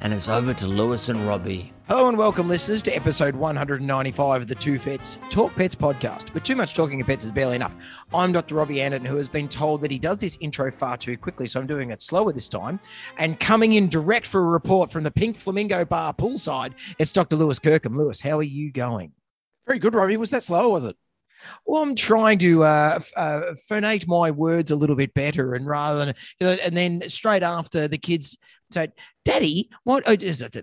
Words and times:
and 0.00 0.12
it's 0.12 0.28
over 0.28 0.54
to 0.54 0.68
Lewis 0.68 1.08
and 1.08 1.26
Robbie. 1.26 1.72
Hello 1.88 2.08
and 2.08 2.18
welcome, 2.18 2.48
listeners, 2.48 2.82
to 2.82 2.94
episode 2.94 3.34
195 3.34 4.42
of 4.42 4.48
the 4.48 4.54
Two 4.54 4.78
Vets 4.78 5.18
Talk 5.30 5.54
Pets 5.54 5.74
podcast. 5.74 6.32
But 6.32 6.44
too 6.44 6.54
much 6.54 6.74
talking 6.74 7.00
of 7.00 7.06
pets 7.06 7.24
is 7.24 7.32
barely 7.32 7.56
enough. 7.56 7.74
I'm 8.12 8.30
Dr. 8.32 8.54
Robbie 8.54 8.82
Anderton, 8.82 9.06
who 9.06 9.16
has 9.16 9.28
been 9.28 9.48
told 9.48 9.80
that 9.80 9.90
he 9.90 9.98
does 9.98 10.20
this 10.20 10.36
intro 10.40 10.70
far 10.70 10.96
too 10.96 11.16
quickly, 11.16 11.46
so 11.46 11.60
I'm 11.60 11.66
doing 11.66 11.90
it 11.90 12.02
slower 12.02 12.32
this 12.32 12.48
time. 12.48 12.78
And 13.16 13.40
coming 13.40 13.72
in 13.72 13.88
direct 13.88 14.26
for 14.26 14.40
a 14.40 14.44
report 14.44 14.90
from 14.90 15.02
the 15.02 15.10
Pink 15.10 15.36
Flamingo 15.36 15.84
Bar 15.84 16.14
poolside, 16.14 16.74
it's 16.98 17.10
Dr. 17.10 17.36
Lewis 17.36 17.58
Kirkham. 17.58 17.94
Lewis, 17.94 18.20
how 18.20 18.38
are 18.38 18.42
you 18.42 18.70
going? 18.70 19.12
Very 19.66 19.78
good, 19.78 19.94
Robbie. 19.94 20.16
Was 20.16 20.30
that 20.30 20.42
slow, 20.42 20.68
was 20.68 20.84
it? 20.84 20.96
Well, 21.66 21.82
I'm 21.82 21.94
trying 21.94 22.38
to 22.40 22.64
uh, 22.64 22.98
uh, 23.16 23.40
phonate 23.70 24.06
my 24.06 24.30
words 24.30 24.70
a 24.70 24.76
little 24.76 24.96
bit 24.96 25.14
better, 25.14 25.54
and 25.54 25.66
rather 25.66 26.14
than, 26.40 26.58
and 26.60 26.76
then 26.76 27.08
straight 27.08 27.42
after 27.42 27.88
the 27.88 27.98
kids 27.98 28.36
said, 28.70 28.92
"Daddy, 29.24 29.70
what?" 29.84 30.04
Oh, 30.06 30.16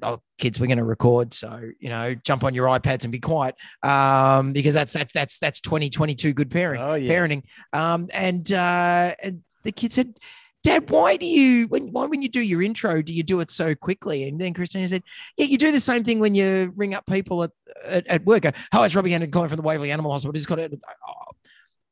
oh 0.03 0.21
kids, 0.37 0.59
we're 0.59 0.67
going 0.67 0.77
to 0.77 0.83
record, 0.83 1.33
so 1.33 1.61
you 1.79 1.89
know, 1.89 2.15
jump 2.15 2.43
on 2.43 2.53
your 2.53 2.67
iPads 2.67 3.03
and 3.03 3.11
be 3.11 3.19
quiet, 3.19 3.55
um, 3.83 4.53
because 4.53 4.73
that's 4.73 4.93
that's 4.93 5.13
that's 5.13 5.39
that's 5.39 5.59
2022 5.61 6.33
good 6.33 6.49
parenting. 6.49 6.79
Oh, 6.79 6.95
yeah. 6.95 7.11
parenting. 7.11 7.43
Um, 7.73 8.09
and 8.13 8.51
uh, 8.51 9.15
and 9.21 9.43
the 9.63 9.71
kid 9.71 9.93
said. 9.93 10.17
Dad, 10.63 10.89
why 10.89 11.15
do 11.15 11.27
you 11.27 11.67
when 11.67 11.91
why 11.91 12.05
when 12.05 12.23
you 12.23 12.27
do 12.27 12.39
your 12.39 12.63
intro 12.63 13.03
do 13.03 13.13
you 13.13 13.21
do 13.21 13.39
it 13.39 13.51
so 13.51 13.75
quickly? 13.75 14.27
And 14.27 14.41
then 14.41 14.55
Christina 14.55 14.87
said, 14.87 15.03
Yeah, 15.37 15.45
you 15.45 15.59
do 15.59 15.71
the 15.71 15.79
same 15.79 16.03
thing 16.03 16.19
when 16.19 16.33
you 16.33 16.73
ring 16.75 16.95
up 16.95 17.05
people 17.05 17.43
at 17.43 17.51
at, 17.85 18.07
at 18.07 18.25
work. 18.25 18.41
Go, 18.41 18.51
it's 18.73 18.95
Robbie 18.95 19.13
Anderton 19.13 19.31
calling 19.31 19.49
from 19.49 19.57
the 19.57 19.61
Waverley 19.61 19.91
Animal 19.91 20.11
Hospital. 20.11 20.33
Just 20.33 20.47
got 20.47 20.57
it. 20.57 20.73
oh, 21.07 21.35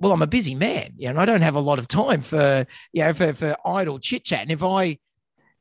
well, 0.04 0.12
I'm 0.12 0.22
a 0.22 0.28
busy 0.28 0.54
man, 0.54 0.94
you 0.98 1.06
know, 1.06 1.12
and 1.12 1.20
I 1.20 1.26
don't 1.26 1.42
have 1.42 1.56
a 1.56 1.62
lot 1.62 1.80
of 1.80 1.88
time 1.88 2.22
for, 2.22 2.68
you 2.92 3.04
know, 3.04 3.14
for, 3.14 3.34
for 3.34 3.56
idle 3.66 4.00
chit 4.00 4.26
chat. 4.26 4.42
And 4.42 4.52
if 4.52 4.62
I, 4.62 5.00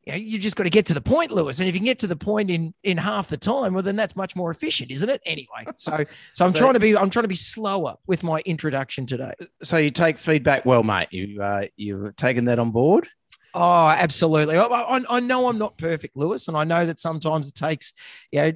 you 0.04 0.12
know, 0.12 0.18
you 0.18 0.38
just 0.38 0.56
got 0.56 0.64
to 0.64 0.70
get 0.70 0.86
to 0.86 0.94
the 0.94 1.00
point, 1.00 1.30
Lewis. 1.30 1.60
And 1.60 1.68
if 1.68 1.74
you 1.74 1.80
can 1.80 1.86
get 1.86 1.98
to 2.00 2.06
the 2.06 2.16
point 2.16 2.50
in 2.50 2.74
in 2.82 2.98
half 2.98 3.28
the 3.28 3.36
time, 3.36 3.74
well, 3.74 3.82
then 3.82 3.96
that's 3.96 4.16
much 4.16 4.34
more 4.34 4.50
efficient, 4.50 4.90
isn't 4.90 5.08
it? 5.08 5.20
Anyway, 5.26 5.64
so 5.76 6.04
so 6.34 6.44
I'm 6.44 6.52
So- 6.52 6.58
trying 6.58 6.74
to 6.74 6.80
be 6.80 6.96
I'm 6.96 7.10
trying 7.10 7.24
to 7.24 7.28
be 7.28 7.34
slower 7.36 7.94
with 8.06 8.22
my 8.22 8.40
introduction 8.44 9.06
today. 9.06 9.32
So 9.62 9.76
you 9.76 9.90
take 9.90 10.18
feedback 10.18 10.64
well, 10.66 10.82
mate. 10.82 11.08
You 11.12 11.42
uh, 11.42 11.66
you've 11.76 12.16
taken 12.16 12.46
that 12.46 12.58
on 12.58 12.70
board. 12.72 13.08
Oh, 13.54 13.88
absolutely. 13.88 14.56
I, 14.56 14.64
I, 14.64 15.00
I 15.10 15.20
know 15.20 15.48
I'm 15.48 15.58
not 15.58 15.76
perfect, 15.76 16.16
Lewis, 16.16 16.48
and 16.48 16.56
I 16.56 16.64
know 16.64 16.86
that 16.86 16.98
sometimes 17.00 17.48
it 17.48 17.54
takes 17.54 17.92
you 18.30 18.40
know, 18.40 18.52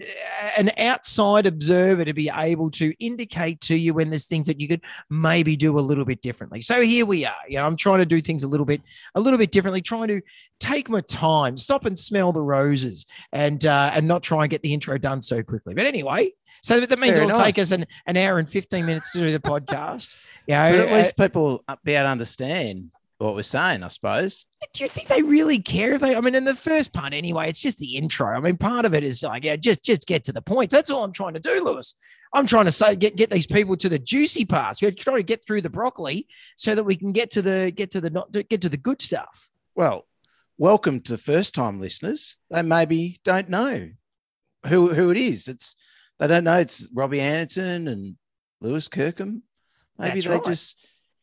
an 0.57 0.71
outside 0.79 1.47
observer 1.47 2.05
to 2.05 2.15
be 2.15 2.31
able 2.35 2.71
to 2.73 2.95
indicate 2.99 3.61
to 3.63 3.75
you 3.75 3.93
when 3.93 4.09
there's 4.09 4.27
things 4.27 4.47
that 4.47 4.59
you 4.59 4.69
could 4.69 4.81
maybe 5.11 5.55
do 5.55 5.79
a 5.79 5.81
little 5.81 6.07
bit 6.07 6.23
differently. 6.23 6.63
So 6.63 6.81
here 6.81 7.05
we 7.05 7.27
are. 7.27 7.35
You 7.47 7.59
know, 7.59 7.67
I'm 7.67 7.77
trying 7.77 7.99
to 7.99 8.07
do 8.07 8.23
things 8.23 8.43
a 8.43 8.49
little 8.49 8.65
bit, 8.65 8.81
a 9.15 9.21
little 9.21 9.39
bit 9.39 9.51
differently, 9.53 9.83
trying 9.83 10.09
to 10.09 10.23
take 10.61 10.89
my 10.89 11.03
time, 11.03 11.59
stop 11.59 11.85
and 11.85 11.99
smell 11.99 12.33
the 12.33 12.41
roses, 12.41 13.05
and 13.33 13.67
uh, 13.67 13.91
and 13.93 14.09
not 14.09 14.23
try 14.23 14.45
and 14.45 14.51
get 14.51 14.63
the 14.63 14.73
intro 14.73 14.97
done 14.97 15.21
so 15.21 15.43
quickly. 15.43 15.75
But 15.75 15.87
anyway. 15.87 16.33
So 16.63 16.81
that 16.81 16.99
means 16.99 17.19
Very 17.19 17.29
it'll 17.29 17.39
take 17.39 17.59
us 17.59 17.71
an, 17.71 17.87
an 18.07 18.17
hour 18.17 18.39
and 18.39 18.51
15 18.51 18.87
minutes 18.87 19.13
to 19.13 19.19
do 19.19 19.31
the 19.31 19.39
podcast. 19.39 20.17
You 20.49 20.55
know, 20.55 20.71
But 20.71 20.81
at 20.81 20.93
uh, 20.93 20.97
least 20.97 21.17
people 21.17 21.65
be 21.83 21.95
able 21.95 22.05
to 22.05 22.09
understand 22.09 22.93
what 23.19 23.35
we're 23.35 23.43
saying, 23.43 23.83
I 23.83 23.89
suppose. 23.89 24.45
do 24.73 24.85
you 24.85 24.89
think 24.91 25.09
they 25.09 25.23
really 25.23 25.59
care 25.59 25.95
if 25.95 26.01
they 26.01 26.15
i 26.17 26.21
mean 26.21 26.35
in 26.35 26.45
the 26.45 26.55
first 26.55 26.93
part 26.93 27.13
anyway 27.13 27.49
it's 27.49 27.61
just 27.61 27.79
the 27.79 27.97
intro 27.97 28.27
i 28.37 28.41
mean 28.41 28.57
part 28.57 28.85
of 28.85 28.95
it 28.95 29.05
is 29.05 29.23
like 29.23 29.45
yeah 29.45 29.57
just 29.57 29.83
just 29.85 30.07
get 30.07 30.25
to 30.25 30.33
the 30.33 30.43
point 30.43 30.71
that's 30.71 30.91
all 30.91 31.05
i'm 31.05 31.13
trying 31.13 31.35
to 31.35 31.41
do 31.41 31.63
lewis 31.65 31.95
i'm 32.35 32.47
trying 32.47 32.65
to 32.65 32.71
say 32.71 32.95
get 32.97 33.17
get 33.17 33.31
these 33.31 33.47
people 33.47 33.77
to 33.77 33.89
the 33.89 33.99
juicy 33.99 34.45
parts 34.45 34.83
we're 34.83 34.91
trying 34.91 35.19
to 35.19 35.23
get 35.23 35.45
through 35.47 35.61
the 35.63 35.71
broccoli 35.71 36.27
so 36.57 36.75
that 36.75 36.85
we 36.85 36.97
can 36.97 37.13
get 37.13 37.31
to 37.31 37.41
the 37.43 37.73
get 37.75 37.91
to 37.91 38.01
the 38.01 38.11
not 38.11 38.31
get 38.49 38.61
to 38.61 38.69
the 38.69 38.77
good 38.77 39.01
stuff 39.01 39.51
Well, 39.75 40.07
welcome 40.59 41.01
to 41.03 41.17
first 41.19 41.55
time 41.55 41.81
listeners. 41.81 42.37
They 42.51 42.63
maybe 42.63 43.21
don't 43.25 43.49
know 43.49 43.91
who 44.67 44.95
who 44.95 45.11
it 45.11 45.17
is. 45.19 45.49
It's 45.49 45.77
they 46.19 46.27
don't 46.27 46.45
know 46.45 46.59
it's 46.59 46.89
Robbie 46.95 47.21
Anderton 47.21 47.89
and 47.89 48.17
Lewis 48.61 48.89
Kirkham. 48.89 49.43
Maybe 49.99 50.13
That's 50.21 50.25
they 50.25 50.31
right. 50.35 50.45
just 50.45 50.77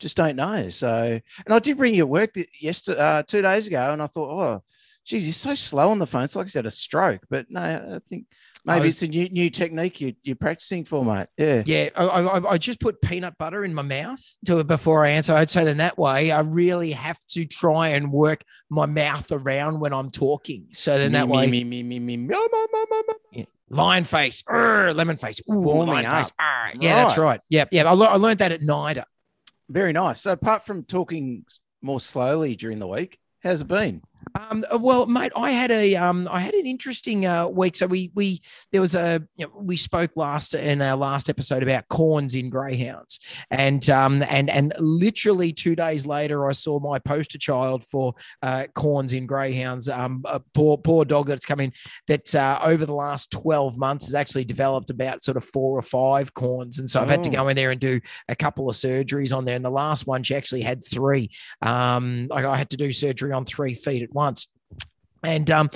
just 0.04 0.18
don't 0.18 0.36
know. 0.36 0.70
So, 0.70 1.20
and 1.46 1.54
I 1.54 1.60
did 1.60 1.78
bring 1.78 1.96
you 1.96 2.04
at 2.04 2.10
work 2.10 2.32
yesterday, 2.60 3.00
uh, 3.00 3.24
two 3.24 3.42
days 3.42 3.68
ago, 3.68 3.92
and 3.94 4.02
I 4.02 4.08
thought, 4.08 4.30
oh, 4.30 4.64
geez, 5.06 5.26
he's 5.26 5.38
so 5.38 5.56
slow 5.56 5.90
on 5.90 5.98
the 6.00 6.06
phone. 6.06 6.24
It's 6.26 6.36
like 6.36 6.46
he's 6.48 6.54
had 6.54 6.66
a 6.66 6.72
stroke. 6.72 7.22
But 7.30 7.48
no, 7.50 7.62
I 7.62 8.00
think 8.08 8.26
I 8.68 8.76
maybe 8.76 8.86
was- 8.88 8.96
it's 8.96 9.04
a 9.04 9.08
new 9.08 9.30
new 9.30 9.50
technique 9.50 10.02
you, 10.02 10.14
you're 10.24 10.36
practicing 10.36 10.84
for, 10.86 11.04
mate. 11.06 11.28
Yeah. 11.38 11.64
yeah 11.66 11.90
I, 11.96 12.04
I, 12.06 12.52
I 12.54 12.58
just 12.58 12.80
put 12.82 13.02
peanut 13.02 13.38
butter 13.38 13.64
in 13.64 13.74
my 13.74 13.82
mouth 13.82 14.22
to 14.46 14.64
before 14.64 15.04
i 15.06 15.10
answer 15.10 15.34
i'd 15.36 15.50
say 15.50 15.64
then 15.66 15.78
that 15.78 15.98
way 15.98 16.32
i 16.32 16.40
really 16.42 16.92
have 16.92 17.18
to 17.30 17.44
try 17.46 17.90
and 17.90 18.12
work 18.12 18.44
my 18.70 18.86
mouth 18.86 19.30
around 19.32 19.80
when 19.82 19.92
i'm 19.94 20.10
talking 20.10 20.68
so 20.72 20.98
then 20.98 21.12
that 21.14 21.28
me, 21.28 21.34
way 21.34 21.48
me, 21.48 21.64
me, 21.66 21.84
me, 21.84 22.00
me, 22.00 22.18
me, 22.18 22.28
meow, 22.28 22.48
meow. 23.34 23.46
lion 23.70 24.04
face 24.06 24.44
Urgh, 24.50 24.96
lemon 24.96 25.18
face 25.18 25.42
Ooh, 25.52 25.84
lion 25.84 26.06
face 26.06 26.28
up. 26.28 26.32
Arr. 26.40 26.72
yeah 26.80 26.96
that's 27.04 27.18
Right. 27.18 27.24
right 27.26 27.42
yeah 27.50 27.66
yeah 27.72 27.84
I, 27.90 27.94
lear- 27.94 28.10
I 28.10 28.16
learned 28.16 28.40
that 28.40 28.52
at 28.54 28.62
NIDA. 28.62 29.04
Very 29.70 29.94
nice. 29.94 30.22
So, 30.22 30.32
apart 30.32 30.66
from 30.66 30.84
talking 30.84 31.46
more 31.82 32.00
slowly 32.00 32.56
during 32.56 32.80
the 32.80 32.88
week, 32.88 33.18
how's 33.42 33.62
it 33.62 33.68
been? 33.68 34.02
Um, 34.40 34.64
uh, 34.74 34.78
well, 34.78 35.06
mate, 35.06 35.32
I 35.36 35.52
had 35.52 35.72
a 35.72 35.96
um, 35.96 36.28
I 36.32 36.40
had 36.40 36.54
an 36.54 36.66
interesting 36.66 37.26
uh, 37.26 37.48
week. 37.48 37.76
So 37.76 37.88
we 37.88 38.12
we 38.16 38.42
there 38.72 38.82
was 38.82 38.96
a 38.96 39.22
you 39.36 39.46
know, 39.46 39.52
we 39.56 39.78
spoke 39.78 40.16
last 40.16 40.54
in 40.54 40.82
our 40.82 40.96
last 40.98 41.30
episode 41.30 41.64
about 41.64 41.88
corns 41.90 42.36
in 42.36 42.50
greyhounds, 42.50 43.20
and 43.52 43.88
um, 43.90 44.24
and 44.30 44.50
and 44.50 44.74
literally 44.80 45.54
two 45.54 45.76
days 45.76 46.06
later, 46.06 46.48
I 46.48 46.54
saw 46.54 46.80
my 46.80 47.00
poster 47.00 47.38
child 47.38 47.84
for 47.84 48.14
uh, 48.42 48.68
corns 48.74 49.14
in 49.14 49.26
greyhounds. 49.26 49.90
Um, 49.90 50.24
a 50.26 50.40
poor 50.40 50.78
poor 50.78 51.06
dog 51.06 51.28
that's 51.28 51.46
come 51.46 51.60
in 51.60 51.74
that 52.08 52.34
uh, 52.34 52.60
over 52.64 52.86
the 52.86 52.94
last 52.94 53.32
twelve 53.32 53.78
months 53.78 54.06
has 54.06 54.16
actually 54.16 54.46
developed 54.46 54.90
about 54.90 55.24
sort 55.24 55.38
of 55.38 55.44
four 55.46 55.78
or 55.78 55.82
five 55.82 56.34
corns, 56.34 56.80
and 56.80 56.90
so 56.90 57.02
I've 57.02 57.10
had 57.10 57.24
to 57.24 57.30
Oh. 57.30 57.34
go 57.34 57.48
in 57.48 57.56
there 57.56 57.72
and 57.72 57.80
do 57.80 58.00
a 58.30 58.36
couple 58.36 58.70
of 58.70 58.76
surgeries 58.76 59.36
on 59.36 59.46
there. 59.46 59.56
And 59.56 59.66
the 59.66 59.72
last 59.72 60.06
one, 60.06 60.22
she 60.24 60.36
actually 60.36 60.62
had 60.62 60.86
three. 60.88 61.32
Um, 61.62 62.28
like 62.30 62.46
I 62.46 62.56
had 62.58 62.70
to 62.72 62.78
do 62.78 62.92
surgery 62.92 63.32
on 63.32 63.46
three 63.46 63.74
feet 63.74 64.04
at 64.04 64.13
once, 64.14 64.48
and 65.24 65.50
um, 65.52 65.70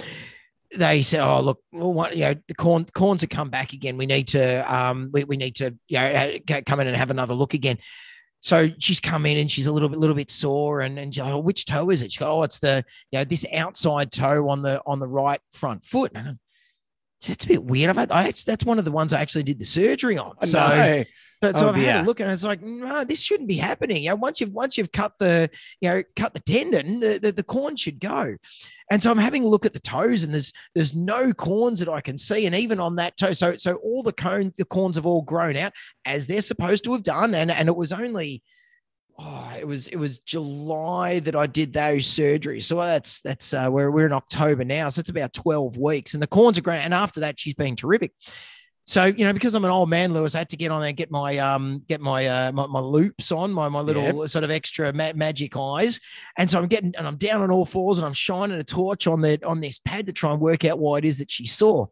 they 0.75 1.02
said, 1.02 1.22
"Oh, 1.22 1.42
look, 1.42 1.62
well, 1.72 1.94
what, 1.94 2.16
you 2.16 2.24
know, 2.24 2.36
the 2.48 2.53
corn 2.53 2.86
corns 2.94 3.22
have 3.22 3.30
come 3.30 3.50
back 3.50 3.74
again. 3.74 3.98
We 3.98 4.06
need 4.06 4.28
to, 4.30 4.74
um, 4.74 5.09
we, 5.12 5.24
we 5.24 5.38
need 5.38 5.56
to, 5.56 5.75
you 5.88 6.00
know, 6.00 6.38
come 6.66 6.80
in 6.80 6.88
and 6.88 6.96
have 6.96 7.12
another 7.12 7.34
look 7.34 7.53
again." 7.53 7.78
So 8.42 8.70
she's 8.78 9.00
come 9.00 9.26
in 9.26 9.38
and 9.38 9.52
she's 9.52 9.66
a 9.66 9.72
little 9.72 9.90
bit, 9.90 9.97
little 9.97 10.16
bit 10.16 10.30
sore, 10.30 10.81
and 10.81 11.00
and 11.00 11.16
like, 11.18 11.34
oh, 11.34 11.40
which 11.40 11.66
toe 11.66 11.90
is 11.90 12.02
it? 12.03 12.12
She 12.12 12.20
goes, 12.20 12.28
"Oh, 12.30 12.44
it's 12.44 12.59
the, 12.59 12.86
you 13.12 13.20
know, 13.20 13.26
this 13.26 13.46
outside 13.53 14.12
toe 14.12 14.50
on 14.50 14.62
the 14.62 14.81
on 14.86 15.00
the 15.00 15.08
right 15.08 15.42
front 15.52 15.84
foot." 15.84 16.12
And 16.14 16.28
I 16.28 16.31
go, 16.31 16.38
that's 17.28 17.46
a 17.46 17.47
bit 17.47 17.64
weird. 17.64 17.90
I've 17.90 17.96
had, 17.96 18.12
I, 18.12 18.31
that's 18.31 18.64
one 18.64 18.78
of 18.78 18.86
the 18.86 18.92
ones 18.92 19.12
I 19.12 19.22
actually 19.22 19.44
did 19.44 19.59
the 19.59 19.66
surgery 19.66 20.18
on. 20.18 20.40
So. 20.42 20.59
So, 21.44 21.52
so 21.52 21.66
Oh, 21.68 21.70
I've 21.70 21.75
had 21.75 21.96
a 21.98 22.03
look 22.03 22.20
and 22.20 22.31
it's 22.31 22.44
like, 22.44 22.62
no, 22.62 23.03
this 23.03 23.22
shouldn't 23.22 23.47
be 23.47 23.58
happening. 23.58 24.03
You 24.03 24.09
know, 24.09 24.16
once 24.16 24.41
you've 24.41 24.53
once 24.53 24.78
you've 24.78 24.91
cut 24.91 25.14
the, 25.20 25.50
you 25.82 25.90
know, 25.90 26.03
cut 26.16 26.34
the 26.34 26.40
tendon, 26.40 27.00
the, 27.00 27.20
the, 27.20 27.32
the 27.32 27.44
corn 27.44 27.76
should 27.76 28.00
go. 28.00 28.35
And 28.90 29.03
so 29.03 29.11
I'm 29.11 29.17
having 29.17 29.44
a 29.44 29.47
look 29.47 29.66
at 29.66 29.73
the 29.73 29.79
toes, 29.79 30.23
and 30.23 30.34
there's 30.34 30.53
there's 30.73 30.96
no 30.96 31.34
corns 31.34 31.79
that 31.79 31.90
I 31.90 32.02
can 32.02 32.17
see. 32.17 32.46
And 32.46 32.56
even 32.56 32.79
on 32.79 32.96
that 32.96 33.17
toe, 33.17 33.34
so 33.34 33.58
so 33.58 33.76
all 33.76 34.02
the 34.02 34.14
cone, 34.14 34.53
the 34.58 34.66
corns 34.66 34.96
have 34.96 35.06
all 35.06 35.22
grown 35.22 35.58
out 35.58 35.73
as 36.06 36.26
they're 36.26 36.41
supposed 36.41 36.85
to 36.85 36.94
have 36.94 37.03
done. 37.03 37.35
And 37.35 37.52
and 37.52 37.67
it 37.67 37.76
was 37.76 37.91
only 37.91 38.41
oh, 39.20 39.53
it 39.59 39.67
was 39.67 39.88
it 39.90 39.97
was 39.97 40.20
July 40.20 41.20
that 41.20 41.35
I 41.35 41.47
did 41.47 41.73
those 41.73 42.06
surgeries. 42.06 42.64
So 42.64 42.78
that's 42.78 43.22
that's 43.22 43.53
uh, 43.53 43.67
we're 43.70 43.91
we're 43.91 44.06
in 44.06 44.14
October 44.14 44.64
now, 44.64 44.90
so 44.90 45.02
it's 45.02 45.09
about 45.09 45.34
twelve 45.34 45.78
weeks, 45.78 46.14
and 46.14 46.23
the 46.23 46.28
corns 46.28 46.58
are 46.58 46.61
grown. 46.61 46.79
And 46.79 46.94
after 46.94 47.20
that, 47.22 47.40
she's 47.40 47.53
been 47.56 47.76
terrific. 47.76 48.14
So 48.89 49.03
you 49.05 49.25
know, 49.25 49.34
because 49.34 49.53
I'm 49.53 49.66
an 49.66 49.69
old 49.72 49.89
man, 49.89 50.13
Lewis, 50.13 50.34
I 50.34 50.37
had 50.37 50.49
to 50.49 50.55
get 50.55 50.72
on 50.72 50.79
there 50.79 50.87
and 50.87 50.97
get 50.97 51.11
my 51.11 51.37
um 51.39 51.84
get 51.89 51.99
my 51.99 52.25
uh 52.25 52.51
my, 52.53 52.67
my 52.67 52.79
loupes 52.79 53.34
on 53.34 53.51
my 53.51 53.67
my 53.67 53.81
little 53.81 54.25
sort 54.29 54.45
of 54.45 54.49
extra 54.49 54.93
ma- 54.93 55.11
magic 55.13 55.57
eyes, 55.57 55.99
and 56.37 56.49
so 56.49 56.57
I'm 56.57 56.67
getting 56.67 56.93
and 56.97 57.05
I'm 57.05 57.17
down 57.17 57.41
on 57.41 57.51
all 57.51 57.66
fours 57.66 57.97
and 57.97 58.07
I'm 58.07 58.13
shining 58.13 58.57
a 58.57 58.63
torch 58.63 59.05
on 59.05 59.19
the 59.22 59.39
on 59.45 59.59
this 59.59 59.78
pad 59.78 60.07
to 60.07 60.13
try 60.13 60.31
and 60.31 60.39
work 60.39 60.63
out 60.63 60.79
why 60.79 60.99
it 60.99 61.05
is 61.05 61.17
that 61.19 61.29
she 61.29 61.45
saw. 61.45 61.87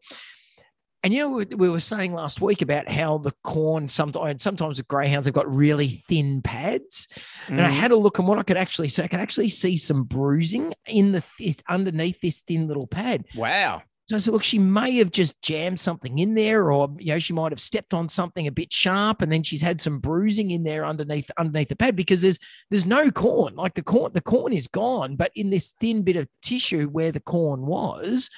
And 1.04 1.14
you 1.14 1.20
know, 1.20 1.30
we, 1.30 1.46
we 1.56 1.70
were 1.70 1.82
saying 1.82 2.14
last 2.14 2.42
week 2.42 2.62
about 2.64 2.90
how 2.90 3.18
the 3.20 3.34
corn 3.44 3.90
sometimes 3.90 4.42
sometimes 4.42 4.78
with 4.78 4.88
greyhounds 4.88 5.26
they've 5.26 5.34
got 5.34 5.54
really 5.54 6.02
thin 6.08 6.42
pads, 6.42 7.10
and 7.48 7.60
I 7.62 7.70
Mhm. 7.72 7.74
had 7.74 7.92
a 7.92 7.98
look 7.98 8.20
and 8.20 8.28
what 8.28 8.40
I 8.40 8.44
could 8.44 8.58
actually 8.58 8.88
see, 8.88 9.04
I 9.04 9.08
could 9.10 9.20
actually 9.20 9.50
see 9.50 9.76
some 9.76 10.06
bruising 10.06 10.74
in 10.88 11.12
the 11.12 11.22
th- 11.38 11.58
underneath 11.70 12.22
this 12.22 12.40
thin 12.48 12.68
little 12.70 12.88
pad. 12.88 13.26
Wow. 13.36 13.84
So 14.08 14.16
I 14.16 14.20
said, 14.20 14.34
look, 14.34 14.44
she 14.44 14.60
may 14.60 14.98
have 14.98 15.12
just 15.12 15.42
jammed 15.42 15.80
something 15.80 16.20
in 16.20 16.36
there, 16.36 16.72
or 16.72 16.90
you 17.00 17.14
know, 17.14 17.20
she 17.20 17.34
might 17.34 17.52
have 17.52 17.60
stepped 17.60 17.92
on 17.92 18.08
something 18.08 18.46
a 18.46 18.52
bit 18.52 18.72
sharp, 18.72 19.24
and 19.24 19.32
then 19.32 19.42
she's 19.42 19.64
had 19.64 19.82
some 19.82 19.98
bruising 19.98 20.52
in 20.52 20.64
there 20.64 20.86
underneath 20.86 21.32
underneath 21.40 21.70
the 21.70 21.76
pad 21.76 21.96
because 21.96 22.22
there's 22.22 22.38
there's 22.70 22.86
no 22.86 23.10
corn. 23.10 23.56
Like 23.56 23.74
the 23.74 23.82
corn, 23.84 24.12
the 24.14 24.22
corn 24.22 24.54
is 24.54 24.68
gone, 24.68 25.16
but 25.16 25.32
in 25.36 25.50
this 25.50 25.74
thin 25.80 26.04
bit 26.04 26.18
of 26.18 26.28
tissue 26.44 26.88
where 26.88 27.12
the 27.12 27.20
corn 27.20 27.66
was, 27.66 28.30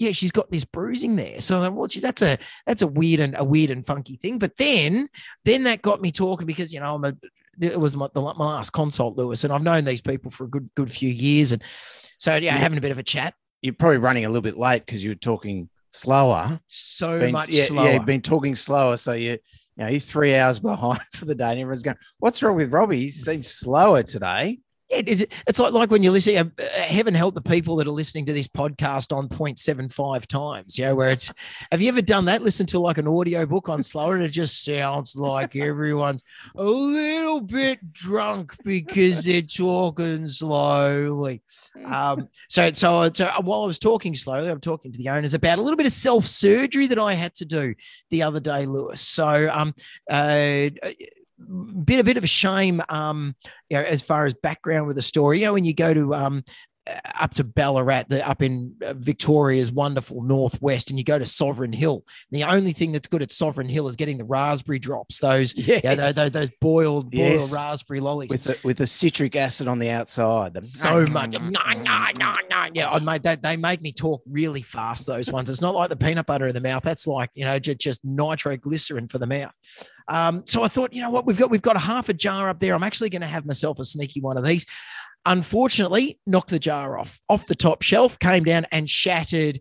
yeah, 0.00 0.10
she's 0.10 0.32
got 0.32 0.50
this 0.50 0.64
bruising 0.64 1.14
there. 1.14 1.38
So 1.40 1.54
I'm 1.56 1.62
like, 1.62 1.72
well, 1.74 1.86
geez, 1.86 2.02
that's 2.02 2.22
a 2.22 2.36
that's 2.66 2.82
a 2.82 2.88
weird 2.88 3.20
and 3.20 3.36
a 3.38 3.44
weird 3.44 3.70
and 3.70 3.86
funky 3.86 4.16
thing. 4.16 4.40
But 4.40 4.56
then 4.56 5.08
then 5.44 5.62
that 5.64 5.82
got 5.82 6.02
me 6.02 6.10
talking 6.10 6.48
because 6.48 6.74
you 6.74 6.80
know 6.80 6.96
I'm 6.96 7.04
a 7.04 7.14
it 7.60 7.78
was 7.78 7.96
my, 7.96 8.08
the, 8.12 8.20
my 8.20 8.32
last 8.32 8.70
consult, 8.70 9.16
Lewis, 9.16 9.44
and 9.44 9.52
I've 9.52 9.62
known 9.62 9.84
these 9.84 10.00
people 10.00 10.32
for 10.32 10.44
a 10.44 10.48
good 10.48 10.68
good 10.74 10.90
few 10.90 11.10
years, 11.10 11.52
and 11.52 11.62
so 12.18 12.34
yeah, 12.34 12.54
Yeah. 12.54 12.58
having 12.58 12.78
a 12.78 12.80
bit 12.80 12.90
of 12.90 12.98
a 12.98 13.04
chat. 13.04 13.34
You're 13.62 13.74
probably 13.74 13.98
running 13.98 14.24
a 14.24 14.28
little 14.28 14.42
bit 14.42 14.58
late 14.58 14.84
because 14.84 15.04
you're 15.04 15.14
talking 15.14 15.68
slower. 15.92 16.60
So 16.68 17.18
Been- 17.20 17.32
much 17.32 17.48
yeah, 17.48 17.64
slower. 17.64 17.86
Yeah, 17.86 17.94
you've 17.94 18.06
been 18.06 18.20
talking 18.22 18.56
slower. 18.56 18.96
So 18.96 19.12
you, 19.12 19.30
you 19.32 19.38
know, 19.84 19.88
you're 19.88 20.00
three 20.00 20.34
hours 20.34 20.58
behind 20.60 21.00
for 21.12 21.24
the 21.24 21.34
day. 21.34 21.50
And 21.52 21.60
everyone's 21.60 21.82
going, 21.82 21.96
What's 22.18 22.42
wrong 22.42 22.56
with 22.56 22.72
Robbie? 22.72 23.00
He 23.00 23.10
seems 23.10 23.48
slower 23.48 24.02
today. 24.02 24.58
It- 24.92 25.08
it's, 25.08 25.24
it's 25.46 25.58
like, 25.58 25.72
like 25.72 25.90
when 25.90 26.02
you 26.02 26.10
listen, 26.10 26.36
uh, 26.36 26.44
uh, 26.62 26.80
heaven 26.82 27.14
help 27.14 27.34
the 27.34 27.40
people 27.40 27.76
that 27.76 27.86
are 27.86 27.90
listening 27.92 28.26
to 28.26 28.32
this 28.32 28.46
podcast 28.48 29.16
on 29.16 29.28
0.75 29.28 30.26
times, 30.26 30.78
you 30.78 30.84
know, 30.84 30.94
where 30.94 31.10
it's, 31.10 31.32
have 31.70 31.80
you 31.80 31.88
ever 31.88 32.02
done 32.02 32.26
that? 32.26 32.42
Listen 32.42 32.66
to 32.66 32.78
like 32.78 32.98
an 32.98 33.08
audio 33.08 33.46
book 33.46 33.68
on 33.68 33.82
slower 33.82 34.14
and 34.16 34.24
it 34.24 34.28
just 34.28 34.64
sounds 34.64 35.16
like 35.16 35.56
everyone's 35.56 36.22
a 36.56 36.64
little 36.64 37.40
bit 37.40 37.92
drunk 37.92 38.54
because 38.64 39.24
they're 39.24 39.42
talking 39.42 40.28
slowly. 40.28 41.42
Um, 41.84 42.28
so, 42.48 42.70
so, 42.72 43.10
so 43.12 43.30
while 43.42 43.62
I 43.62 43.66
was 43.66 43.78
talking 43.78 44.14
slowly, 44.14 44.48
I'm 44.48 44.60
talking 44.60 44.92
to 44.92 44.98
the 44.98 45.08
owners 45.08 45.34
about 45.34 45.58
a 45.58 45.62
little 45.62 45.76
bit 45.76 45.86
of 45.86 45.92
self 45.92 46.26
surgery 46.26 46.86
that 46.88 46.98
I 46.98 47.14
had 47.14 47.34
to 47.36 47.44
do 47.44 47.74
the 48.10 48.22
other 48.22 48.40
day, 48.40 48.66
Lewis. 48.66 49.00
So, 49.00 49.50
um, 49.52 49.74
uh, 50.10 50.68
bit 51.84 52.00
a 52.00 52.04
bit 52.04 52.16
of 52.16 52.24
a 52.24 52.28
shame, 52.28 52.82
um, 52.88 53.34
you 53.70 53.76
know, 53.76 53.84
as 53.84 54.02
far 54.02 54.26
as 54.26 54.34
background 54.34 54.86
with 54.86 54.96
the 54.96 55.02
story. 55.02 55.40
You 55.40 55.46
know, 55.46 55.52
when 55.54 55.64
you 55.64 55.74
go 55.74 55.92
to 55.94 56.14
um, 56.14 56.44
uh, 56.84 56.94
up 57.20 57.32
to 57.34 57.44
Ballarat, 57.44 58.04
the, 58.08 58.26
up 58.28 58.42
in 58.42 58.74
uh, 58.84 58.94
Victoria's 58.94 59.70
wonderful 59.70 60.20
northwest, 60.20 60.90
and 60.90 60.98
you 60.98 61.04
go 61.04 61.16
to 61.16 61.24
Sovereign 61.24 61.72
Hill. 61.72 62.04
The 62.32 62.42
only 62.42 62.72
thing 62.72 62.90
that's 62.90 63.06
good 63.06 63.22
at 63.22 63.30
Sovereign 63.30 63.68
Hill 63.68 63.86
is 63.86 63.94
getting 63.94 64.18
the 64.18 64.24
raspberry 64.24 64.80
drops. 64.80 65.20
Those, 65.20 65.52
those, 65.52 66.14
those, 66.14 66.30
those 66.32 66.50
boiled, 66.60 67.12
boiled 67.12 67.12
Yes. 67.12 67.52
raspberry 67.52 68.00
lollies. 68.00 68.30
with 68.30 68.42
the, 68.42 68.58
with 68.64 68.78
the 68.78 68.86
citric 68.88 69.36
acid 69.36 69.68
on 69.68 69.78
the 69.78 69.90
outside. 69.90 70.54
The- 70.54 70.64
so 70.64 71.06
much. 71.12 71.38
No, 71.38 71.60
no, 71.76 72.04
no, 72.18 72.32
no. 72.50 72.68
Yeah, 72.74 72.90
I 72.90 72.98
made 72.98 73.22
that. 73.22 73.42
They 73.42 73.56
make 73.56 73.80
me 73.80 73.92
talk 73.92 74.20
really 74.28 74.62
fast. 74.62 75.06
Those 75.06 75.30
ones. 75.30 75.50
It's 75.50 75.60
not 75.60 75.76
like 75.76 75.88
the 75.88 75.96
peanut 75.96 76.26
butter 76.26 76.48
in 76.48 76.54
the 76.54 76.60
mouth. 76.60 76.82
That's 76.82 77.06
like 77.06 77.30
you 77.34 77.44
know 77.44 77.60
just, 77.60 77.78
just 77.78 78.04
nitroglycerin 78.04 79.06
for 79.06 79.18
the 79.18 79.26
mouth. 79.28 79.52
Um, 80.08 80.44
so 80.46 80.62
I 80.62 80.68
thought, 80.68 80.92
you 80.92 81.02
know 81.02 81.10
what, 81.10 81.26
we've 81.26 81.38
got 81.38 81.50
we've 81.50 81.62
got 81.62 81.76
a 81.76 81.80
half 81.80 82.08
a 82.08 82.14
jar 82.14 82.48
up 82.48 82.60
there. 82.60 82.74
I'm 82.74 82.82
actually 82.82 83.10
going 83.10 83.22
to 83.22 83.28
have 83.28 83.46
myself 83.46 83.78
a 83.78 83.84
sneaky 83.84 84.20
one 84.20 84.36
of 84.36 84.44
these. 84.44 84.66
Unfortunately, 85.24 86.18
knocked 86.26 86.50
the 86.50 86.58
jar 86.58 86.98
off 86.98 87.20
off 87.28 87.46
the 87.46 87.54
top 87.54 87.82
shelf, 87.82 88.18
came 88.18 88.44
down 88.44 88.66
and 88.72 88.88
shattered 88.88 89.60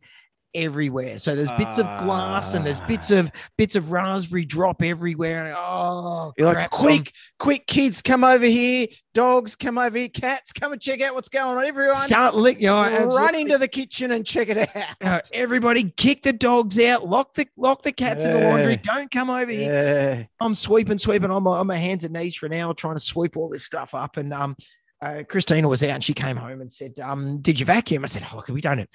everywhere. 0.53 1.17
So 1.17 1.35
there's 1.35 1.51
bits 1.51 1.77
of 1.77 1.85
glass 1.97 2.53
and 2.53 2.65
there's 2.65 2.81
bits 2.81 3.11
of 3.11 3.31
bits 3.57 3.75
of 3.75 3.91
raspberry 3.91 4.45
drop 4.45 4.81
everywhere. 4.81 5.45
And, 5.45 5.55
oh, 5.57 6.33
You're 6.37 6.47
like, 6.47 6.55
crap. 6.55 6.73
So 6.73 6.79
quick, 6.79 7.13
quick, 7.39 7.67
kids, 7.67 8.01
come 8.01 8.23
over 8.23 8.45
here. 8.45 8.87
Dogs, 9.13 9.55
come 9.55 9.77
over 9.77 9.97
here. 9.97 10.09
Cats, 10.09 10.53
come 10.53 10.71
and 10.71 10.81
check 10.81 11.01
out 11.01 11.13
what's 11.13 11.29
going 11.29 11.57
on. 11.57 11.65
Everyone, 11.65 11.97
Start 11.97 12.35
lick, 12.35 12.59
you 12.59 12.67
know, 12.67 13.05
run 13.07 13.35
into 13.35 13.57
the 13.57 13.67
kitchen 13.67 14.11
and 14.11 14.25
check 14.25 14.49
it 14.49 14.75
out. 14.75 14.95
Uh, 15.01 15.19
everybody 15.33 15.91
kick 15.91 16.23
the 16.23 16.33
dogs 16.33 16.79
out, 16.79 17.07
lock 17.07 17.33
the 17.33 17.45
lock 17.57 17.83
the 17.83 17.91
cats 17.91 18.23
in 18.23 18.31
the 18.33 18.47
laundry. 18.47 18.77
Don't 18.77 19.11
come 19.11 19.29
over 19.29 19.51
here. 19.51 20.27
I'm 20.39 20.55
sweeping, 20.55 20.97
sweeping 20.97 21.31
on 21.31 21.43
my 21.43 21.51
on 21.51 21.67
my 21.67 21.75
hands 21.75 22.03
and 22.03 22.13
knees 22.13 22.35
for 22.35 22.45
an 22.45 22.53
hour 22.53 22.73
trying 22.73 22.95
to 22.95 23.01
sweep 23.01 23.35
all 23.35 23.49
this 23.49 23.65
stuff 23.65 23.93
up. 23.93 24.17
And 24.17 24.33
um 24.33 24.55
uh, 25.01 25.23
Christina 25.27 25.67
was 25.67 25.81
out 25.83 25.89
and 25.89 26.03
she 26.03 26.13
came 26.13 26.37
home 26.37 26.61
and 26.61 26.71
said, 26.71 26.99
um, 26.99 27.39
did 27.41 27.59
you 27.59 27.65
vacuum? 27.65 28.03
I 28.03 28.07
said, 28.07 28.25
Oh, 28.31 28.37
look, 28.37 28.47
we 28.49 28.61
don't 28.61 28.87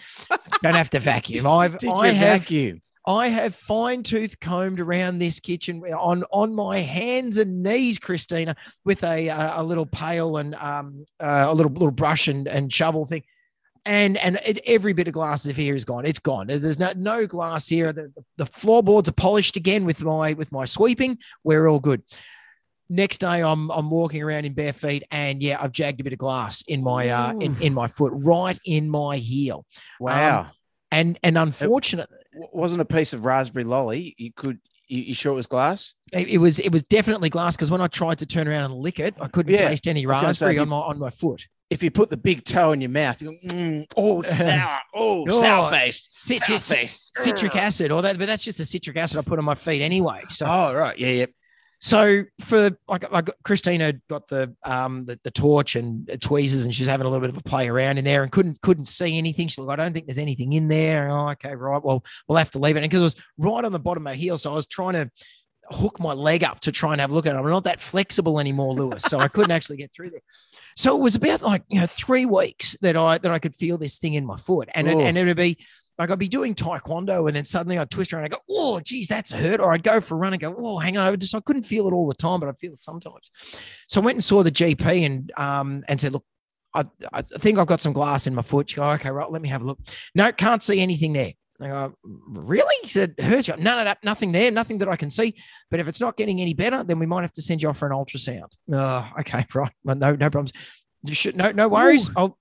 don't 0.62 0.74
have 0.74 0.90
to 0.90 1.00
vacuum. 1.00 1.46
I've 1.46 1.78
Did 1.78 1.90
I 1.90 2.08
have 2.08 2.42
vacuum? 2.42 2.82
I 3.08 3.28
have 3.28 3.54
fine 3.54 4.02
tooth 4.02 4.40
combed 4.40 4.80
around 4.80 5.18
this 5.18 5.38
kitchen 5.38 5.82
on 5.82 6.24
on 6.32 6.54
my 6.54 6.80
hands 6.80 7.38
and 7.38 7.62
knees, 7.62 7.98
Christina, 7.98 8.56
with 8.84 9.04
a 9.04 9.30
uh, 9.30 9.62
a 9.62 9.64
little 9.64 9.86
pail 9.86 10.36
and 10.38 10.54
um 10.56 11.06
uh, 11.20 11.46
a 11.48 11.54
little 11.54 11.72
little 11.72 11.92
brush 11.92 12.26
and, 12.28 12.48
and 12.48 12.72
shovel 12.72 13.06
thing. 13.06 13.22
And 13.84 14.16
and 14.16 14.40
it, 14.44 14.58
every 14.66 14.92
bit 14.92 15.06
of 15.06 15.14
glass 15.14 15.46
of 15.46 15.54
here 15.54 15.76
is 15.76 15.84
gone. 15.84 16.04
It's 16.04 16.18
gone. 16.18 16.48
There's 16.48 16.80
no 16.80 16.92
no 16.96 17.26
glass 17.26 17.68
here. 17.68 17.92
The, 17.92 18.12
the 18.36 18.46
floorboards 18.46 19.08
are 19.08 19.12
polished 19.12 19.56
again 19.56 19.84
with 19.84 20.02
my 20.02 20.32
with 20.32 20.50
my 20.50 20.64
sweeping. 20.64 21.18
We're 21.44 21.68
all 21.68 21.78
good. 21.78 22.02
Next 22.88 23.18
day, 23.18 23.42
I'm 23.42 23.70
I'm 23.70 23.90
walking 23.90 24.22
around 24.22 24.44
in 24.44 24.52
bare 24.52 24.72
feet, 24.72 25.02
and 25.10 25.42
yeah, 25.42 25.56
I've 25.60 25.72
jagged 25.72 26.00
a 26.00 26.04
bit 26.04 26.12
of 26.12 26.18
glass 26.18 26.62
in 26.68 26.82
my 26.84 27.08
uh 27.08 27.32
in, 27.40 27.56
in 27.60 27.74
my 27.74 27.88
foot, 27.88 28.12
right 28.14 28.58
in 28.64 28.88
my 28.88 29.16
heel. 29.16 29.66
Wow. 29.98 30.46
And 30.92 31.18
and 31.22 31.36
unfortunately, 31.36 32.16
W- 32.32 32.48
wasn't 32.52 32.80
a 32.80 32.84
piece 32.84 33.12
of 33.12 33.24
raspberry 33.24 33.64
lolly. 33.64 34.14
You 34.18 34.32
could, 34.32 34.60
you, 34.86 35.02
you 35.02 35.14
sure 35.14 35.32
it 35.32 35.36
was 35.36 35.48
glass? 35.48 35.94
It, 36.12 36.28
it 36.28 36.38
was 36.38 36.60
it 36.60 36.70
was 36.70 36.84
definitely 36.84 37.28
glass 37.28 37.56
because 37.56 37.72
when 37.72 37.80
I 37.80 37.88
tried 37.88 38.20
to 38.20 38.26
turn 38.26 38.46
around 38.46 38.70
and 38.70 38.74
lick 38.74 39.00
it, 39.00 39.14
I 39.20 39.26
couldn't 39.26 39.52
Yeah, 39.52 39.68
taste 39.68 39.88
any 39.88 40.06
was 40.06 40.20
gonna 40.20 40.32
say, 40.32 40.46
raspberry 40.46 40.58
on 40.60 40.68
my 40.68 40.76
on 40.76 40.98
my 41.00 41.10
foot. 41.10 41.44
If 41.68 41.82
you 41.82 41.90
put 41.90 42.10
the 42.10 42.16
big 42.16 42.44
toe 42.44 42.70
in 42.70 42.80
your 42.80 42.90
mouth, 42.90 43.20
you 43.20 43.30
go, 43.42 43.52
mm, 43.52 43.84
oh, 43.96 44.22
sour. 44.22 44.78
Oh, 44.94 45.24
Oh, 45.28 45.40
sour 45.40 45.70
face. 45.70 46.08
Cit- 46.12 46.44
Sour 46.44 46.58
cit- 46.58 46.78
face. 46.78 47.10
citric 47.16 47.56
acid, 47.56 47.90
or 47.90 48.00
that, 48.02 48.16
but 48.18 48.26
that's 48.28 48.44
just 48.44 48.58
the 48.58 48.64
citric 48.64 48.96
acid 48.96 49.18
I 49.18 49.22
put 49.22 49.40
on 49.40 49.44
my 49.44 49.56
feet 49.56 49.82
anyway. 49.82 50.22
So, 50.28 50.46
Oh, 50.48 50.72
right. 50.72 50.96
Yeah, 50.96 51.08
yeah. 51.08 51.26
So 51.78 52.25
for 52.40 52.76
like, 52.88 53.05
I 53.12 53.20
got, 53.23 53.37
Christina 53.44 53.94
got 54.08 54.28
the 54.28 54.55
um 54.64 55.05
the, 55.05 55.20
the 55.23 55.31
torch 55.31 55.76
and 55.76 56.08
tweezers, 56.20 56.64
and 56.64 56.75
she's 56.75 56.87
having 56.87 57.06
a 57.06 57.11
little 57.11 57.20
bit 57.20 57.31
of 57.31 57.37
a 57.37 57.43
play 57.43 57.69
around 57.69 57.99
in 57.99 58.05
there, 58.05 58.23
and 58.23 58.32
couldn't 58.32 58.61
couldn't 58.62 58.87
see 58.87 59.19
anything. 59.19 59.49
She's 59.49 59.58
like, 59.58 59.78
I 59.78 59.82
don't 59.82 59.93
think 59.93 60.06
there's 60.06 60.19
anything 60.19 60.55
in 60.55 60.69
there. 60.69 61.11
Oh, 61.11 61.31
okay, 61.31 61.55
right. 61.55 61.82
Well, 61.82 62.05
we'll 62.28 62.38
have 62.38 62.50
to 62.52 62.58
leave 62.58 62.76
it, 62.76 62.82
and 62.82 62.90
because 62.90 63.00
it 63.00 63.05
was 63.05 63.17
right 63.38 63.64
on 63.64 63.73
the 63.73 63.78
bottom 63.78 64.02
of 64.02 64.05
my 64.05 64.14
heel, 64.14 64.38
so 64.38 64.52
I 64.52 64.55
was 64.55 64.67
trying 64.67 64.94
to 64.94 65.11
hook 65.70 65.99
my 65.99 66.12
leg 66.12 66.44
up 66.44 66.61
to 66.61 66.73
try 66.73 66.93
and 66.93 67.00
have 67.00 67.11
a 67.11 67.14
look 67.14 67.26
at 67.26 67.34
it. 67.34 67.38
I'm 67.38 67.46
not 67.46 67.64
that 67.64 67.81
flexible 67.81 68.38
anymore, 68.38 68.73
Lewis, 68.73 69.02
so 69.02 69.19
I 69.19 69.28
couldn't 69.28 69.50
actually 69.50 69.78
get 69.78 69.92
through 69.95 70.11
there. 70.11 70.21
So 70.76 70.97
it 70.97 71.00
was 71.00 71.14
about 71.14 71.42
like 71.42 71.62
you 71.68 71.80
know 71.80 71.87
three 71.87 72.25
weeks 72.25 72.76
that 72.80 72.97
I 72.97 73.18
that 73.18 73.30
I 73.30 73.38
could 73.38 73.56
feel 73.56 73.76
this 73.76 73.99
thing 73.99 74.14
in 74.14 74.25
my 74.25 74.37
foot, 74.37 74.68
and 74.75 74.88
it, 74.88 74.97
and 74.97 75.18
it 75.18 75.25
would 75.25 75.37
be 75.37 75.59
like 75.98 76.10
I'd 76.10 76.18
be 76.18 76.28
doing 76.28 76.54
taekwondo, 76.54 77.26
and 77.26 77.34
then 77.34 77.44
suddenly 77.44 77.78
I'd 77.78 77.90
twist 77.90 78.12
around 78.12 78.24
and 78.24 78.34
I 78.34 78.36
go, 78.36 78.42
oh, 78.50 78.80
geez, 78.80 79.08
that's 79.08 79.32
hurt, 79.32 79.60
or 79.60 79.72
I'd 79.72 79.82
go 79.82 80.00
for 80.00 80.14
a 80.14 80.18
run 80.18 80.32
and 80.32 80.40
go, 80.40 80.54
oh, 80.58 80.78
hang 80.78 80.96
on, 80.96 81.06
I 81.06 81.16
just 81.16 81.34
I 81.34 81.40
couldn't 81.40 81.64
feel 81.64 81.88
it 81.88 81.92
all 81.92 82.08
the 82.08 82.14
time, 82.14 82.40
but 82.40 82.48
I 82.48 82.52
feel 82.52 82.72
it 82.72 82.82
sometimes. 82.82 83.30
So 83.88 84.00
I 84.00 84.04
went 84.04 84.16
and 84.16 84.24
saw 84.24 84.42
the 84.42 84.50
GP 84.50 85.06
and 85.06 85.32
um 85.36 85.84
and 85.88 86.00
said, 86.00 86.12
look. 86.12 86.24
I, 86.74 86.84
I 87.10 87.22
think 87.22 87.58
I've 87.58 87.66
got 87.66 87.80
some 87.80 87.94
glass 87.94 88.26
in 88.26 88.34
my 88.34 88.42
foot. 88.42 88.68
She 88.68 88.76
go, 88.76 88.90
okay, 88.90 89.10
right, 89.10 89.30
let 89.30 89.40
me 89.40 89.48
have 89.48 89.62
a 89.62 89.64
look. 89.64 89.78
No, 90.14 90.30
can't 90.30 90.62
see 90.62 90.78
anything 90.80 91.14
there. 91.14 91.32
I 91.60 91.68
go, 91.68 91.94
really? 92.02 92.74
He 92.82 92.88
said, 92.88 93.14
hurt 93.18 93.48
you? 93.48 93.56
No, 93.56 93.76
no, 93.76 93.84
no, 93.84 93.94
nothing 94.02 94.32
there, 94.32 94.50
nothing 94.50 94.78
that 94.78 94.88
I 94.88 94.96
can 94.96 95.10
see. 95.10 95.34
But 95.70 95.80
if 95.80 95.88
it's 95.88 96.00
not 96.00 96.16
getting 96.16 96.40
any 96.40 96.54
better, 96.54 96.84
then 96.84 96.98
we 96.98 97.06
might 97.06 97.22
have 97.22 97.32
to 97.34 97.42
send 97.42 97.62
you 97.62 97.68
off 97.68 97.78
for 97.78 97.86
an 97.86 97.92
ultrasound. 97.92 98.48
Oh, 98.72 99.08
okay, 99.20 99.44
right. 99.54 99.72
No, 99.84 99.94
no 99.94 100.30
problems. 100.30 100.52
You 101.02 101.14
should, 101.14 101.36
no, 101.36 101.52
no 101.52 101.68
worries. 101.68 102.08
Ooh. 102.10 102.14
I'll, 102.16 102.38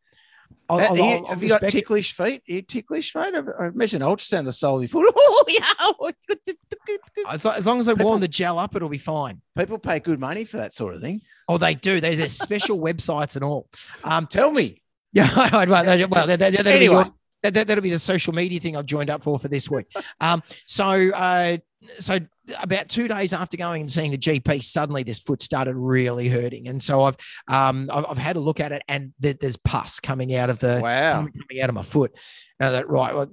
I'll, 0.70 0.78
That- 0.78 0.90
I'll- 0.92 0.98
you- 0.98 1.04
I'll- 1.04 1.26
have 1.26 1.38
I'll 1.38 1.44
you 1.44 1.50
got 1.50 1.62
respect 1.62 1.64
it. 1.76 1.78
ticklish 1.80 2.14
feet? 2.14 2.42
Are 2.50 2.54
you 2.54 2.62
ticklish, 2.62 3.14
mate? 3.16 3.34
I, 3.36 3.64
I 3.64 3.68
imagine 3.68 4.02
ultrasound 4.02 4.46
the 4.46 4.54
sole 4.54 4.78
of 4.78 4.82
your 4.84 4.90
foot. 4.90 5.14
Oh, 5.16 5.46
yeah. 5.48 6.12
As, 7.30 7.46
as 7.46 7.66
long 7.66 7.80
as 7.80 7.86
they 7.88 7.94
People- 7.94 8.08
warm 8.08 8.22
the 8.22 8.28
gel 8.28 8.60
up, 8.60 8.76
it'll 8.76 8.90
be 8.90 8.98
fine. 8.98 9.42
People 9.58 9.78
pay 9.78 10.00
good 10.00 10.20
money 10.20 10.44
for 10.46 10.58
that 10.58 10.74
sort 10.74 10.96
of 10.96 11.02
thing. 11.02 11.22
Oh, 11.48 11.58
they 11.58 11.76
do. 11.76 12.00
There's 12.02 12.18
there's 12.18 12.34
special 12.38 12.80
websites 12.88 13.36
and 13.36 13.44
all. 13.44 13.68
Um, 14.04 14.28
Tell 14.28 14.52
me. 14.52 14.82
Yeah, 15.16 15.34
well, 15.34 15.66
that, 15.86 16.10
well 16.10 16.28
that, 16.28 16.40
that, 16.40 16.52
that'll, 16.52 16.68
Anyway. 16.68 16.80
be 16.80 16.84
your, 16.86 17.04
that, 17.42 17.54
that, 17.54 17.68
that'll 17.68 17.82
be 17.82 17.90
the 17.90 17.98
social 18.00 18.34
media 18.34 18.60
thing 18.60 18.76
I've 18.76 18.86
joined 18.86 19.10
up 19.10 19.24
for 19.24 19.40
for 19.40 19.48
this 19.48 19.70
week. 19.70 19.86
Um, 20.20 20.44
so, 20.66 21.12
uh, 21.12 21.56
so 22.00 22.20
about 22.60 22.90
two 22.90 23.08
days 23.08 23.34
after 23.34 23.58
going 23.58 23.82
and 23.82 23.92
seeing 23.92 24.12
the 24.12 24.18
GP, 24.18 24.64
suddenly 24.64 25.04
this 25.04 25.20
foot 25.20 25.42
started 25.42 25.76
really 25.76 26.28
hurting, 26.30 26.68
and 26.68 26.82
so 26.82 27.04
I've 27.04 27.16
um, 27.48 27.90
I've, 27.92 28.06
I've 28.10 28.18
had 28.18 28.36
a 28.36 28.40
look 28.40 28.60
at 28.60 28.72
it, 28.72 28.82
and 28.88 29.14
there, 29.20 29.34
there's 29.34 29.58
pus 29.58 30.00
coming 30.00 30.36
out 30.36 30.50
of 30.50 30.60
the 30.60 30.80
Wow. 30.82 31.14
coming 31.28 31.62
out 31.62 31.70
of 31.70 31.76
my 31.76 31.82
foot. 31.84 32.12
Now 32.60 32.72
that 32.72 32.90
right, 32.90 33.16
well, 33.16 33.30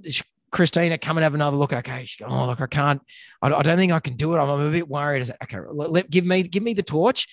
Christina, 0.50 0.98
come 0.98 1.16
and 1.16 1.22
have 1.24 1.34
another 1.34 1.56
look. 1.56 1.72
Okay, 1.72 2.04
she 2.04 2.22
go, 2.22 2.30
oh 2.30 2.46
look, 2.46 2.60
I 2.60 2.66
can't. 2.66 3.00
I, 3.40 3.52
I 3.52 3.62
don't 3.62 3.76
think 3.78 3.92
I 3.92 4.00
can 4.00 4.16
do 4.16 4.34
it. 4.34 4.38
I'm, 4.38 4.48
I'm 4.48 4.60
a 4.60 4.70
bit 4.70 4.88
worried. 4.88 5.20
I 5.20 5.22
said, 5.24 5.36
okay, 5.44 5.58
let, 5.72 5.90
let- 5.90 6.10
give 6.10 6.24
me 6.26 6.42
give 6.42 6.62
me 6.62 6.74
the 6.74 6.82
torch. 6.82 7.26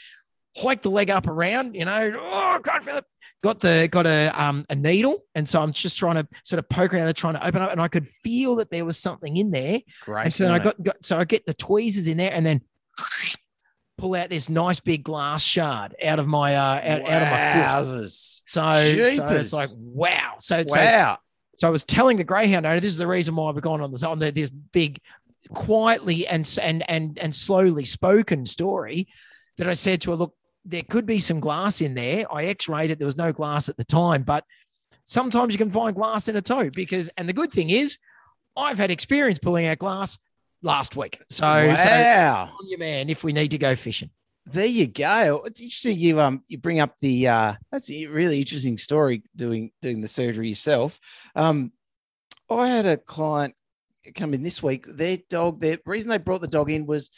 Hike 0.58 0.82
the 0.82 0.90
leg 0.90 1.10
up 1.10 1.28
around, 1.28 1.76
you 1.76 1.86
know. 1.86 2.12
Oh, 2.20 2.58
I 2.58 2.60
can't 2.64 2.84
feel 2.84 2.98
it. 2.98 3.06
Got 3.42 3.62
the 3.62 3.88
got 3.90 4.06
a 4.06 4.32
um 4.36 4.66
a 4.70 4.76
needle, 4.76 5.22
and 5.34 5.48
so 5.48 5.62
I'm 5.62 5.72
just 5.72 5.98
trying 5.98 6.16
to 6.16 6.28
sort 6.44 6.60
of 6.60 6.68
poke 6.68 6.94
around 6.94 7.06
there, 7.06 7.14
trying 7.14 7.36
to 7.36 7.48
open 7.48 7.62
up, 7.62 7.72
and 7.72 7.82
I 7.82 7.88
could 7.88 8.08
feel 8.08 8.58
that 8.58 8.70
there 8.70 8.84
was 8.84 8.98
something 8.98 9.38
in 9.38 9.52
there. 9.52 9.80
Great. 10.04 10.26
And 10.26 10.34
so 10.34 10.44
then 10.44 10.54
I 10.54 10.60
got, 10.60 10.82
got 10.84 11.04
so 11.06 11.18
I 11.18 11.24
get 11.24 11.46
the 11.46 11.54
tweezers 11.54 12.08
in 12.08 12.18
there, 12.18 12.34
and 12.34 12.46
then 12.46 12.62
pull 13.98 14.16
out 14.16 14.30
this 14.30 14.50
nice 14.50 14.80
big 14.80 15.04
glass 15.04 15.44
shard 15.44 15.96
out 16.04 16.20
of 16.20 16.28
my 16.28 16.56
uh 16.56 16.60
out, 16.60 16.84
out 16.84 17.22
of 17.22 17.32
my 17.32 17.38
foot. 17.84 17.88
So, 18.46 18.62
so 19.16 19.28
it's 19.28 19.54
like 19.54 19.70
wow. 19.78 20.36
So, 20.40 20.64
so 20.68 20.76
Wow. 20.76 21.18
So 21.58 21.68
I 21.68 21.72
was 21.72 21.84
telling 21.84 22.16
the 22.16 22.24
greyhound 22.24 22.66
owner, 22.66 22.80
this 22.80 22.92
is 22.92 22.98
the 22.98 23.08
reason 23.08 23.36
why 23.36 23.52
we've 23.52 23.62
gone 23.62 23.82
on 23.82 23.92
this 23.92 24.02
on 24.04 24.20
the, 24.20 24.32
this 24.32 24.50
big, 24.50 25.02
quietly 25.54 26.26
and 26.28 26.50
and 26.62 26.90
and 26.90 27.20
and 27.20 27.36
slowly 27.36 27.84
spoken 27.84 28.46
story 28.46 29.08
that 29.58 29.68
I 29.68 29.74
said 29.74 30.02
to 30.02 30.12
her, 30.12 30.16
look, 30.16 30.34
there 30.66 30.84
could 30.84 31.06
be 31.06 31.20
some 31.20 31.40
glass 31.40 31.82
in 31.82 31.94
there. 31.94 32.26
I 32.32 32.46
X-rayed 32.46 32.92
it. 32.92 33.00
There 33.00 33.06
was 33.06 33.18
no 33.18 33.32
glass 33.32 33.70
at 33.70 33.78
the 33.78 33.84
time, 33.84 34.24
but 34.24 34.44
sometimes 35.06 35.54
you 35.54 35.58
can 35.58 35.72
find 35.72 35.96
glass 35.96 36.28
in 36.28 36.36
a 36.36 36.42
toe 36.42 36.70
because. 36.70 37.10
And 37.18 37.28
the 37.28 37.34
good 37.34 37.52
thing 37.52 37.70
is, 37.70 37.98
I've 38.56 38.78
had 38.78 38.92
experience 38.92 39.40
pulling 39.40 39.66
out 39.66 39.80
glass 39.80 40.18
last 40.62 40.96
week. 40.96 41.20
So, 41.30 41.74
so 41.76 41.90
wow. 41.90 42.50
on 42.60 42.70
your 42.70 42.80
man 42.80 43.10
if 43.10 43.24
we 43.24 43.34
need 43.34 43.52
to 43.52 43.58
go 43.58 43.76
fishing. 43.76 44.10
There 44.46 44.66
you 44.66 44.88
go. 44.88 45.44
It's 45.46 45.62
interesting 45.62 45.98
you 46.00 46.20
um 46.20 46.44
you 46.48 46.58
bring 46.58 46.80
up 46.80 46.96
the 47.02 47.28
uh 47.28 47.54
that's 47.72 47.92
a 47.92 48.08
really 48.08 48.40
interesting 48.40 48.78
story 48.78 49.24
doing 49.36 49.72
doing 49.82 50.02
the 50.02 50.08
surgery 50.08 50.50
yourself. 50.50 51.00
Um 51.36 51.72
I 52.50 52.68
had 52.68 52.88
a 52.88 52.98
client 52.98 53.54
come 54.16 54.34
in 54.34 54.42
this 54.42 54.64
week. 54.64 54.86
Their 54.88 55.20
dog, 55.30 55.60
the 55.62 55.80
reason 55.86 56.10
they 56.10 56.18
brought 56.18 56.42
the 56.42 56.48
dog 56.48 56.72
in 56.72 56.88
was 56.88 57.12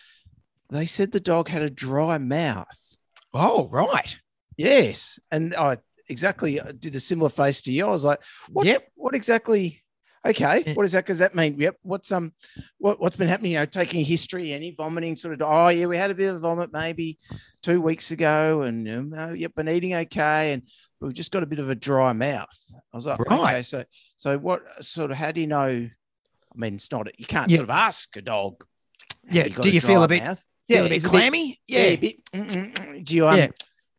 they 0.70 0.86
said 0.86 1.12
the 1.12 1.20
dog 1.20 1.48
had 1.48 1.62
a 1.62 1.70
dry 1.70 2.18
mouth. 2.18 2.91
Oh, 3.34 3.68
right. 3.70 4.18
Yes. 4.58 5.20
And 5.32 5.56
I 5.56 5.78
exactly 6.10 6.60
did 6.80 6.96
a 6.96 7.00
similar 7.00 7.30
face 7.30 7.62
to 7.64 7.72
you. 7.72 7.86
I 7.88 7.90
was 7.90 8.04
like, 8.04 8.20
what 8.50 8.66
Yep. 8.68 8.88
what 8.96 9.16
exactly 9.16 9.78
Okay, 10.24 10.64
Yeah. 10.68 10.74
what 10.76 10.84
does 10.84 10.92
that? 10.92 11.08
Does 11.08 11.18
that 11.18 11.34
mean? 11.34 11.60
Yep. 11.60 11.78
What's 11.82 12.12
um, 12.12 12.32
what 12.78 13.00
what's 13.00 13.18
been 13.18 13.28
happening? 13.28 13.54
You 13.54 13.58
know, 13.58 13.66
taking 13.66 14.06
history, 14.06 14.54
any 14.54 14.70
vomiting, 14.70 15.16
sort 15.16 15.34
of. 15.34 15.42
Oh 15.42 15.70
yeah, 15.70 15.88
we 15.88 15.98
had 15.98 16.12
a 16.12 16.14
bit 16.14 16.32
of 16.32 16.42
vomit 16.42 16.72
maybe 16.72 17.18
two 17.64 17.82
weeks 17.82 18.12
ago, 18.12 18.62
and 18.62 18.88
um, 18.88 19.14
oh, 19.18 19.34
yep, 19.34 19.56
been 19.56 19.68
eating 19.68 19.96
okay, 19.96 20.54
and 20.54 20.62
we've 21.00 21.12
just 21.16 21.32
got 21.32 21.42
a 21.42 21.48
bit 21.48 21.58
of 21.58 21.72
a 21.72 21.76
dry 21.76 22.14
mouth. 22.14 22.56
I 22.94 22.98
was 22.98 23.08
like, 23.08 23.18
Right. 23.22 23.40
okay, 23.54 23.62
so 23.64 23.84
so 24.16 24.38
what 24.38 24.62
sort 24.86 25.10
of? 25.10 25.18
How 25.18 25.32
do 25.32 25.42
you 25.42 25.48
know? 25.48 25.66
I 25.66 26.56
mean, 26.56 26.76
it's 26.76 26.92
not. 26.92 27.08
You 27.20 27.26
can't 27.26 27.50
Yeah. 27.50 27.58
sort 27.58 27.70
of 27.72 27.76
ask 27.76 28.16
a 28.16 28.22
dog. 28.22 28.64
Yeah, 29.28 29.48
got 29.48 29.64
do 29.64 29.72
you 29.72 29.82
feel 29.82 30.04
a 30.04 30.08
bit- 30.08 30.24
mouth? 30.24 30.44
Feel 30.70 30.86
a 30.86 30.90
bit 30.90 31.04
clammy? 31.04 31.60
yeah, 31.68 31.88
Yeah. 31.88 31.96
bit. 31.98 33.06
Do 33.06 33.16
you 33.16 33.28
um, 33.28 33.38
Yeah. 33.38 33.48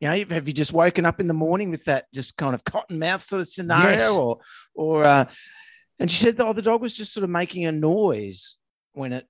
you 0.00 0.09
know, 0.25 0.35
have 0.35 0.49
you 0.49 0.54
just 0.54 0.73
woken 0.73 1.04
up 1.07 1.21
in 1.21 1.26
the 1.26 1.35
morning 1.35 1.71
with 1.71 1.85
that 1.85 2.07
just 2.12 2.37
kind 2.37 2.54
of 2.54 2.64
cotton 2.64 2.99
mouth 2.99 3.23
sort 3.23 3.40
of 3.42 3.49
scenario, 3.49 3.90
Yes. 3.99 4.11
or 4.11 4.38
or 4.75 5.04
uh, 5.04 5.25
and 5.99 6.11
she 6.11 6.16
said, 6.19 6.40
oh, 6.40 6.52
the 6.52 6.62
dog 6.62 6.81
was 6.81 6.95
just 6.95 7.12
sort 7.12 7.25
of 7.25 7.31
making 7.31 7.66
a 7.66 7.73
noise 7.73 8.57
when 8.92 9.12
it 9.12 9.26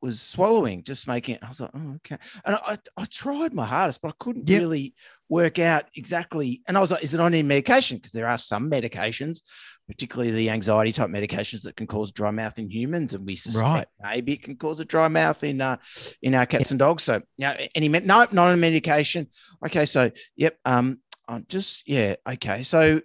was 0.00 0.20
swallowing, 0.20 0.82
just 0.82 1.06
making 1.08 1.34
it. 1.36 1.42
I 1.42 1.48
was 1.48 1.60
like, 1.60 1.70
oh, 1.74 1.94
okay. 1.96 2.16
And 2.44 2.56
I, 2.56 2.78
I 2.96 3.04
tried 3.06 3.52
my 3.54 3.66
hardest, 3.66 4.00
but 4.02 4.08
I 4.08 4.14
couldn't 4.18 4.48
Yep. 4.48 4.60
really 4.60 4.94
work 5.28 5.58
out 5.58 5.84
exactly. 5.96 6.62
And 6.66 6.76
I 6.76 6.80
was 6.80 6.90
like, 6.90 7.02
is 7.02 7.14
it 7.14 7.20
on 7.20 7.32
any 7.34 7.42
medication? 7.42 7.96
Because 7.98 8.12
there 8.12 8.28
are 8.28 8.38
some 8.38 8.70
medications, 8.70 9.40
particularly 9.88 10.30
the 10.32 10.50
anxiety 10.50 10.92
type 10.92 11.08
medications 11.10 11.62
that 11.62 11.76
can 11.76 11.86
cause 11.86 12.12
dry 12.12 12.30
mouth 12.30 12.58
in 12.58 12.70
humans. 12.70 13.14
And 13.14 13.26
we 13.26 13.36
suspect 13.36 13.64
Right. 13.64 13.86
maybe 14.02 14.34
it 14.34 14.42
can 14.42 14.56
cause 14.56 14.80
a 14.80 14.84
dry 14.84 15.08
mouth 15.08 15.42
in 15.44 15.60
uh, 15.60 15.76
in 16.22 16.34
our 16.34 16.46
cats 16.46 16.70
and 16.70 16.78
dogs. 16.78 17.02
So 17.02 17.22
yeah, 17.36 17.66
any 17.74 17.88
med- 17.88 18.06
no, 18.06 18.26
not 18.32 18.52
a 18.52 18.56
medication. 18.56 19.28
Okay, 19.64 19.86
so 19.86 20.10
yep. 20.36 20.58
Um, 20.64 21.00
I'm 21.26 21.46
just 21.48 21.88
yeah. 21.88 22.16
Okay, 22.28 22.62
so 22.62 23.00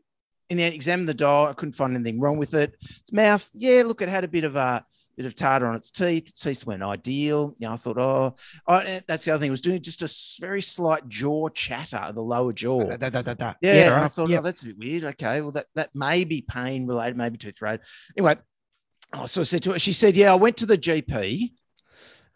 in 0.50 0.58
the 0.58 0.64
end, 0.64 0.74
examined 0.76 1.08
the 1.08 1.14
dog. 1.14 1.50
I 1.50 1.54
couldn't 1.54 1.74
find 1.74 1.96
anything 1.96 2.20
wrong 2.20 2.38
with 2.38 2.54
it. 2.54 2.76
Its 2.82 3.14
mouth, 3.14 3.48
yeah, 3.54 3.84
look, 3.86 4.02
it 4.02 4.10
had 4.10 4.24
a 4.24 4.28
bit 4.28 4.44
of 4.44 4.56
a 4.56 4.84
bit 5.20 5.26
of 5.26 5.36
tartar 5.36 5.66
on 5.66 5.76
its 5.76 5.92
teeth. 5.92 6.30
Its 6.30 6.40
teeth 6.40 6.66
weren't 6.66 6.82
ideal. 6.82 7.54
You 7.58 7.68
know, 7.68 7.74
I 7.74 7.76
thought, 7.76 7.98
oh, 7.98 8.36
oh 8.68 8.74
and 8.74 9.04
that's 9.06 9.26
the 9.26 9.32
other 9.32 9.42
thing. 9.42 9.50
It 9.50 9.52
was 9.52 9.60
doing 9.60 9.82
just 9.82 10.02
a 10.02 10.42
very 10.42 10.62
slight 10.62 11.10
jaw 11.10 11.50
chatter, 11.50 12.14
the 12.14 12.22
lower 12.22 12.54
jaw. 12.54 12.96
Da, 12.96 13.10
da, 13.10 13.22
da, 13.22 13.34
da. 13.34 13.54
Yeah, 13.62 13.96
and 13.96 13.96
I 13.96 14.08
thought, 14.08 14.30
Yep. 14.30 14.40
oh, 14.40 14.44
that's 14.44 14.62
a 14.62 14.68
bit 14.68 14.78
weird. 14.78 15.04
Okay, 15.04 15.42
well, 15.42 15.52
that 15.52 15.66
that 15.76 15.90
may 15.94 16.24
be 16.24 16.42
pain 16.42 16.88
related, 16.88 17.18
maybe 17.18 17.38
tooth 17.38 17.62
related. 17.62 17.82
Anyway, 18.18 18.38
I 19.12 19.26
sort 19.26 19.44
of 19.44 19.48
said 19.50 19.64
to 19.64 19.74
her, 19.74 19.80
she 19.80 19.92
said, 19.92 20.16
yeah, 20.16 20.32
I 20.32 20.36
went 20.36 20.56
to 20.58 20.66
the 20.66 20.78
GP 20.78 21.52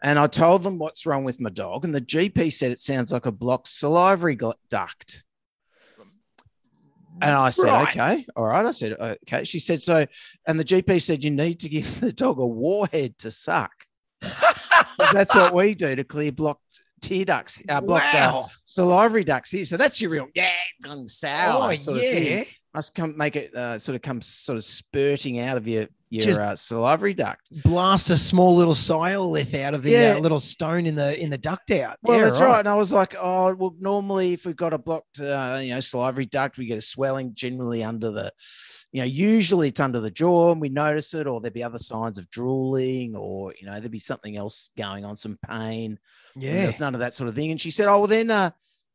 and 0.02 0.18
I 0.18 0.26
told 0.26 0.62
them 0.62 0.78
what's 0.78 1.06
wrong 1.06 1.24
with 1.24 1.40
my 1.40 1.48
dog, 1.48 1.86
and 1.86 1.94
the 1.94 2.02
GP 2.02 2.52
said 2.52 2.70
it 2.70 2.80
sounds 2.80 3.12
like 3.12 3.24
a 3.24 3.32
blocked 3.32 3.68
salivary 3.68 4.36
duct. 4.68 5.24
And 7.20 7.30
I 7.30 7.50
said, 7.50 7.68
Right. 7.68 7.88
okay, 7.88 8.26
all 8.36 8.46
right. 8.46 8.66
I 8.66 8.70
said, 8.72 8.92
okay. 8.92 9.44
She 9.44 9.58
said, 9.58 9.82
so, 9.82 10.06
and 10.46 10.58
the 10.58 10.64
GP 10.64 11.00
said, 11.00 11.22
you 11.22 11.30
need 11.30 11.60
to 11.60 11.68
give 11.68 12.00
the 12.00 12.12
dog 12.12 12.38
a 12.38 12.46
warhead 12.46 13.18
to 13.18 13.30
suck. 13.30 13.72
That's 15.12 15.34
what 15.34 15.54
we 15.54 15.74
do 15.74 15.94
to 15.94 16.04
clear 16.04 16.32
blocked 16.32 16.80
tear 17.00 17.24
ducts, 17.24 17.60
uh, 17.68 17.80
blocked 17.80 18.14
uh, 18.14 18.30
wow. 18.32 18.50
salivary 18.64 19.24
ducts 19.24 19.50
here. 19.50 19.64
So 19.64 19.76
that's 19.76 20.00
your 20.00 20.10
real, 20.10 20.26
yeah, 20.34 20.50
sour. 21.06 21.72
Oh, 21.72 21.76
sort 21.76 21.98
of 21.98 22.02
thing 22.02 22.38
yeah. 22.38 22.44
must 22.72 22.94
come 22.94 23.16
make 23.16 23.36
it 23.36 23.54
uh, 23.54 23.78
sort 23.78 23.96
of 23.96 24.02
come 24.02 24.20
sort 24.22 24.56
of 24.56 24.64
spurting 24.64 25.40
out 25.40 25.56
of 25.56 25.68
your 25.68 25.88
your 26.14 26.22
Just- 26.24 26.40
uh, 26.40 26.56
salivary 26.56 27.14
duct. 27.14 27.62
Blast 27.62 28.10
a 28.10 28.16
small 28.16 28.54
little 28.56 28.74
sialolith 28.74 29.54
out 29.60 29.74
of 29.74 29.82
the 29.82 29.90
Yeah. 29.90 30.14
uh, 30.16 30.20
little 30.20 30.40
stone 30.40 30.86
in 30.86 30.94
the 30.94 31.20
in 31.22 31.30
the 31.30 31.38
duct 31.38 31.70
out. 31.70 31.98
Well, 32.02 32.18
Yeah, 32.18 32.24
that's 32.26 32.40
right. 32.40 32.58
And 32.60 32.68
I 32.68 32.74
was 32.74 32.92
like, 32.92 33.14
oh, 33.20 33.54
well, 33.54 33.74
normally 33.78 34.32
if 34.32 34.46
we've 34.46 34.56
got 34.56 34.72
a 34.72 34.78
blocked, 34.78 35.20
uh, 35.20 35.58
you 35.62 35.70
know, 35.74 35.80
salivary 35.80 36.26
duct, 36.26 36.56
we 36.58 36.66
get 36.66 36.78
a 36.78 36.80
swelling 36.80 37.32
generally 37.34 37.82
under 37.82 38.10
the, 38.10 38.32
you 38.92 39.00
know, 39.00 39.06
usually 39.06 39.68
it's 39.68 39.80
under 39.80 40.00
the 40.00 40.10
jaw 40.10 40.52
and 40.52 40.60
we 40.60 40.68
notice 40.68 41.14
it, 41.14 41.26
or 41.26 41.40
there'd 41.40 41.52
be 41.52 41.64
other 41.64 41.78
signs 41.78 42.16
of 42.18 42.28
drooling, 42.30 43.16
or 43.16 43.52
you 43.60 43.66
know, 43.66 43.72
there'd 43.80 43.90
be 43.90 43.98
something 43.98 44.36
else 44.36 44.70
going 44.78 45.04
on, 45.04 45.16
some 45.16 45.36
pain. 45.48 45.98
Yeah. 46.36 46.52
there's 46.64 46.80
none 46.80 46.94
of 46.94 47.00
that 47.00 47.14
sort 47.14 47.28
of 47.28 47.34
thing. 47.34 47.50
And 47.50 47.60
she 47.60 47.70
said, 47.70 47.86
oh, 47.88 47.98
well, 47.98 48.06
then, 48.08 48.30
uh, 48.30 48.50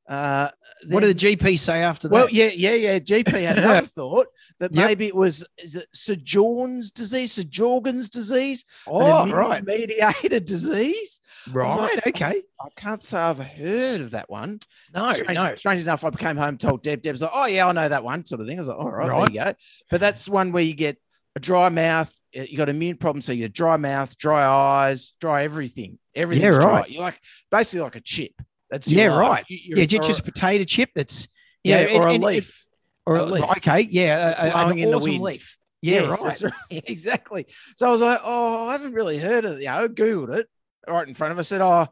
uh, 0.10 0.50
What 0.88 1.02
then- 1.02 1.16
did 1.16 1.20
the 1.20 1.38
GP 1.38 1.58
say 1.60 1.82
after 1.82 2.08
that? 2.08 2.14
Well, 2.14 2.30
yeah, 2.30 2.50
yeah, 2.54 2.74
yeah. 2.74 3.00
GP 3.00 3.42
had 3.44 3.58
another 3.60 3.86
thought 3.88 4.28
that 4.60 4.74
Yep. 4.74 4.86
maybe 4.88 5.06
it 5.08 5.16
was 5.16 5.46
is 5.58 5.76
it 5.78 5.88
Sir 5.94 6.16
John's 6.16 6.92
disease, 6.92 7.32
Sir 7.34 7.44
Jorgen's 7.44 8.10
disease, 8.10 8.66
oh, 8.88 9.24
an 9.24 9.32
right, 9.32 9.64
mediated 9.64 10.46
disease. 10.46 11.22
right, 11.52 11.96
okay. 12.08 12.42
I 12.60 12.68
can't 12.76 13.04
say 13.04 13.18
I've 13.20 13.40
heard 13.40 14.02
of 14.02 14.12
that 14.12 14.30
one. 14.30 14.60
No, 14.94 15.12
strange, 15.14 15.34
no, 15.36 15.56
strange 15.56 15.82
enough, 15.84 16.04
I 16.04 16.10
came 16.12 16.36
home, 16.38 16.58
told 16.58 16.82
Deb. 16.84 17.02
Deb's 17.02 17.22
like, 17.22 17.32
"Oh 17.34 17.46
yeah, 17.46 17.68
I 17.68 17.72
know 17.72 17.88
that 17.88 18.04
one," 18.04 18.26
sort 18.26 18.42
of 18.42 18.48
thing. 18.48 18.58
I 18.58 18.62
was 18.62 18.68
like, 18.68 18.78
"All 18.78 18.92
right, 18.92 19.08
Right. 19.08 19.32
there 19.34 19.46
you 19.46 19.52
go." 19.52 19.58
But 19.90 20.02
that's 20.02 20.28
one 20.28 20.52
where 20.52 20.64
you 20.64 20.74
get 20.74 20.98
a 21.36 21.40
dry 21.40 21.70
mouth. 21.70 22.14
uh, 22.38 22.42
You 22.42 22.58
got 22.58 22.68
immune 22.70 22.98
problems, 22.98 23.26
so 23.26 23.32
you 23.32 23.46
get 23.46 23.54
dry 23.54 23.78
mouth, 23.78 24.18
dry 24.18 24.44
eyes, 24.46 25.14
dry 25.22 25.44
everything. 25.44 26.00
Everything's 26.16 26.56
Yeah, 26.56 26.60
dry. 26.62 26.80
right. 26.82 26.90
You're 26.92 27.02
like 27.04 27.20
basically 27.52 27.82
like 27.82 27.96
a 27.96 28.02
chip. 28.02 28.34
That's 28.70 28.88
Yeah, 28.88 29.08
right. 29.08 29.44
Yeah, 29.50 29.86
just, 29.86 30.08
just 30.08 30.20
a 30.20 30.24
potato 30.24 30.64
chip 30.64 30.92
that's 30.96 31.28
yeah, 31.64 31.88
yeah, 31.88 31.98
or 31.98 32.02
and- 32.04 32.12
a 32.12 32.14
and- 32.16 32.24
leaf. 32.24 32.66
or 33.06 33.16
A 33.18 33.24
leaf. 33.24 33.44
okay, 33.58 33.82
yeah, 33.90 34.36
a, 34.46 34.52
a, 34.56 34.66
an 34.72 34.78
in 34.78 34.92
the 34.92 35.00
wind. 35.00 35.22
leaf. 35.22 35.58
Yeah, 35.82 36.02
Yes, 36.02 36.22
right. 36.24 36.42
right. 36.72 36.84
Exactly. 36.90 37.48
So 37.78 37.88
I 37.88 37.92
was 37.92 38.02
like, 38.02 38.20
oh, 38.24 38.68
I 38.68 38.74
haven't 38.74 38.94
really 38.94 39.18
heard 39.18 39.46
of 39.46 39.58
it. 39.58 39.62
You 39.62 39.68
know, 39.68 39.84
I 39.84 39.88
Googled 39.88 40.38
it 40.38 40.48
right 40.88 41.08
in 41.08 41.14
front 41.16 41.32
of 41.32 41.40
us. 41.40 41.48
Said, 41.48 41.62
oh, 41.62 41.88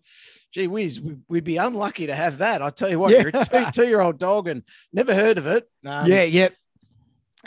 gee 0.54 0.68
whiz, 0.68 1.00
we- 1.02 1.18
we'd 1.30 1.44
be 1.44 1.58
unlucky 1.58 2.08
to 2.08 2.16
have 2.16 2.40
that. 2.40 2.62
I 2.62 2.70
tell 2.70 2.90
you 2.90 3.00
what, 3.00 3.12
Yeah. 3.12 3.22
you're 3.22 3.32
a 3.34 3.46
two, 3.46 3.66
two-year-old 3.84 4.20
dog 4.20 4.48
and 4.50 4.64
never 4.94 5.16
heard 5.16 5.38
of 5.38 5.48
it. 5.48 5.68
Um, 5.86 6.06
yeah, 6.08 6.24
yep. 6.24 6.54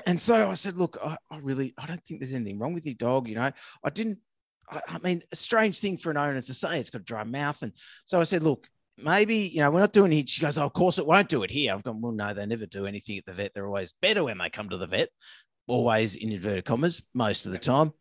And 0.07 0.19
so 0.21 0.51
I 0.51 0.55
said, 0.55 0.77
look, 0.79 0.97
I, 1.05 1.17
I 1.31 1.39
really, 1.39 1.75
I 1.77 1.87
don't 1.87 2.03
think 2.05 2.21
there's 2.21 2.33
anything 2.33 2.59
wrong 2.59 2.73
with 2.73 2.87
your 2.87 2.95
dog. 2.95 3.29
You 3.29 3.35
know, 3.35 3.51
I 3.85 3.91
didn't, 3.91 4.19
I, 4.71 4.81
I 4.89 4.99
mean, 5.01 5.23
a 5.31 5.37
strange 5.37 5.79
thing 5.79 5.99
for 5.99 6.11
an 6.11 6.17
owner 6.17 6.41
to 6.41 6.55
say. 6.55 6.81
It's 6.81 6.89
got 6.91 7.03
a 7.03 7.05
dry 7.05 7.25
mouth. 7.25 7.61
And 7.63 7.73
so 8.07 8.19
I 8.19 8.23
said, 8.25 8.43
look, 8.43 8.67
maybe, 9.03 9.37
you 9.37 9.61
know, 9.61 9.71
we're 9.71 9.81
not 9.81 9.93
doing 9.93 10.13
it. 10.13 10.29
She 10.29 10.41
goes, 10.41 10.59
oh, 10.59 10.67
of 10.67 10.73
course 10.73 10.99
it 10.99 11.07
won't 11.07 11.29
do 11.29 11.43
it 11.43 11.51
here. 11.51 11.73
I've 11.73 11.83
gone, 11.83 12.01
well, 12.01 12.13
no, 12.13 12.35
they 12.35 12.47
never 12.47 12.67
do 12.67 12.87
anything 12.87 13.19
at 13.19 13.27
the 13.27 13.33
vet. 13.33 13.53
They're 13.55 13.67
always 13.67 13.95
better 14.01 14.25
when 14.25 14.39
they 14.39 14.51
come 14.51 14.69
to 14.69 14.77
the 14.77 14.87
vet, 14.87 15.09
always 15.67 16.17
in 16.17 16.33
inverted 16.33 16.65
commas, 16.65 17.03
most 17.15 17.47
of 17.47 17.53
the 17.53 17.59
time. 17.59 17.93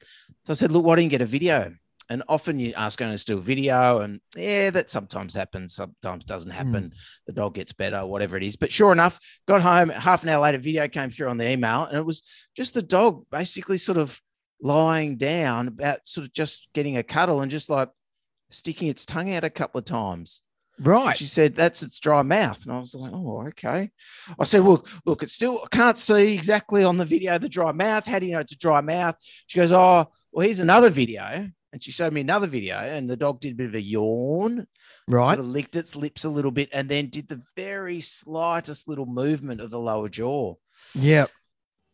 So 0.46 0.52
I 0.52 0.54
said, 0.54 0.72
look, 0.72 0.86
why 0.86 0.96
don't 0.96 1.06
you 1.06 1.10
get 1.10 1.22
a 1.22 1.26
video? 1.26 1.74
And 2.12 2.24
often 2.28 2.60
you 2.60 2.74
ask 2.76 3.00
owners 3.02 3.24
to 3.26 3.34
do 3.34 3.38
a 3.38 3.42
video, 3.42 4.00
and 4.00 4.20
yeah, 4.36 4.72
that 4.72 4.90
sometimes 4.90 5.36
happens, 5.36 5.76
sometimes 5.76 6.26
doesn't 6.26 6.50
hmm. 6.50 6.58
happen. 6.58 6.94
The 7.28 7.34
dog 7.34 7.54
gets 7.54 7.72
better, 7.72 8.04
whatever 8.06 8.36
it 8.36 8.44
is. 8.44 8.56
But 8.56 8.72
sure 8.72 8.92
enough, 8.92 9.20
got 9.48 9.62
home 9.62 9.90
half 9.90 10.24
an 10.24 10.30
hour 10.30 10.42
later, 10.42 10.58
video 10.58 10.88
came 10.88 11.12
through 11.12 11.30
on 11.30 11.38
the 11.38 11.48
email, 11.48 11.84
and 11.84 11.98
it 11.98 12.06
was 12.06 12.24
just 12.56 12.74
the 12.74 12.82
dog 12.82 13.26
basically 13.30 13.78
sort 13.78 14.00
of 14.00 14.20
lying 14.60 15.18
down, 15.18 15.68
about 15.68 16.08
sort 16.08 16.26
of 16.26 16.34
just 16.34 16.68
getting 16.74 16.98
a 16.98 17.04
cuddle 17.04 17.42
and 17.42 17.52
just 17.52 17.70
like 17.70 17.90
sticking 18.50 18.88
its 18.88 19.06
tongue 19.06 19.34
out 19.36 19.44
a 19.44 19.50
couple 19.50 19.78
of 19.78 19.86
times. 19.86 20.42
Right. 20.80 21.18
She 21.18 21.26
said, 21.26 21.56
That's 21.56 21.84
its 21.84 22.00
dry 22.00 22.22
mouth. 22.22 22.64
And 22.64 22.74
I 22.74 22.80
was 22.80 22.96
like, 22.96 23.12
Oh, 23.14 23.48
okay. 23.50 23.92
I 24.40 24.44
said, 24.46 24.64
Well, 24.64 24.86
look, 25.06 25.24
it's 25.24 25.34
still, 25.34 25.62
I 25.64 25.68
can't 25.76 25.98
see 25.98 26.34
exactly 26.34 26.84
on 26.84 26.98
the 26.98 27.06
video 27.06 27.38
the 27.38 27.50
dry 27.50 27.72
mouth. 27.72 28.06
How 28.06 28.20
do 28.20 28.26
you 28.26 28.34
know 28.34 28.40
it's 28.40 28.54
a 28.54 28.58
dry 28.58 28.82
mouth? 28.82 29.16
She 29.48 29.58
goes, 29.60 29.72
Oh, 29.72 30.08
well, 30.32 30.46
here's 30.46 30.60
another 30.60 30.90
video. 30.90 31.50
And 31.72 31.84
she 31.84 31.92
showed 31.92 32.14
me 32.14 32.22
another 32.22 32.48
video, 32.48 32.78
and 32.78 33.08
the 33.08 33.16
dog 33.16 33.40
did 33.40 33.52
a 33.52 33.56
bit 33.56 33.68
of 33.68 33.76
a 33.76 33.82
yawn, 33.82 34.66
Right. 35.08 35.28
sort 35.28 35.40
of 35.40 35.48
licked 35.48 35.76
its 35.76 35.96
lips 35.96 36.24
a 36.24 36.30
little 36.30 36.50
bit, 36.50 36.70
and 36.74 36.90
then 36.90 37.10
did 37.10 37.28
the 37.28 37.44
very 37.56 38.02
slightest 38.02 38.88
little 38.88 39.06
movement 39.06 39.62
of 39.62 39.70
the 39.70 39.78
lower 39.80 40.10
jaw. 40.10 40.56
Yeah. 40.96 41.28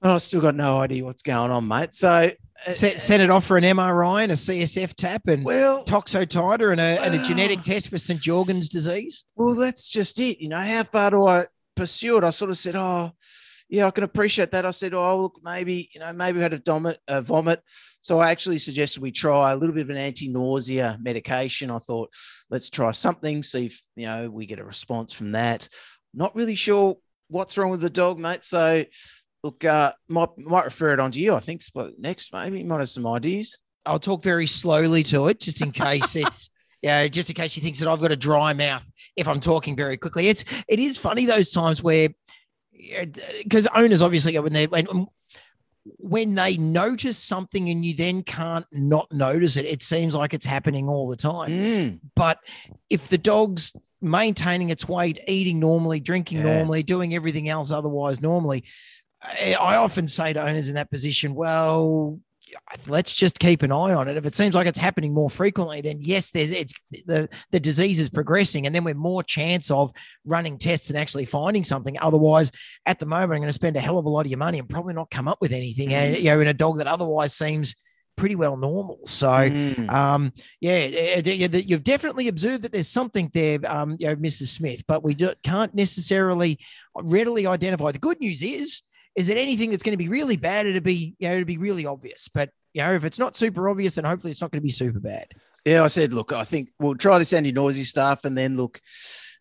And 0.02 0.12
I 0.12 0.18
still 0.20 0.42
got 0.42 0.56
no 0.56 0.80
idea 0.80 1.04
what's 1.04 1.22
going 1.22 1.52
on, 1.52 1.68
mate. 1.68 1.94
So, 1.94 2.32
uh, 2.66 2.72
Set, 2.72 3.02
send 3.02 3.24
it 3.24 3.30
off 3.30 3.46
for 3.46 3.58
an 3.58 3.64
MRI 3.64 4.24
and 4.24 4.32
a 4.32 4.36
CSF 4.36 4.94
tap 4.96 5.28
and 5.28 5.44
well, 5.44 5.84
toxotider 5.84 6.72
and 6.72 6.80
a, 6.80 7.02
and 7.02 7.16
a 7.16 7.24
genetic 7.24 7.62
test 7.62 7.90
for 7.90 7.98
St. 7.98 8.20
Jorgen's 8.20 8.70
disease. 8.70 9.24
Well, 9.36 9.56
that's 9.56 9.90
just 9.90 10.20
it. 10.20 10.40
You 10.40 10.50
know, 10.50 10.60
how 10.60 10.84
far 10.84 11.12
do 11.12 11.28
I 11.28 11.46
pursue 11.76 12.18
it? 12.18 12.24
I 12.24 12.30
sort 12.30 12.52
of 12.52 12.58
said, 12.58 12.76
oh, 12.76 13.12
yeah, 13.70 13.88
I 13.88 13.92
can 13.92 14.04
appreciate 14.04 14.52
that. 14.52 14.66
I 14.66 14.72
said, 14.72 14.94
oh, 14.94 15.22
look, 15.24 15.40
maybe, 15.44 15.90
you 15.94 16.00
know, 16.00 16.14
maybe 16.14 16.38
we 16.38 16.44
had 16.44 16.54
a 16.54 16.62
vomit, 16.64 17.00
a 17.08 17.22
vomit. 17.22 17.62
So 18.02 18.20
I 18.20 18.30
actually 18.30 18.60
suggested 18.60 19.02
we 19.02 19.12
try 19.12 19.52
a 19.52 19.56
little 19.56 19.74
bit 19.74 19.82
of 19.82 19.90
an 19.90 19.98
anti-nausea 19.98 21.00
medication. 21.02 21.72
I 21.72 21.80
thought, 21.80 22.14
let's 22.52 22.70
try 22.70 22.92
something, 22.92 23.42
see 23.42 23.66
if, 23.68 23.82
you 23.96 24.06
know, 24.06 24.30
we 24.30 24.46
get 24.46 24.60
a 24.60 24.64
response 24.64 25.12
from 25.12 25.32
that. 25.32 25.68
Not 26.14 26.36
really 26.36 26.54
sure 26.54 26.98
what's 27.30 27.58
wrong 27.58 27.72
with 27.72 27.82
the 27.82 27.90
dog, 27.90 28.20
mate. 28.20 28.46
So 28.46 28.86
look, 29.46 29.64
uh, 29.64 29.94
might, 30.10 30.30
might 30.40 30.66
refer 30.66 30.92
it 30.92 31.00
on 31.00 31.12
to 31.12 31.20
you, 31.20 31.36
I 31.36 31.40
think, 31.40 31.62
next, 32.00 32.34
maybe. 32.34 32.60
You 32.60 32.66
might 32.66 32.80
have 32.80 32.90
some 32.90 33.06
ideas. 33.06 33.58
I'll 33.86 34.00
talk 34.00 34.24
very 34.24 34.48
slowly 34.48 35.04
to 35.04 35.28
it 35.28 35.40
just 35.40 35.62
in 35.62 35.72
case 35.72 36.16
it's 36.24 36.50
yeah, 36.82 37.08
just 37.08 37.30
in 37.30 37.36
case 37.36 37.52
she 37.52 37.62
thinks 37.62 37.80
that 37.80 37.88
I've 37.88 38.02
got 38.02 38.12
a 38.12 38.16
dry 38.16 38.54
mouth 38.54 38.86
if 39.16 39.28
I'm 39.28 39.40
talking 39.40 39.76
very 39.76 39.98
quickly. 39.98 40.28
It's 40.28 40.44
it 40.68 40.80
is 40.80 40.98
funny 40.98 41.26
those 41.26 41.52
times 41.52 41.84
where 41.84 42.10
because 43.44 43.68
owners 43.68 44.02
obviously 44.02 44.38
when 44.40 44.54
they 44.54 44.66
when 44.66 45.08
when 45.98 46.34
they 46.34 46.58
notice 46.58 47.18
something 47.18 47.70
and 47.70 47.86
you 47.86 47.96
then 47.96 48.24
can't 48.24 48.66
not 48.72 49.12
notice 49.12 49.56
it, 49.56 49.66
it 49.66 49.84
seems 49.84 50.16
like 50.16 50.34
it's 50.34 50.46
happening 50.46 50.90
all 50.90 51.08
the 51.08 51.16
time. 51.16 51.52
Mm. 51.52 52.00
But 52.16 52.40
if 52.90 53.08
the 53.08 53.20
dog's 53.20 53.76
maintaining 54.02 54.72
its 54.72 54.88
weight, 54.88 55.20
eating 55.28 55.60
normally, 55.60 56.00
drinking 56.00 56.40
Yeah. 56.40 56.56
normally, 56.56 56.82
doing 56.82 57.14
everything 57.14 57.50
else 57.50 57.72
otherwise 57.72 58.20
normally, 58.20 58.64
I 59.22 59.54
I 59.54 59.76
often 59.78 60.08
say 60.08 60.34
to 60.34 60.46
owners 60.46 60.70
in 60.70 60.76
that 60.76 60.92
position, 60.92 61.36
well, 61.36 62.20
let's 62.88 63.16
just 63.16 63.40
keep 63.40 63.64
an 63.64 63.72
eye 63.72 63.94
on 63.94 64.08
it. 64.08 64.18
If 64.18 64.26
it 64.26 64.36
seems 64.36 64.56
like 64.56 64.68
it's 64.68 64.78
happening 64.78 65.14
more 65.14 65.30
frequently, 65.30 65.82
then 65.82 66.00
yes, 66.02 66.32
there's 66.32 66.52
it's 66.52 66.74
the 67.06 67.30
the 67.52 67.60
disease 67.60 68.00
is 68.00 68.10
progressing, 68.10 68.66
and 68.66 68.76
then 68.76 68.84
we're 68.84 68.94
more 68.94 69.24
chance 69.24 69.72
of 69.72 69.92
running 70.26 70.58
tests 70.58 70.90
and 70.90 70.98
actually 70.98 71.26
finding 71.26 71.64
something. 71.64 71.98
Otherwise, 72.00 72.52
at 72.86 73.00
the 73.00 73.06
moment, 73.06 73.34
I'm 73.34 73.40
going 73.40 73.48
to 73.48 73.54
spend 73.54 73.78
a 73.78 73.82
hell 73.82 73.98
of 73.98 74.06
a 74.06 74.10
lot 74.10 74.26
of 74.26 74.32
your 74.32 74.38
money 74.38 74.60
and 74.60 74.70
probably 74.70 74.94
not 74.94 75.12
come 75.12 75.28
up 75.28 75.40
with 75.42 75.52
anything. 75.52 75.94
And 75.94 76.18
you 76.18 76.26
know, 76.26 76.40
in 76.40 76.48
a 76.48 76.54
dog 76.54 76.78
that 76.78 76.88
otherwise 76.88 77.34
seems 77.34 77.76
pretty 78.16 78.36
well 78.36 78.58
normal. 78.58 79.00
So. 79.06 79.28
Mm. 79.28 79.92
Um, 79.92 80.34
yeah, 80.62 81.20
you've 81.26 81.84
definitely 81.84 82.28
observed 82.28 82.64
that 82.64 82.72
there's 82.72 82.88
something 82.88 83.30
there, 83.34 83.60
um, 83.66 83.98
you 84.00 84.08
know, 84.08 84.16
Mrs. 84.16 84.48
Smith, 84.48 84.84
but 84.88 85.04
we 85.04 85.14
do, 85.14 85.34
can't 85.44 85.74
necessarily 85.76 86.60
readily 86.96 87.46
identify. 87.46 87.92
The 87.92 88.00
good 88.00 88.22
news 88.22 88.42
is, 88.42 88.84
is 89.16 89.30
it 89.30 89.38
anything 89.38 89.72
that's 89.72 89.84
going 89.84 89.94
to 89.94 89.98
be 89.98 90.10
really 90.10 90.38
bad, 90.38 90.66
it'll 90.66 90.82
be, 90.82 91.16
you 91.20 91.28
know, 91.28 91.36
it'll 91.36 91.46
be 91.46 91.58
really 91.58 91.86
obvious. 91.86 92.28
But 92.28 92.50
you 92.74 92.82
know, 92.82 92.94
if 92.94 93.06
it's 93.06 93.20
not 93.20 93.36
super 93.36 93.70
obvious, 93.70 93.96
then 93.96 94.04
hopefully 94.04 94.32
it's 94.32 94.42
not 94.42 94.52
going 94.52 94.60
to 94.60 94.66
be 94.66 94.70
super 94.70 95.00
bad. 95.00 95.28
Yeah, 95.64 95.84
I 95.84 95.88
said, 95.88 96.14
look, 96.14 96.34
I 96.34 96.44
think 96.44 96.70
we'll 96.80 96.96
try 96.96 97.18
this 97.18 97.34
anti-noisy 97.34 97.86
stuff, 97.86 98.26
and 98.26 98.38
then 98.38 98.58
look, 98.58 98.82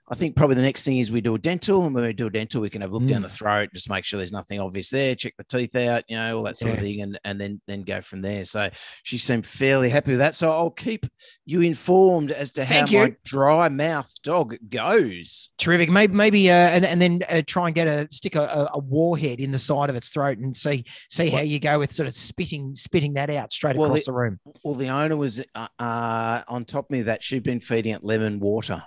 I 0.06 0.14
think 0.14 0.36
probably 0.36 0.56
the 0.56 0.62
next 0.62 0.84
thing 0.84 0.98
is 0.98 1.10
we 1.10 1.22
do 1.22 1.34
a 1.34 1.38
dental, 1.38 1.84
and 1.86 1.94
when 1.94 2.04
we 2.04 2.12
do 2.12 2.26
a 2.26 2.30
dental, 2.30 2.60
we 2.60 2.68
can 2.68 2.82
have 2.82 2.90
a 2.90 2.94
look 2.96 3.06
down 3.08 3.20
Mm. 3.20 3.24
the 3.24 3.30
throat, 3.30 3.70
just 3.72 3.88
make 3.88 4.04
sure 4.04 4.18
there's 4.18 4.32
nothing 4.32 4.60
obvious 4.60 4.90
there, 4.90 5.14
check 5.14 5.32
the 5.38 5.44
teeth 5.44 5.74
out, 5.76 6.04
you 6.08 6.16
know, 6.16 6.36
all 6.36 6.42
that 6.42 6.58
sort 6.58 6.72
of 6.74 6.80
thing, 6.80 7.00
and 7.00 7.18
and 7.24 7.40
then 7.40 7.60
then 7.66 7.82
go 7.82 8.02
from 8.02 8.20
there. 8.20 8.44
So 8.44 8.68
she 9.02 9.16
seemed 9.16 9.46
fairly 9.46 9.88
happy 9.88 10.10
with 10.10 10.18
that. 10.18 10.34
So 10.34 10.50
I'll 10.50 10.70
keep 10.70 11.06
you 11.46 11.62
informed 11.62 12.32
as 12.32 12.52
to 12.52 12.64
how 12.66 12.84
my 12.86 13.16
dry 13.24 13.70
mouth 13.70 14.10
dog 14.22 14.56
goes. 14.68 15.48
Terrific. 15.56 15.88
Maybe, 15.88 16.14
maybe, 16.14 16.50
uh, 16.50 16.54
and, 16.54 16.84
and 16.84 17.00
then 17.00 17.22
uh, 17.28 17.40
try 17.46 17.66
and 17.68 17.74
get 17.74 17.86
a 17.88 18.06
stick 18.10 18.34
a, 18.34 18.68
a- 18.74 18.78
warhead 18.78 19.40
in 19.40 19.52
the 19.52 19.58
side 19.58 19.88
of 19.88 19.96
its 19.96 20.10
throat 20.10 20.36
and 20.36 20.54
see 20.54 20.84
see 21.08 21.30
how 21.30 21.40
you 21.40 21.58
go 21.58 21.78
with 21.78 21.92
sort 21.92 22.06
of 22.06 22.12
spitting 22.14 22.74
spitting 22.74 23.14
that 23.14 23.30
out 23.30 23.52
straight 23.52 23.76
Well, 23.76 23.86
across 23.86 24.00
it- 24.02 24.06
the 24.06 24.12
room. 24.12 24.38
Well, 24.62 24.74
the 24.74 24.88
owner 24.90 25.16
was 25.16 25.42
uh, 25.54 25.68
uh, 25.78 26.42
on 26.46 26.66
top 26.66 26.86
of 26.86 26.90
me 26.90 27.02
that 27.04 27.22
she'd 27.24 27.42
been 27.42 27.60
feeding 27.60 27.94
it 27.94 28.04
lemon 28.04 28.38
water. 28.38 28.82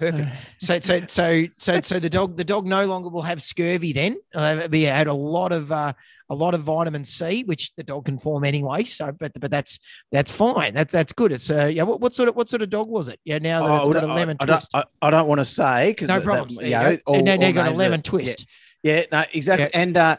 Perfect. 0.00 0.28
So, 0.58 0.78
so, 0.80 1.00
so, 1.06 1.44
so, 1.56 1.80
so 1.80 1.98
the 1.98 2.10
dog, 2.10 2.36
the 2.36 2.44
dog 2.44 2.66
no 2.66 2.84
longer 2.84 3.08
will 3.08 3.22
have 3.22 3.40
scurvy. 3.40 3.92
Then 3.94 4.16
uh, 4.34 4.66
we 4.70 4.82
had 4.82 5.06
a 5.06 5.14
lot 5.14 5.52
of, 5.52 5.70
uh, 5.72 5.92
a 6.28 6.34
lot 6.34 6.52
of 6.54 6.62
vitamin 6.62 7.04
C, 7.04 7.44
which 7.44 7.74
the 7.76 7.82
dog 7.82 8.04
can 8.06 8.18
form 8.18 8.44
anyway. 8.44 8.84
So, 8.84 9.10
but, 9.12 9.32
but 9.40 9.50
that's 9.50 9.78
that's 10.12 10.30
fine. 10.30 10.74
That 10.74 10.90
that's 10.90 11.12
good. 11.12 11.32
It's 11.32 11.50
uh, 11.50 11.66
yeah. 11.66 11.84
What, 11.84 12.00
what 12.00 12.12
sort 12.14 12.28
of 12.28 12.36
what 12.36 12.48
sort 12.48 12.62
of 12.62 12.68
dog 12.70 12.88
was 12.88 13.08
it? 13.08 13.18
Yeah. 13.24 13.38
Now 13.38 13.66
that 13.66 13.80
it's 13.80 13.88
Oh, 13.88 13.92
got 13.92 14.04
a 14.04 14.08
I- 14.08 14.14
lemon 14.14 14.36
I, 14.40 14.44
don't- 14.46 14.56
twist. 14.56 14.74
I, 14.74 14.84
I 15.02 15.10
don't 15.10 15.28
want 15.28 15.38
to 15.40 15.44
say 15.46 15.90
because 15.92 16.08
no 16.08 16.20
problems. 16.20 16.56
There 16.56 16.66
you 16.66 16.70
yeah, 16.72 16.96
go. 17.06 17.14
And 17.14 17.24
now 17.24 17.36
now 17.36 17.52
got 17.52 17.60
a 17.60 17.64
names 17.70 17.78
are- 17.78 17.82
lemon 17.82 17.98
yeah. 18.00 18.02
twist. 18.10 18.46
Yeah, 18.82 19.02
no, 19.12 19.24
exactly. 19.32 19.70
And 19.74 19.96
uh 19.96 20.16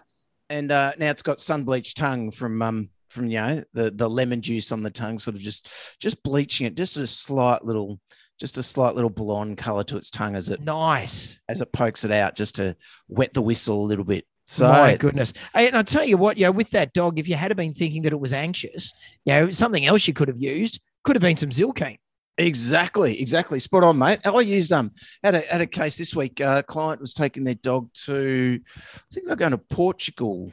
and 0.49 0.71
uh 0.71 0.93
now 0.97 1.11
it's 1.11 1.21
got 1.21 1.39
sun 1.39 1.63
bleached 1.65 1.97
tongue 1.97 2.31
from 2.31 2.61
um 2.61 2.89
from 3.09 3.27
you 3.27 3.39
know 3.41 3.63
the 3.73 3.91
the 3.91 4.09
lemon 4.09 4.41
juice 4.41 4.71
on 4.71 4.83
the 4.83 4.91
tongue, 4.91 5.17
sort 5.19 5.35
of 5.35 5.41
just 5.41 5.69
just 5.99 6.21
bleaching 6.23 6.67
it, 6.67 6.75
just 6.75 6.97
a 6.97 7.05
slight 7.07 7.63
little 7.63 7.99
just 8.41 8.57
a 8.57 8.63
slight 8.63 8.95
little 8.95 9.09
blonde 9.09 9.57
color 9.57 9.83
to 9.85 9.95
its 9.97 10.09
tongue 10.09 10.35
as 10.35 10.49
it 10.49 10.59
Nice. 10.61 11.39
as 11.47 11.61
it 11.61 11.71
pokes 11.71 12.03
it 12.03 12.11
out, 12.11 12.35
just 12.35 12.55
to 12.55 12.75
wet 13.07 13.33
the 13.33 13.41
whistle 13.41 13.81
a 13.83 13.87
little 13.87 14.03
bit. 14.03 14.25
So 14.47 14.67
My 14.67 14.95
goodness. 14.97 15.31
And 15.53 15.77
I'll 15.77 15.83
tell 15.85 16.03
you 16.03 16.17
what, 16.17 16.35
you 16.37 16.45
know, 16.45 16.51
with 16.51 16.71
that 16.71 16.91
dog, 16.93 17.17
if 17.19 17.29
you 17.29 17.35
had 17.35 17.55
been 17.55 17.73
thinking 17.73 18.01
that 18.01 18.11
it 18.11 18.19
was 18.19 18.33
anxious, 18.33 18.91
you 19.23 19.31
know, 19.33 19.51
something 19.51 19.85
else 19.85 20.07
you 20.07 20.13
could 20.13 20.27
have 20.27 20.41
used 20.41 20.81
could 21.03 21.15
have 21.15 21.21
been 21.21 21.37
some 21.37 21.51
Zylkene. 21.51 21.99
exactly, 22.37 23.21
exactly, 23.21 23.59
spot 23.59 23.83
on, 23.83 23.97
mate. 23.97 24.19
I 24.25 24.41
used 24.41 24.71
um 24.73 24.91
had 25.23 25.35
a 25.35 25.41
had 25.41 25.61
a 25.61 25.67
case 25.67 25.97
this 25.97 26.15
week. 26.15 26.41
Uh, 26.41 26.63
client 26.63 26.99
was 26.99 27.13
taking 27.13 27.43
their 27.43 27.53
dog 27.55 27.93
to, 28.05 28.59
I 28.75 29.13
think 29.13 29.27
they're 29.27 29.35
going 29.35 29.51
to 29.51 29.57
Portugal. 29.57 30.51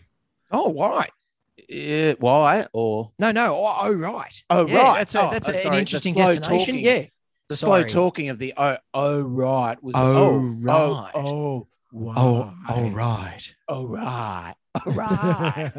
Oh, 0.50 0.72
right. 0.74 1.10
Yeah, 1.68 2.14
why 2.20 2.66
or 2.72 3.12
No, 3.18 3.30
no. 3.32 3.54
Oh, 3.56 3.76
oh 3.80 3.92
right. 3.92 4.42
oh 4.48 4.66
Yeah, 4.68 4.82
right, 4.82 4.98
That's, 4.98 5.14
a, 5.14 5.26
Oh, 5.26 5.30
that's 5.30 5.48
a- 5.48 5.54
an 5.56 5.62
sorry, 5.62 5.78
interesting 5.80 6.14
destination. 6.14 6.58
talking. 6.74 6.78
Yeah. 6.84 7.04
The 7.48 7.56
Sorry. 7.56 7.88
slow 7.88 8.02
talking 8.02 8.28
of 8.28 8.38
the 8.38 8.52
oh 8.56 8.76
oh 8.94 9.20
right 9.22 9.82
was 9.82 9.94
Oh, 9.96 10.16
oh 10.16 10.38
right. 10.60 11.10
oh 11.14 11.20
oh 11.24 11.68
Oh, 11.94 12.44
right. 12.54 12.54
all 12.68 12.90
right. 12.90 13.54
oh 13.68 13.86
right 13.86 14.54
oh 14.86 14.92
right 14.92 15.72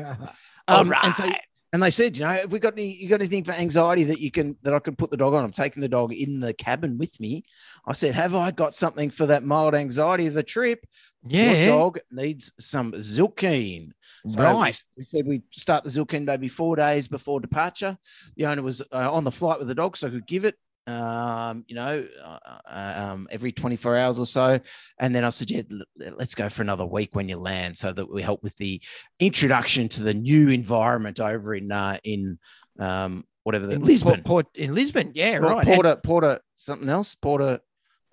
All 0.67 0.79
um, 0.82 0.93
and 1.03 1.13
so 1.15 1.23
right. 1.25 1.39
and 1.71 1.84
they 1.84 1.91
said 1.91 2.17
you 2.17 2.23
know 2.23 2.29
have 2.32 2.51
we 2.51 2.58
got 2.58 2.73
any 2.73 2.91
you 2.95 3.08
got 3.08 3.21
anything 3.21 3.43
for 3.43 3.51
anxiety 3.51 4.03
that 4.05 4.19
you 4.19 4.32
can 4.32 4.58
that 4.63 4.73
I 4.73 4.79
can 4.79 4.95
put 4.95 5.12
the 5.12 5.17
dog 5.17 5.36
on 5.36 5.45
I'm 5.45 5.51
taking 5.51 5.82
the 5.82 5.88
dog 5.88 6.12
in 6.12 6.39
the 6.39 6.53
cabin 6.55 6.97
with 6.97 7.19
me 7.19 7.43
I 7.86 7.93
said 7.93 8.15
have 8.15 8.34
I 8.34 8.49
got 8.49 8.73
something 8.73 9.12
for 9.12 9.27
that 9.27 9.43
mild 9.43 9.75
anxiety 9.75 10.25
of 10.25 10.34
the 10.34 10.41
trip 10.43 10.84
your 11.23 11.51
Yeah. 11.53 11.67
dog 11.67 11.99
needs 12.12 12.51
some 12.60 12.93
Zylkene 12.93 13.91
so 14.27 14.39
we- 14.39 14.43
Right. 14.45 14.84
We, 14.97 15.03
said 15.03 15.27
we 15.27 15.43
start 15.51 15.84
the 15.84 15.89
Zylkene 15.91 16.25
maybe 16.25 16.47
four 16.49 16.75
days 16.75 17.08
before 17.08 17.39
departure. 17.39 17.97
The 18.36 18.47
owner 18.47 18.62
was 18.63 18.82
uh, 18.91 19.10
on 19.13 19.23
the 19.23 19.32
flight 19.32 19.60
with 19.60 19.69
the 19.69 19.75
dog, 19.75 19.95
so 19.95 20.08
I 20.08 20.10
could 20.10 20.27
give 20.27 20.43
it, 20.43 20.55
um, 20.87 21.65
you 21.67 21.75
know, 21.75 22.07
uh, 22.23 22.37
uh, 22.67 22.93
um, 23.11 23.27
every 23.31 23.51
24 23.51 23.95
hours 23.97 24.17
or 24.19 24.25
so. 24.25 24.59
And 24.99 25.13
then 25.13 25.23
I 25.23 25.29
suggested 25.29 25.71
"L- 26.03 26.13
let's 26.17 26.35
go 26.35 26.49
for 26.49 26.61
another 26.61 26.85
week 26.85 27.13
when 27.15 27.29
you 27.29 27.37
land, 27.37 27.77
so 27.77 27.91
that 27.91 28.11
we 28.11 28.21
help 28.21 28.41
with 28.43 28.55
the 28.57 28.81
introduction 29.19 29.87
to 29.89 30.03
the 30.03 30.13
new 30.13 30.49
environment 30.49 31.19
over 31.19 31.53
in 31.53 31.71
uh, 31.71 31.97
in 32.03 32.39
um, 32.79 33.25
whatever 33.43 33.67
the 33.67 33.73
In 33.73 33.83
Lisbon, 33.83 34.23
Port, 34.23 34.45
Port 34.47 34.47
in 34.55 34.73
Lisbon. 34.73 35.11
Yeah, 35.13 35.39
Port- 35.39 35.51
right. 35.51 35.65
Porter, 35.67 35.95
Porter, 36.03 36.39
something 36.55 36.89
else, 36.89 37.15
Porter 37.15 37.59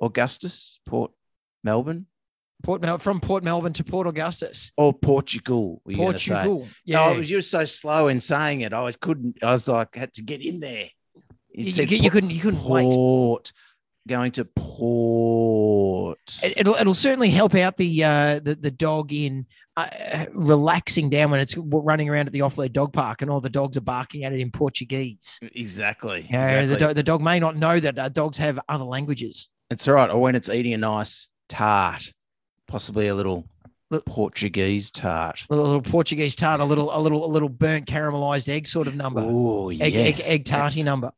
Augustus, 0.00 0.80
Port 0.86 1.12
Melbourne, 1.64 2.06
Port 2.62 2.82
Mel- 2.82 2.98
from 2.98 3.20
Port 3.20 3.42
Melbourne 3.44 3.72
to 3.74 3.84
Port 3.84 4.06
Augustus. 4.06 4.70
or 4.76 4.92
Portugal. 4.92 5.80
Were 5.84 5.92
you 5.92 5.98
gonna 5.98 6.18
say? 6.18 6.34
Portugal. 6.34 6.68
Yeah, 6.84 7.08
Yeah. 7.08 7.14
it 7.14 7.18
was 7.18 7.30
you 7.30 7.38
were 7.38 7.42
so 7.42 7.64
slow 7.64 8.08
in 8.08 8.20
saying 8.20 8.60
it. 8.62 8.72
I 8.72 8.80
was 8.82 8.96
couldn't. 8.96 9.38
I 9.42 9.52
was 9.52 9.68
like 9.68 9.94
had 9.94 10.12
to 10.14 10.22
get 10.22 10.42
in 10.42 10.60
there. 10.60 10.88
You, 11.56 11.70
said 11.70 11.90
you- 11.90 11.98
you 11.98 12.10
couldn't 12.10 12.30
you 12.30 12.40
couldn't 12.40 12.62
wait. 12.64 13.52
going 14.08 14.30
to 14.32 14.44
port. 14.44 16.18
It- 16.44 16.54
It'll 16.58 16.74
it'll 16.74 16.94
certainly 16.94 17.30
help 17.30 17.54
out 17.54 17.76
the 17.76 18.04
uh 18.04 18.40
the, 18.40 18.54
the 18.54 18.70
dog 18.70 19.12
in 19.12 19.46
uh, 19.76 20.26
relaxing 20.32 21.10
down 21.10 21.30
when 21.30 21.40
it's 21.40 21.54
running 21.56 22.08
around 22.08 22.26
at 22.28 22.32
the 22.32 22.40
off-lead 22.40 22.72
dog 22.72 22.92
park 22.92 23.20
and 23.20 23.30
all 23.30 23.40
the 23.42 23.50
dogs 23.50 23.76
are 23.76 23.82
barking 23.82 24.24
at 24.24 24.32
it 24.32 24.40
in 24.40 24.50
Portuguese. 24.50 25.38
exactly. 25.54 26.26
Yeah, 26.30 26.60
exactly. 26.60 26.66
the, 26.74 26.76
dog 26.78 26.94
the 26.94 27.02
dog 27.02 27.20
may 27.20 27.38
not 27.38 27.56
know 27.56 27.78
that 27.80 27.98
uh, 27.98 28.08
dogs 28.08 28.38
have 28.38 28.58
other 28.68 28.84
languages. 28.84 29.48
It's 29.70 29.86
all 29.88 29.94
right. 29.94 30.08
Or 30.08 30.18
when 30.20 30.34
it's 30.34 30.48
eating 30.48 30.72
a 30.72 30.78
nice 30.78 31.28
tart, 31.48 32.10
possibly 32.68 33.08
a 33.08 33.14
little 33.14 33.44
Portuguese 34.06 34.90
tart. 34.90 35.44
A 35.50 35.54
little 35.56 35.82
Portuguese 35.82 36.34
tart, 36.36 36.60
a 36.60 36.64
little 36.64 36.96
a 36.96 37.00
little 37.00 37.24
a 37.24 37.30
little 37.30 37.48
burnt 37.48 37.86
caramelized 37.86 38.48
egg 38.48 38.66
sort 38.66 38.86
of 38.86 38.94
number. 38.94 39.20
Oh 39.22 39.70
egg, 39.70 39.92
yes, 39.92 40.20
egg, 40.26 40.32
egg 40.40 40.44
tarty 40.46 40.82
number. 40.82 41.12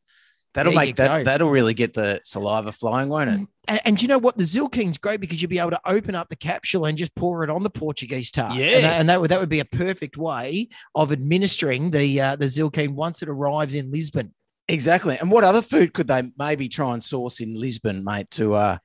That'll 0.53 0.71
There 0.71 0.79
make 0.79 0.95
that. 0.95 1.19
go. 1.19 1.23
That'll 1.23 1.49
really 1.49 1.73
get 1.75 1.93
the 1.93 2.21
saliva 2.23 2.71
flowing, 2.71 3.07
won't 3.07 3.29
it? 3.29 3.47
And, 3.67 3.81
and 3.85 3.97
do 3.97 4.01
you 4.01 4.07
know 4.07 4.17
what? 4.17 4.35
The 4.35 4.43
Zylkene's 4.43 4.97
great 4.97 5.19
because 5.21 5.41
you'll 5.41 5.49
be 5.49 5.59
able 5.59 5.69
to 5.71 5.81
open 5.85 6.15
up 6.15 6.29
the 6.29 6.35
capsule 6.35 6.85
and 6.85 6.97
just 6.97 7.13
pour 7.13 7.43
it 7.43 7.49
on 7.51 7.61
the 7.61 7.69
Portuguese 7.69 8.31
tart. 8.31 8.57
And 8.57 8.83
that, 8.83 8.99
and 8.99 9.09
that 9.09 9.21
would 9.21 9.29
that 9.29 9.39
would 9.39 9.49
be 9.49 9.59
a 9.59 9.65
perfect 9.65 10.17
way 10.17 10.69
of 10.95 11.11
administering 11.11 11.91
the 11.91 12.19
uh, 12.19 12.35
the 12.35 12.45
Zilkine 12.45 12.95
once 12.95 13.21
it 13.21 13.29
arrives 13.29 13.75
in 13.75 13.91
Lisbon. 13.91 14.33
Exactly. 14.67 15.17
And 15.19 15.31
what 15.31 15.43
other 15.43 15.61
food 15.61 15.93
could 15.93 16.07
they 16.07 16.31
maybe 16.37 16.67
try 16.69 16.93
and 16.93 17.03
source 17.03 17.39
in 17.41 17.59
Lisbon, 17.59 18.03
mate? 18.03 18.31
To 18.31 18.55
uh, 18.55 18.77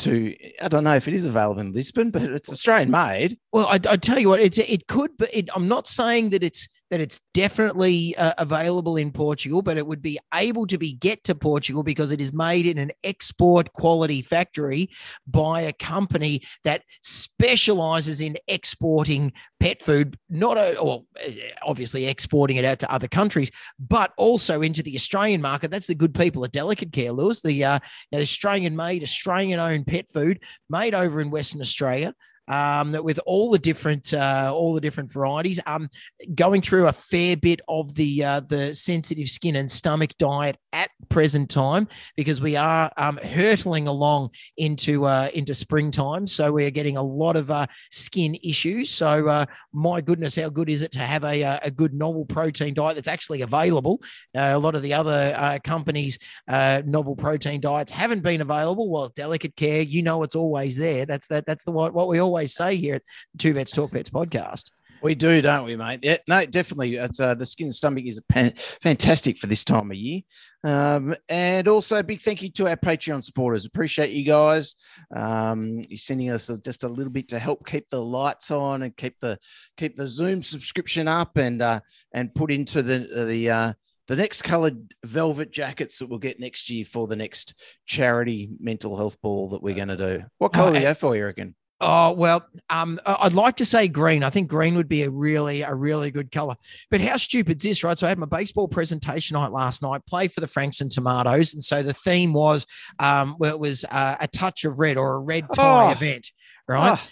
to 0.00 0.34
I 0.60 0.68
don't 0.68 0.84
know 0.84 0.96
if 0.96 1.06
it 1.06 1.14
is 1.14 1.24
available 1.24 1.60
in 1.60 1.72
Lisbon, 1.72 2.10
but 2.10 2.22
it's 2.22 2.48
Australian 2.50 2.90
made. 2.90 3.38
Well, 3.52 3.66
I, 3.66 3.74
I 3.88 3.96
tell 3.96 4.18
you 4.18 4.28
what, 4.28 4.40
it's 4.40 4.58
it 4.58 4.86
could, 4.88 5.12
but 5.18 5.32
it, 5.32 5.48
I'm 5.54 5.68
not 5.68 5.86
saying 5.86 6.30
that 6.30 6.42
it's 6.42 6.68
that 6.92 7.00
it's 7.00 7.20
definitely 7.32 8.14
uh, 8.16 8.34
available 8.36 8.98
in 8.98 9.10
Portugal, 9.10 9.62
but 9.62 9.78
it 9.78 9.86
would 9.86 10.02
be 10.02 10.18
able 10.34 10.66
to 10.66 10.76
be 10.76 10.92
get 10.92 11.24
to 11.24 11.34
Portugal 11.34 11.82
because 11.82 12.12
it 12.12 12.20
is 12.20 12.34
made 12.34 12.66
in 12.66 12.76
an 12.76 12.92
export 13.02 13.72
quality 13.72 14.20
factory 14.20 14.90
by 15.26 15.62
a 15.62 15.72
company 15.72 16.42
that 16.64 16.82
specializes 17.00 18.20
in 18.20 18.36
exporting 18.46 19.32
pet 19.58 19.80
food, 19.80 20.18
not 20.28 20.58
a, 20.58 20.76
or 20.76 21.04
uh, 21.26 21.30
obviously 21.62 22.04
exporting 22.04 22.58
it 22.58 22.64
out 22.66 22.78
to 22.78 22.92
other 22.92 23.08
countries, 23.08 23.50
but 23.80 24.12
also 24.18 24.60
into 24.60 24.82
the 24.82 24.94
Australian 24.94 25.40
market. 25.40 25.70
That's 25.70 25.86
the 25.86 25.94
good 25.94 26.14
people 26.14 26.44
at 26.44 26.52
Delicate 26.52 26.92
Care, 26.92 27.12
Lewis. 27.12 27.40
The, 27.40 27.64
uh, 27.64 27.78
Australian 28.14 28.76
made, 28.76 29.02
Australian 29.02 29.60
owned 29.60 29.86
pet 29.86 30.10
food 30.10 30.42
made 30.68 30.94
over 30.94 31.22
in 31.22 31.30
Western 31.30 31.62
Australia 31.62 32.12
um, 32.52 32.92
with 33.02 33.18
all 33.24 33.50
the 33.50 33.58
different 33.58 34.12
uh, 34.12 34.52
all 34.54 34.74
the 34.74 34.80
different 34.80 35.10
varieties. 35.10 35.58
Um, 35.66 35.88
going 36.34 36.60
through 36.60 36.88
a 36.88 36.92
fair 36.92 37.34
bit 37.36 37.60
of 37.66 37.94
the 37.94 38.22
uh, 38.22 38.40
the 38.40 38.74
sensitive 38.74 39.28
skin 39.28 39.56
and 39.56 39.70
stomach 39.70 40.10
diet 40.18 40.56
at 40.74 40.90
present 41.08 41.48
time 41.48 41.88
because 42.14 42.42
we 42.42 42.56
are 42.56 42.92
um, 42.98 43.18
hurtling 43.22 43.88
along 43.88 44.30
into 44.58 45.06
uh, 45.06 45.30
into 45.32 45.54
springtime, 45.54 46.26
so 46.26 46.52
we 46.52 46.66
are 46.66 46.70
getting 46.70 46.98
a 46.98 47.02
lot 47.02 47.36
of 47.36 47.50
uh, 47.50 47.66
skin 47.90 48.36
issues. 48.44 48.90
So 48.90 49.28
uh, 49.28 49.46
my 49.72 50.02
goodness, 50.02 50.36
how 50.36 50.50
good 50.50 50.68
is 50.68 50.82
it 50.82 50.92
to 50.92 51.00
have 51.00 51.24
a 51.24 51.42
uh, 51.42 51.58
a 51.62 51.70
good 51.70 51.94
novel 51.94 52.26
protein 52.26 52.74
diet 52.74 52.96
that's 52.96 53.08
actually 53.08 53.40
available? 53.40 54.02
Uh, 54.36 54.52
a 54.54 54.58
lot 54.58 54.74
of 54.74 54.82
the 54.82 54.92
other 54.92 55.34
uh, 55.38 55.58
companies' 55.64 56.18
novel 56.48 57.16
protein 57.16 57.62
diets 57.62 57.90
haven't 57.90 58.20
been 58.20 58.42
available. 58.42 58.90
Well, 58.90 59.08
delicate 59.16 59.56
care, 59.56 59.80
you 59.80 60.02
know, 60.02 60.22
it's 60.22 60.36
always 60.36 60.76
there. 60.76 61.06
That's 61.06 61.28
that. 61.28 61.46
That's 61.46 61.64
the 61.64 61.72
what 61.72 61.94
what 61.94 62.08
we 62.08 62.20
all 62.20 62.41
always 62.42 62.54
say 62.54 62.74
here 62.76 62.96
at 62.96 63.02
Two 63.38 63.52
Vets 63.54 63.70
Talk 63.70 63.92
Pets 63.92 64.10
podcast. 64.10 64.70
We 65.00 65.14
do, 65.14 65.40
don't 65.42 65.64
we, 65.64 65.76
mate? 65.76 66.00
Yeah, 66.02 66.16
no, 66.28 66.44
definitely. 66.46 66.94
It's 66.96 67.18
uh, 67.20 67.34
the 67.34 67.46
skin 67.46 67.66
and 67.66 67.74
stomach 67.74 68.04
is 68.04 68.20
pan- 68.28 68.54
fantastic 68.82 69.36
for 69.36 69.46
this 69.48 69.64
time 69.64 69.90
of 69.90 69.96
year. 69.96 70.20
Um, 70.64 71.14
and 71.28 71.66
also, 71.68 71.98
a 71.98 72.02
big 72.04 72.20
thank 72.20 72.42
you 72.42 72.50
to 72.52 72.68
our 72.68 72.76
Patreon 72.76 73.22
supporters. 73.22 73.64
Appreciate 73.64 74.10
you 74.10 74.24
guys. 74.24 74.74
Um, 75.14 75.80
you're 75.88 75.96
sending 75.96 76.30
us 76.30 76.50
just 76.64 76.82
a 76.84 76.88
little 76.88 77.12
bit 77.12 77.28
to 77.28 77.38
help 77.38 77.66
keep 77.66 77.88
the 77.90 78.02
lights 78.02 78.50
on 78.52 78.82
and 78.82 78.96
keep 78.96 79.18
the 79.20 79.38
keep 79.76 79.96
the 79.96 80.06
Zoom 80.06 80.42
subscription 80.42 81.06
up 81.08 81.36
and 81.36 81.62
uh, 81.62 81.80
and 82.12 82.34
put 82.34 82.52
into 82.52 82.82
the 82.82 83.24
the 83.26 83.50
uh, 83.50 83.72
the 84.06 84.16
next 84.16 84.42
coloured 84.42 84.94
velvet 85.04 85.52
jackets 85.52 85.98
that 85.98 86.08
we'll 86.08 86.18
get 86.20 86.38
next 86.40 86.70
year 86.70 86.84
for 86.84 87.06
the 87.08 87.16
next 87.16 87.54
charity 87.86 88.50
mental 88.60 88.96
health 88.96 89.16
ball 89.20 89.48
that 89.50 89.62
we're 89.62 89.74
going 89.74 89.88
to 89.88 89.96
do. 89.96 90.22
What 90.38 90.52
colour 90.52 90.70
Oh, 90.70 90.72
do 90.74 90.80
you 90.80 90.86
have 90.86 90.98
for 90.98 91.16
you, 91.16 91.24
reckon? 91.24 91.56
Oh 91.84 92.12
well, 92.12 92.46
um, 92.70 93.00
I'd 93.04 93.32
like 93.32 93.56
to 93.56 93.64
say 93.64 93.88
green. 93.88 94.22
I 94.22 94.30
think 94.30 94.48
green 94.48 94.76
would 94.76 94.88
be 94.88 95.02
a 95.02 95.10
really, 95.10 95.62
a 95.62 95.74
really 95.74 96.12
good 96.12 96.30
color. 96.30 96.54
But 96.92 97.00
how 97.00 97.16
stupid's 97.16 97.64
this, 97.64 97.82
right? 97.82 97.98
So 97.98 98.06
I 98.06 98.10
had 98.10 98.18
my 98.18 98.26
baseball 98.26 98.68
presentation 98.68 99.34
night 99.34 99.50
last 99.50 99.82
night. 99.82 100.06
Play 100.06 100.28
for 100.28 100.40
the 100.40 100.46
Franks 100.46 100.80
and 100.80 100.90
Tomatoes, 100.92 101.54
and 101.54 101.64
so 101.64 101.82
the 101.82 101.92
theme 101.92 102.32
was, 102.32 102.66
um, 103.00 103.34
well, 103.40 103.52
it 103.52 103.58
was 103.60 103.84
uh, 103.90 104.16
a 104.20 104.28
touch 104.28 104.64
of 104.64 104.78
red 104.78 104.96
or 104.96 105.16
a 105.16 105.18
red 105.18 105.46
tie 105.52 105.88
Oh. 105.88 105.90
event, 105.90 106.30
right? 106.68 106.92
Ah, 106.98 107.08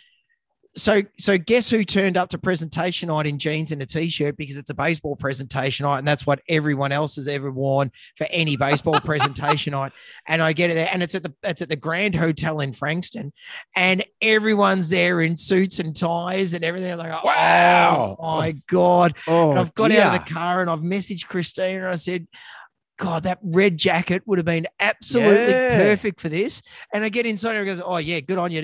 so 0.81 1.03
so 1.19 1.37
guess 1.37 1.69
who 1.69 1.85
turned 1.85 2.16
up 2.16 2.31
to 2.31 2.38
presentation 2.38 3.09
night 3.09 3.27
in 3.27 3.38
jeans 3.38 3.71
and 3.71 3.83
a 3.83 3.87
t-shirt 3.87 4.37
because 4.37 4.57
it's 4.57 4.71
a 4.71 4.75
baseball 4.75 5.14
presentation 5.14 5.85
night 5.85 5.99
and 5.99 6.09
that's 6.09 6.27
what 6.27 6.40
everyone 6.49 6.90
else 6.90 7.16
has 7.16 7.29
ever 7.29 7.51
worn 7.51 7.90
for 8.16 8.27
any 8.31 8.57
baseball 8.57 8.99
presentation 9.05 9.73
night 9.73 9.93
and 10.27 10.43
i 10.43 10.53
get 10.55 10.71
it 10.71 10.75
there 10.75 10.88
and 10.90 11.03
it's 11.03 11.14
at 11.14 11.23
the 11.23 11.35
it's 11.43 11.61
at 11.61 11.69
the 11.69 11.77
grand 11.77 12.14
hotel 12.14 12.61
in 12.61 12.73
frankston 12.73 13.33
and 13.77 14.03
everyone's 14.23 14.88
there 14.88 15.21
in 15.21 15.37
suits 15.37 15.79
and 15.81 15.95
ties 15.95 16.55
and 16.55 16.64
everything 16.64 16.97
like 16.97 17.11
Wow. 17.25 18.16
wow 18.19 18.38
my 18.38 18.53
god 18.66 19.14
oh, 19.29 19.51
and 19.51 19.59
i've 19.59 19.75
got 19.75 19.93
out 19.93 20.14
of 20.14 20.25
the 20.25 20.33
car 20.33 20.62
and 20.62 20.71
i've 20.71 20.79
messaged 20.81 21.27
christine 21.27 21.77
and 21.77 21.87
i 21.87 21.95
said 21.97 22.27
God, 22.99 23.23
that 23.23 23.38
red 23.43 23.79
jacket 23.79 24.23
would 24.27 24.38
have 24.38 24.45
been 24.45 24.66
absolutely 24.79 25.53
Yeah. 25.55 25.75
perfect 25.79 26.21
for 26.21 26.29
this. 26.29 26.61
And 26.93 27.03
I 27.03 27.09
get 27.09 27.25
inside 27.25 27.57
and 27.57 27.64
goes, 27.64 27.81
Oh, 27.83 27.97
yeah, 27.97 28.21
good 28.21 28.37
on 28.37 28.53
you. 28.53 28.61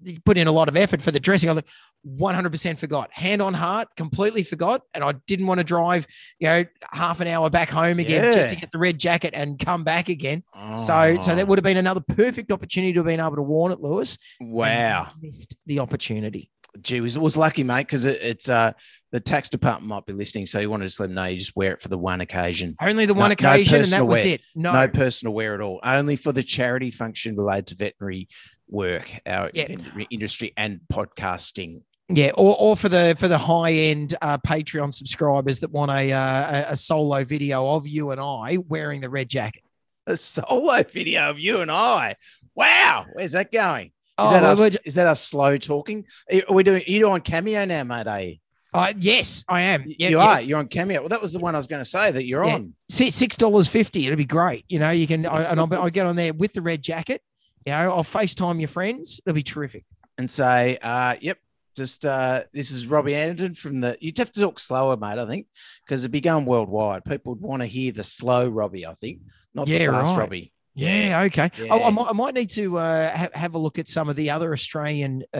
Yeah, 0.00 0.12
you 0.12 0.20
put 0.24 0.36
in 0.38 0.46
a 0.46 0.52
lot 0.52 0.68
of 0.68 0.76
effort 0.76 1.00
for 1.00 1.10
the 1.10 1.20
dressing. 1.20 1.48
I'm 1.50 1.56
like, 1.56 1.66
100% 2.06 2.78
forgot. 2.78 3.10
Hand 3.12 3.42
on 3.42 3.54
heart, 3.54 3.88
completely 3.96 4.42
forgot. 4.42 4.82
And 4.94 5.02
I 5.02 5.12
didn't 5.26 5.46
want 5.46 5.58
to 5.58 5.64
drive, 5.64 6.06
you 6.38 6.46
know, 6.46 6.64
half 6.92 7.20
an 7.20 7.26
hour 7.28 7.50
back 7.50 7.68
home 7.68 7.98
again 7.98 8.32
just 8.32 8.50
to 8.50 8.56
get 8.56 8.70
the 8.72 8.78
red 8.78 8.98
jacket 8.98 9.30
and 9.34 9.58
come 9.58 9.82
back 9.84 10.08
again. 10.08 10.42
So, 10.86 11.16
so 11.20 11.34
that 11.34 11.42
Oh, 11.42 11.44
would 11.46 11.58
have 11.58 11.64
been 11.64 11.76
another 11.76 12.00
perfect 12.00 12.52
opportunity 12.52 12.92
to 12.92 13.00
have 13.00 13.06
been 13.06 13.20
able 13.20 13.36
to 13.36 13.42
warn 13.42 13.72
it, 13.72 13.80
Lewis. 13.80 14.18
wow. 14.40 15.08
Missed 15.20 15.56
the 15.66 15.80
opportunity. 15.80 16.50
Gee, 16.82 17.00
was 17.00 17.18
was 17.18 17.38
lucky, 17.38 17.62
mate, 17.64 17.86
because 17.86 18.04
it, 18.04 18.20
it's 18.20 18.50
uh 18.50 18.72
the 19.10 19.18
tax 19.18 19.48
department 19.48 19.88
might 19.88 20.04
be 20.04 20.12
listening, 20.12 20.44
so 20.44 20.58
you 20.58 20.68
want 20.68 20.82
to 20.82 20.86
just 20.86 21.00
let 21.00 21.06
them 21.06 21.14
know 21.14 21.24
you 21.24 21.38
just 21.38 21.56
wear 21.56 21.72
it 21.72 21.80
for 21.80 21.88
the 21.88 21.96
one 21.96 22.20
occasion. 22.20 22.76
Only 22.82 23.06
the 23.06 23.14
one 23.14 23.30
no 23.30 23.32
occasion, 23.32 23.76
and 23.80 23.92
that 23.92 24.06
was 24.06 24.22
wear. 24.22 24.34
it. 24.34 24.42
No, 24.54 24.72
No 24.74 24.86
personal 24.86 25.32
wear 25.32 25.54
at 25.54 25.62
all, 25.62 25.80
only 25.82 26.16
for 26.16 26.32
the 26.32 26.42
charity 26.42 26.90
function 26.90 27.34
related 27.34 27.68
to 27.68 27.74
veterinary 27.76 28.28
work, 28.68 29.12
our 29.26 29.50
Yeah. 29.54 29.76
industry, 30.10 30.52
and 30.56 30.80
podcasting. 30.92 31.82
Yeah, 32.08 32.30
or, 32.36 32.56
or 32.58 32.76
for 32.76 32.88
the 32.88 33.16
for 33.18 33.26
the 33.26 33.38
high 33.38 33.72
end 33.72 34.14
uh, 34.22 34.38
Patreon 34.38 34.94
subscribers 34.94 35.60
that 35.60 35.72
want 35.72 35.90
a, 35.90 36.12
uh, 36.12 36.72
a 36.72 36.76
solo 36.76 37.24
video 37.24 37.68
of 37.70 37.88
you 37.88 38.10
and 38.12 38.20
I 38.20 38.58
wearing 38.68 39.00
the 39.00 39.10
red 39.10 39.28
jacket. 39.28 39.64
A 40.06 40.16
solo 40.16 40.84
video 40.84 41.30
of 41.30 41.38
you 41.40 41.60
and 41.62 41.70
I. 41.70 42.14
Wow, 42.54 43.06
where's 43.12 43.32
that 43.32 43.50
going? 43.50 43.86
Is 43.86 43.92
Oh, 44.18 44.30
that 44.30 44.44
us? 44.44 44.58
we're 44.58 44.70
Is 44.84 44.94
that 44.94 45.06
us 45.08 45.20
slow 45.20 45.56
talking? 45.58 46.04
Are 46.32 46.54
we 46.54 46.62
doing? 46.62 46.82
Are 46.86 46.90
you 46.90 47.10
on 47.10 47.20
Cameo 47.22 47.64
now, 47.64 47.82
mate? 47.82 48.06
Are 48.06 48.20
you? 48.22 48.36
uh, 48.72 48.92
yes, 48.98 49.42
I 49.48 49.62
am. 49.62 49.84
Yeah, 49.86 50.08
you 50.10 50.18
yeah. 50.18 50.24
are. 50.24 50.40
You're 50.40 50.58
on 50.58 50.68
Cameo. 50.68 51.00
Well, 51.00 51.08
that 51.08 51.20
was 51.20 51.32
the 51.32 51.38
one 51.40 51.54
I 51.54 51.58
was 51.58 51.66
going 51.66 51.82
to 51.82 51.88
say 51.88 52.10
that 52.12 52.24
you're 52.24 52.44
Yeah. 52.44 52.54
on. 52.54 52.74
Si- 52.88 53.10
Six 53.10 53.36
dollars 53.36 53.66
fifty. 53.68 54.06
It'll 54.06 54.16
be 54.16 54.24
great. 54.24 54.64
You 54.68 54.78
know, 54.78 54.90
you 54.90 55.06
can 55.08 55.26
I, 55.26 55.42
and 55.42 55.58
I'll, 55.58 55.74
I'll 55.74 55.90
get 55.90 56.06
on 56.06 56.14
there 56.14 56.32
with 56.32 56.52
the 56.52 56.62
red 56.62 56.82
jacket. 56.82 57.20
You 57.66 57.72
know, 57.72 57.92
I'll 57.92 58.04
FaceTime 58.04 58.60
your 58.60 58.68
friends. 58.68 59.20
It'll 59.26 59.34
be 59.34 59.42
terrific. 59.42 59.84
and 60.18 60.30
say, 60.30 60.78
uh, 60.80 61.16
yep, 61.20 61.38
just 61.76 62.06
uh, 62.06 62.44
this 62.52 62.70
is 62.70 62.86
Robbie 62.86 63.14
Anderton 63.16 63.54
from 63.54 63.80
the. 63.80 63.98
You'd 64.00 64.16
have 64.18 64.32
to 64.32 64.40
talk 64.40 64.58
slower, 64.60 64.96
mate, 64.96 65.18
I 65.18 65.26
think, 65.26 65.46
because 65.84 66.02
it'd 66.02 66.12
be 66.12 66.20
going 66.20 66.46
worldwide. 66.46 67.04
People 67.04 67.34
would 67.34 67.42
want 67.42 67.62
to 67.62 67.66
hear 67.66 67.92
the 67.92 68.04
slow 68.04 68.48
Robbie, 68.48 68.86
I 68.86 68.94
think, 68.94 69.20
not 69.54 69.66
Yeah, 69.68 69.78
the 69.78 69.86
fast 69.92 70.10
right. 70.12 70.18
Robbie. 70.18 70.52
Yeah, 70.74 71.22
okay. 71.26 71.50
Yeah. 71.58 71.68
Oh, 71.70 71.82
I, 71.84 71.90
might, 71.90 72.06
I 72.08 72.12
might 72.12 72.34
need 72.34 72.50
to 72.50 72.78
uh, 72.78 73.10
have, 73.10 73.32
have 73.34 73.54
a 73.54 73.58
look 73.58 73.78
at 73.78 73.88
some 73.88 74.08
of 74.10 74.16
the 74.16 74.30
other 74.30 74.52
Australian 74.52 75.24
uh, 75.34 75.38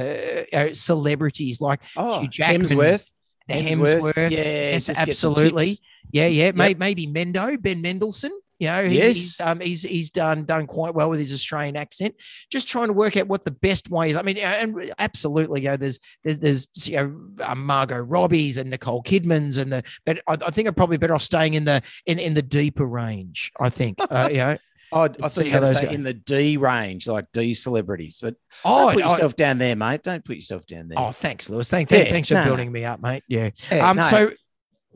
uh, 0.53 0.73
celebrities 0.73 1.61
like 1.61 1.81
Oh, 1.95 2.21
Hugh 2.21 2.29
Jackman's, 2.29 2.73
Hemsworth. 2.73 3.05
the 3.47 3.55
Hemsworth. 3.55 4.17
Yeah, 4.17 4.29
yes, 4.31 4.87
just 4.87 5.05
get 5.05 5.15
some 5.17 5.33
absolutely. 5.33 5.79
Yeah, 6.11 6.27
yeah. 6.27 6.53
Yep. 6.57 6.79
maybe 6.79 7.07
Mendo, 7.07 7.61
Ben 7.61 7.83
Mendelsohn. 7.83 8.33
You 8.59 8.69
know, 8.69 8.89
he- 8.89 8.97
Yes. 8.99 9.15
he's 9.17 9.41
um, 9.41 9.61
he's 9.61 9.83
he's 9.83 10.11
done 10.11 10.45
done 10.45 10.67
quite 10.67 10.95
well 10.95 11.11
with 11.11 11.19
his 11.19 11.33
Australian 11.33 11.77
accent. 11.77 12.15
Just 12.51 12.67
trying 12.69 12.87
to 12.89 12.93
work 12.95 13.17
out 13.17 13.29
what 13.29 13.45
the 13.45 13.51
best 13.51 13.91
way 13.91 14.11
is. 14.11 14.17
I 14.17 14.23
mean, 14.23 14.39
and 14.39 14.93
absolutely, 14.99 15.61
you 15.63 15.69
know, 15.69 15.77
there's 15.77 15.99
there's, 16.25 16.39
there's 16.39 16.69
you 16.87 16.97
know 16.97 17.45
um, 17.45 17.67
Margot 17.67 17.99
Robbie's 17.99 18.57
and 18.57 18.71
Nicole 18.71 19.03
Kidman's 19.03 19.57
and 19.59 19.73
the, 19.73 19.83
but 20.05 20.21
I, 20.27 20.37
I 20.47 20.51
think 20.51 20.69
I'm 20.69 20.75
probably 20.75 20.97
better 20.97 21.15
off 21.15 21.23
staying 21.23 21.55
in 21.55 21.65
the 21.65 21.83
in 22.07 22.19
in 22.19 22.35
the 22.35 22.43
deeper 22.43 22.87
range. 22.87 23.53
I 23.61 23.69
think, 23.69 23.99
uh, 24.11 24.29
you 24.31 24.39
know. 24.39 24.57
Oh, 24.93 25.03
I 25.03 25.09
thought 25.09 25.33
see 25.33 25.47
you 25.47 25.51
how 25.51 25.59
those 25.59 25.71
to 25.73 25.77
say 25.81 25.87
go. 25.87 25.91
in 25.91 26.05
the 26.05 26.15
D 26.15 26.57
range, 26.59 27.09
like 27.09 27.27
D 27.33 27.55
celebrities. 27.55 28.21
But 28.23 28.37
Oh, 28.65 28.87
don't 28.87 28.95
put 28.95 29.05
I- 29.05 29.11
yourself 29.11 29.35
down 29.35 29.59
there, 29.59 29.75
mate. 29.75 30.05
Don't 30.05 30.25
put 30.25 30.37
yourself 30.37 30.65
down 30.65 30.87
there. 30.87 30.97
oh, 30.97 31.11
thanks, 31.11 31.51
Lewis. 31.51 31.69
Thank, 31.69 31.91
Yeah, 31.91 32.05
thanks 32.05 32.29
for 32.29 32.35
no. 32.35 32.45
building 32.45 32.71
me 32.71 32.85
up, 32.85 33.03
mate. 33.03 33.25
Yeah. 33.29 33.51
Yeah, 33.69 33.91
Um. 33.91 33.97
no. 33.97 34.05
So, 34.05 34.31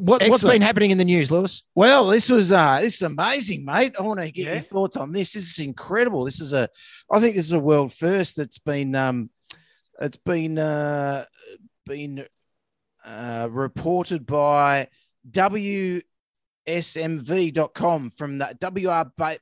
what 0.01 0.21
what's 0.23 0.35
Excellent. 0.37 0.55
been 0.57 0.63
happening 0.63 0.91
in 0.91 0.99
the 0.99 1.05
news, 1.05 1.31
Lewis? 1.31 1.63
Well, 1.75 2.09
this 2.09 2.29
was 2.29 2.53
uh 2.53 2.81
this 2.81 2.95
is 2.97 3.03
amazing, 3.03 3.65
mate. 3.65 3.95
I 3.99 4.03
want 4.03 4.21
to 4.21 4.31
get 4.31 4.47
Yeah. 4.47 4.53
your 4.55 4.63
thoughts 4.63 4.97
on 4.97 5.13
this. 5.13 5.33
This 5.33 5.51
is 5.51 5.59
incredible. 5.59 6.25
This 6.25 6.41
is 6.41 6.53
a 6.53 6.69
I 7.11 7.21
think 7.21 7.37
this 7.37 7.47
is 7.47 7.53
a 7.53 7.59
world 7.61 7.93
first 7.93 8.37
that's 8.37 8.59
been 8.59 8.95
um 8.95 9.31
it's 10.01 10.17
been 10.17 10.59
uh 10.59 11.25
been 11.87 12.25
uh 13.05 13.49
reported 13.51 14.27
by 14.27 14.89
WSMV.com 16.67 18.11
from 18.11 18.39
the 18.39 18.57
WR 18.61 19.33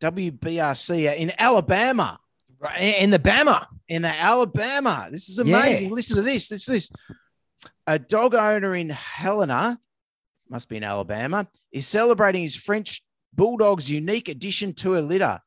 WBRC 0.00 1.16
in 1.16 1.32
Alabama. 1.38 2.18
Right 2.60 2.96
in 2.98 3.10
the 3.10 3.18
Bama. 3.18 3.66
In 3.88 4.02
the 4.02 4.08
Alabama. 4.08 5.08
This 5.10 5.28
is 5.28 5.38
Yeah. 5.38 5.58
amazing. 5.58 5.90
Listen 5.94 6.16
to 6.16 6.22
this. 6.22 6.48
This 6.48 6.68
is 6.68 6.90
a 7.86 7.98
dog 7.98 8.34
owner 8.34 8.74
in 8.74 8.90
Helena, 8.90 9.78
must 10.50 10.68
be 10.68 10.76
in 10.76 10.84
Alabama, 10.84 11.48
is 11.72 11.86
celebrating 11.86 12.42
his 12.42 12.56
French 12.56 13.02
bulldog's 13.34 13.90
unique 13.90 14.28
addition 14.28 14.74
to 14.74 14.96
a 14.96 15.00
litter. 15.00 15.40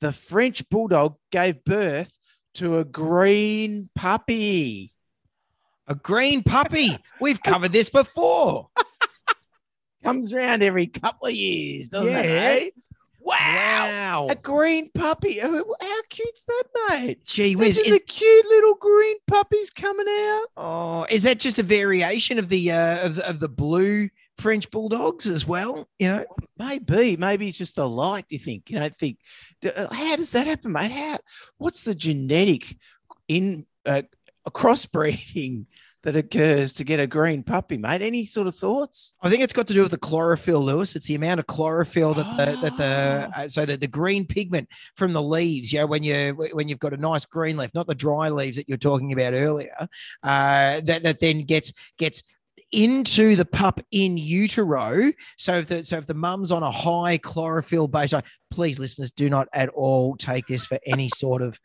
The 0.00 0.12
French 0.12 0.68
bulldog 0.68 1.16
gave 1.30 1.64
birth 1.64 2.12
to 2.54 2.78
a 2.78 2.84
green 2.84 3.88
puppy. 3.94 4.92
A 5.86 5.94
green 5.94 6.42
puppy. 6.42 6.96
We've 7.20 7.42
covered 7.42 7.72
this 7.72 7.90
before. 7.90 8.68
Comes 10.04 10.32
around 10.32 10.62
every 10.62 10.88
couple 10.88 11.28
of 11.28 11.34
years, 11.34 11.88
doesn't 11.88 12.12
it? 12.12 12.24
Yeah. 12.24 12.66
eh? 12.66 12.70
Wow. 13.20 14.26
A 14.30 14.34
green 14.34 14.90
puppy. 14.92 15.38
How 15.38 15.62
cute's 16.10 16.44
that, 16.44 16.64
mate? 16.88 17.24
Gee 17.24 17.54
whiz. 17.54 17.78
Is, 17.78 17.94
a 17.94 18.00
cute 18.00 18.46
little 18.46 18.74
green 18.74 19.16
puppies 19.28 19.70
coming 19.70 20.08
out. 20.08 20.46
oh, 20.56 21.06
is 21.08 21.22
that 21.22 21.38
just 21.38 21.60
a 21.60 21.62
variation 21.62 22.38
of 22.38 22.48
the 22.48 22.72
uh, 22.72 23.06
of, 23.06 23.18
of 23.20 23.38
the 23.40 23.48
blue 23.48 24.08
French 24.42 24.70
bulldogs 24.70 25.26
as 25.26 25.46
well? 25.46 25.88
You 25.98 26.08
know, 26.08 26.24
Maybe, 26.58 27.16
maybe 27.16 27.48
it's 27.48 27.58
just 27.58 27.76
the 27.76 27.88
light. 27.88 28.26
You 28.28 28.38
think? 28.38 28.70
You 28.70 28.80
know, 28.80 28.88
think. 28.88 29.18
uh, 29.64 29.92
How 29.94 30.16
does 30.16 30.32
that 30.32 30.46
happen, 30.46 30.72
mate? 30.72 30.92
How? 30.92 31.18
What's 31.58 31.84
the 31.84 31.94
genetic 31.94 32.76
in 33.28 33.66
uh, 33.86 34.02
crossbreeding 34.50 35.66
that 36.04 36.16
occurs 36.16 36.72
to 36.72 36.82
get 36.84 36.98
a 36.98 37.06
green 37.06 37.42
puppy, 37.44 37.76
mate? 37.78 38.02
Any 38.02 38.24
sort 38.24 38.46
of 38.48 38.56
thoughts? 38.56 39.14
I 39.22 39.30
think 39.30 39.42
it's 39.42 39.52
got 39.52 39.66
to 39.68 39.74
do 39.74 39.82
with 39.82 39.92
the 39.92 39.98
chlorophyll, 39.98 40.60
Lewis. 40.60 40.96
It's 40.96 41.06
the 41.06 41.14
amount 41.14 41.40
of 41.40 41.46
chlorophyll 41.46 42.14
that 42.14 42.36
the 42.36 42.60
that 42.60 42.76
the 42.76 43.30
Ah. 43.34 43.42
uh, 43.42 43.48
so 43.48 43.64
that 43.64 43.80
the 43.80 43.86
green 43.86 44.26
pigment 44.26 44.68
from 44.96 45.12
the 45.12 45.22
leaves. 45.22 45.72
You 45.72 45.80
know, 45.80 45.86
when 45.86 46.02
you 46.02 46.32
when 46.52 46.68
you've 46.68 46.80
got 46.80 46.92
a 46.92 46.96
nice 46.96 47.24
green 47.24 47.56
leaf, 47.56 47.70
not 47.74 47.86
the 47.86 47.94
dry 47.94 48.28
leaves 48.30 48.56
that 48.56 48.68
you're 48.68 48.78
talking 48.78 49.12
about 49.12 49.32
earlier, 49.34 49.74
uh, 50.22 50.80
that 50.80 51.02
that 51.04 51.20
then 51.20 51.44
gets 51.44 51.72
gets 51.98 52.22
into 52.72 53.36
the 53.36 53.44
pup 53.44 53.80
in 53.90 54.16
utero. 54.16 55.12
So 55.36 55.58
if 55.58 55.66
the 55.66 55.84
so 55.84 55.98
if 55.98 56.06
the 56.06 56.14
mum's 56.14 56.50
on 56.50 56.62
a 56.62 56.70
high 56.70 57.18
chlorophyll 57.18 57.88
base, 57.88 58.14
please 58.50 58.78
listeners, 58.78 59.10
do 59.12 59.30
not 59.30 59.48
at 59.52 59.68
all 59.70 60.16
take 60.16 60.46
this 60.46 60.66
for 60.66 60.78
any 60.86 61.08
sort 61.08 61.42
of 61.42 61.58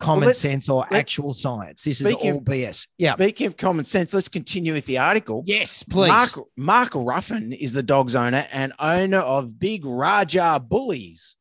common 0.00 0.26
let's- 0.26 0.38
sense 0.40 0.68
or 0.68 0.86
actual 0.92 1.32
science. 1.32 1.84
This 1.84 2.00
is 2.00 2.14
all 2.14 2.38
of- 2.38 2.44
BS. 2.44 2.88
Yeah. 2.98 3.12
Speaking 3.14 3.46
of 3.46 3.56
common 3.56 3.84
sense, 3.84 4.12
let's 4.12 4.28
continue 4.28 4.72
with 4.74 4.86
the 4.86 4.98
article. 4.98 5.44
Yes, 5.46 5.82
please. 5.82 6.08
Mark, 6.08 6.40
Mark 6.56 6.92
Ruffin 6.94 7.52
is 7.52 7.72
the 7.72 7.82
dog's 7.82 8.16
owner 8.16 8.46
and 8.50 8.72
owner 8.78 9.18
of 9.18 9.58
Big 9.58 9.84
Raja 9.84 10.60
Bullies. 10.60 11.36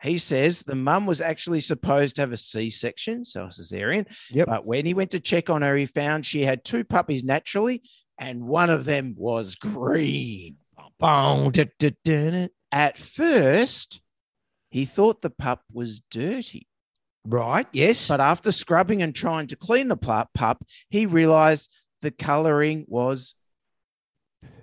He 0.00 0.18
says 0.18 0.62
the 0.62 0.76
mum 0.76 1.06
was 1.06 1.20
actually 1.20 1.58
supposed 1.58 2.16
to 2.16 2.22
have 2.22 2.32
a 2.32 2.36
C 2.36 2.70
section, 2.70 3.24
so 3.24 3.44
a 3.44 3.48
cesarean. 3.48 4.06
Yep. 4.30 4.46
But 4.46 4.64
when 4.64 4.86
he 4.86 4.94
went 4.94 5.10
to 5.10 5.18
check 5.18 5.50
on 5.50 5.62
her, 5.62 5.76
he 5.76 5.86
found 5.86 6.24
she 6.24 6.42
had 6.42 6.64
two 6.64 6.84
puppies 6.84 7.24
naturally, 7.24 7.82
and 8.18 8.44
one 8.44 8.70
of 8.70 8.84
them 8.84 9.14
was 9.16 9.54
green. 9.54 10.56
At 12.72 12.98
first, 12.98 14.00
he 14.70 14.84
thought 14.84 15.22
the 15.22 15.30
pup 15.30 15.62
was 15.72 16.00
dirty. 16.10 16.66
Right. 17.24 17.66
Yes. 17.72 18.08
But 18.08 18.20
after 18.20 18.52
scrubbing 18.52 19.02
and 19.02 19.14
trying 19.14 19.46
to 19.48 19.56
clean 19.56 19.88
the 19.88 19.96
pup, 19.96 20.30
pup 20.34 20.64
he 20.88 21.06
realized 21.06 21.70
the 22.02 22.10
coloring 22.10 22.84
was 22.88 23.34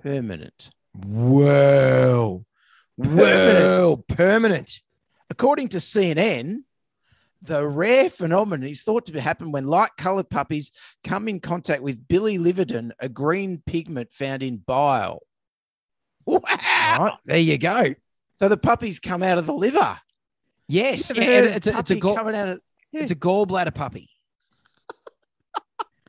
permanent. 0.02 0.72
Whoa. 0.94 2.46
Permanent. 2.98 3.20
Whoa. 3.20 4.04
Permanent. 4.08 4.80
According 5.30 5.70
to 5.70 5.78
CNN, 5.78 6.64
the 7.46 7.68
rare 7.68 8.10
phenomenon 8.10 8.68
is 8.68 8.84
thought 8.84 9.06
to 9.08 9.22
happen 9.22 9.52
when 9.52 9.66
light 9.66 9.92
colored 9.98 10.30
puppies 10.30 10.72
come 11.04 11.28
in 11.28 11.40
contact 11.40 11.82
with 11.82 12.08
bilirubin, 12.08 12.92
a 13.00 13.10
green 13.10 13.62
pigment 13.66 14.12
found 14.12 14.44
in 14.44 14.58
bile. 14.58 15.22
Wow. 16.26 16.40
Right. 16.44 17.14
There 17.26 17.38
you 17.38 17.58
go. 17.58 17.96
So 18.40 18.48
the 18.48 18.58
puppies 18.58 19.00
come 19.00 19.24
out 19.24 19.38
of 19.38 19.46
the 19.46 19.54
liver. 19.54 20.00
Yes. 20.68 21.12
Yeah, 21.16 21.24
it's, 21.24 21.52
a, 21.52 21.56
it's, 21.56 21.68
a 21.68 21.72
puppy 21.74 22.00
gall, 22.00 22.16
coming 22.16 22.36
out 22.36 22.50
of 22.50 22.62
it's 22.92 23.12
a 23.12 23.16
gallbladder 23.16 23.74
puppy. 23.74 24.10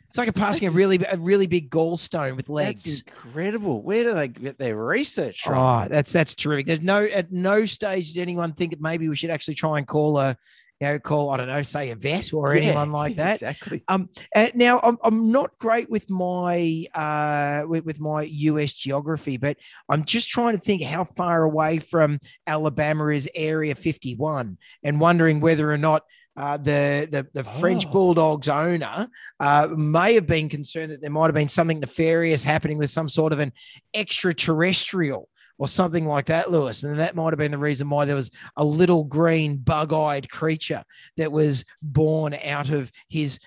It's 0.09 0.18
like 0.18 0.29
a 0.29 0.33
passing 0.33 0.68
a 0.68 0.70
really 0.70 0.99
a 1.07 1.18
really 1.18 1.46
big 1.46 1.68
gallstone 1.68 2.37
with 2.37 2.46
That's 2.46 2.49
legs. 2.49 3.03
incredible. 3.03 3.83
Where 3.83 4.03
do 4.05 4.14
they 4.14 4.29
get 4.29 4.57
their 4.57 4.75
research 4.75 5.42
from? 5.42 5.59
Oh, 5.59 5.88
that's 5.90 6.11
that's 6.11 6.35
terrific. 6.35 6.66
There's 6.66 6.81
no 6.81 7.05
at 7.05 7.33
no 7.33 7.66
stage 7.66 8.14
did 8.14 8.22
anyone 8.22 8.55
think 8.55 8.70
that 8.70 8.81
maybe 8.81 9.11
we 9.11 9.16
should 9.16 9.29
actually 9.29 9.57
try 9.57 9.77
and 9.77 9.87
call 9.87 10.18
a, 10.18 10.35
you 10.80 10.86
know, 10.88 10.98
call 10.98 11.30
I 11.30 11.38
don't 11.38 11.48
know, 11.48 11.62
say 11.62 11.90
a 11.90 11.96
vet 11.96 12.32
or 12.32 12.54
Yeah, 12.54 12.62
anyone 12.62 12.92
like 12.92 13.16
that. 13.16 13.34
Exactly. 13.34 13.82
Um, 13.88 14.10
uh, 14.34 14.48
now 14.54 14.80
I'm, 14.82 14.98
I'm 15.02 15.32
not 15.32 15.56
great 15.58 15.88
with 15.88 16.10
my 16.10 16.84
uh 16.94 17.64
with, 17.66 17.84
with 17.84 18.00
my 18.00 18.22
US 18.22 18.74
geography, 18.74 19.36
but 19.38 19.56
I'm 19.88 20.04
just 20.04 20.28
trying 20.28 20.52
to 20.56 20.60
think 20.62 20.82
how 20.82 21.04
far 21.04 21.44
away 21.44 21.78
from 21.78 22.20
Alabama 22.46 23.06
is 23.08 23.28
Area 23.34 23.74
51, 23.74 24.58
and 24.82 25.00
wondering 25.00 25.40
whether 25.40 25.72
or 25.72 25.78
not. 25.78 26.02
Uh, 26.38 26.58
the 26.58 27.08
the, 27.10 27.26
the 27.32 27.44
French 27.44 27.86
Oh. 27.86 27.90
Bulldogs 27.92 28.46
owner 28.46 29.08
uh, 29.40 29.68
may 29.74 30.12
have 30.16 30.26
been 30.26 30.50
concerned 30.50 30.92
that 30.92 31.00
there 31.00 31.08
might 31.08 31.28
have 31.28 31.34
been 31.34 31.48
something 31.48 31.80
nefarious 31.80 32.44
happening 32.44 32.76
with 32.76 32.90
some 32.90 33.08
sort 33.08 33.32
of 33.32 33.38
an 33.38 33.54
extraterrestrial 33.94 35.30
or 35.58 35.68
something 35.68 36.06
like 36.06 36.26
that, 36.26 36.50
Lewis. 36.50 36.82
And 36.82 36.98
that 36.98 37.16
might 37.16 37.32
have 37.32 37.38
been 37.38 37.52
the 37.52 37.58
reason 37.58 37.88
why 37.88 38.04
there 38.04 38.16
was 38.16 38.30
a 38.56 38.64
little 38.64 39.04
green 39.04 39.56
bug 39.56 39.92
eyed 39.92 40.28
creature 40.28 40.82
that 41.16 41.32
was 41.32 41.64
born 41.82 42.34
out 42.44 42.70
of 42.70 42.90
his 43.08 43.38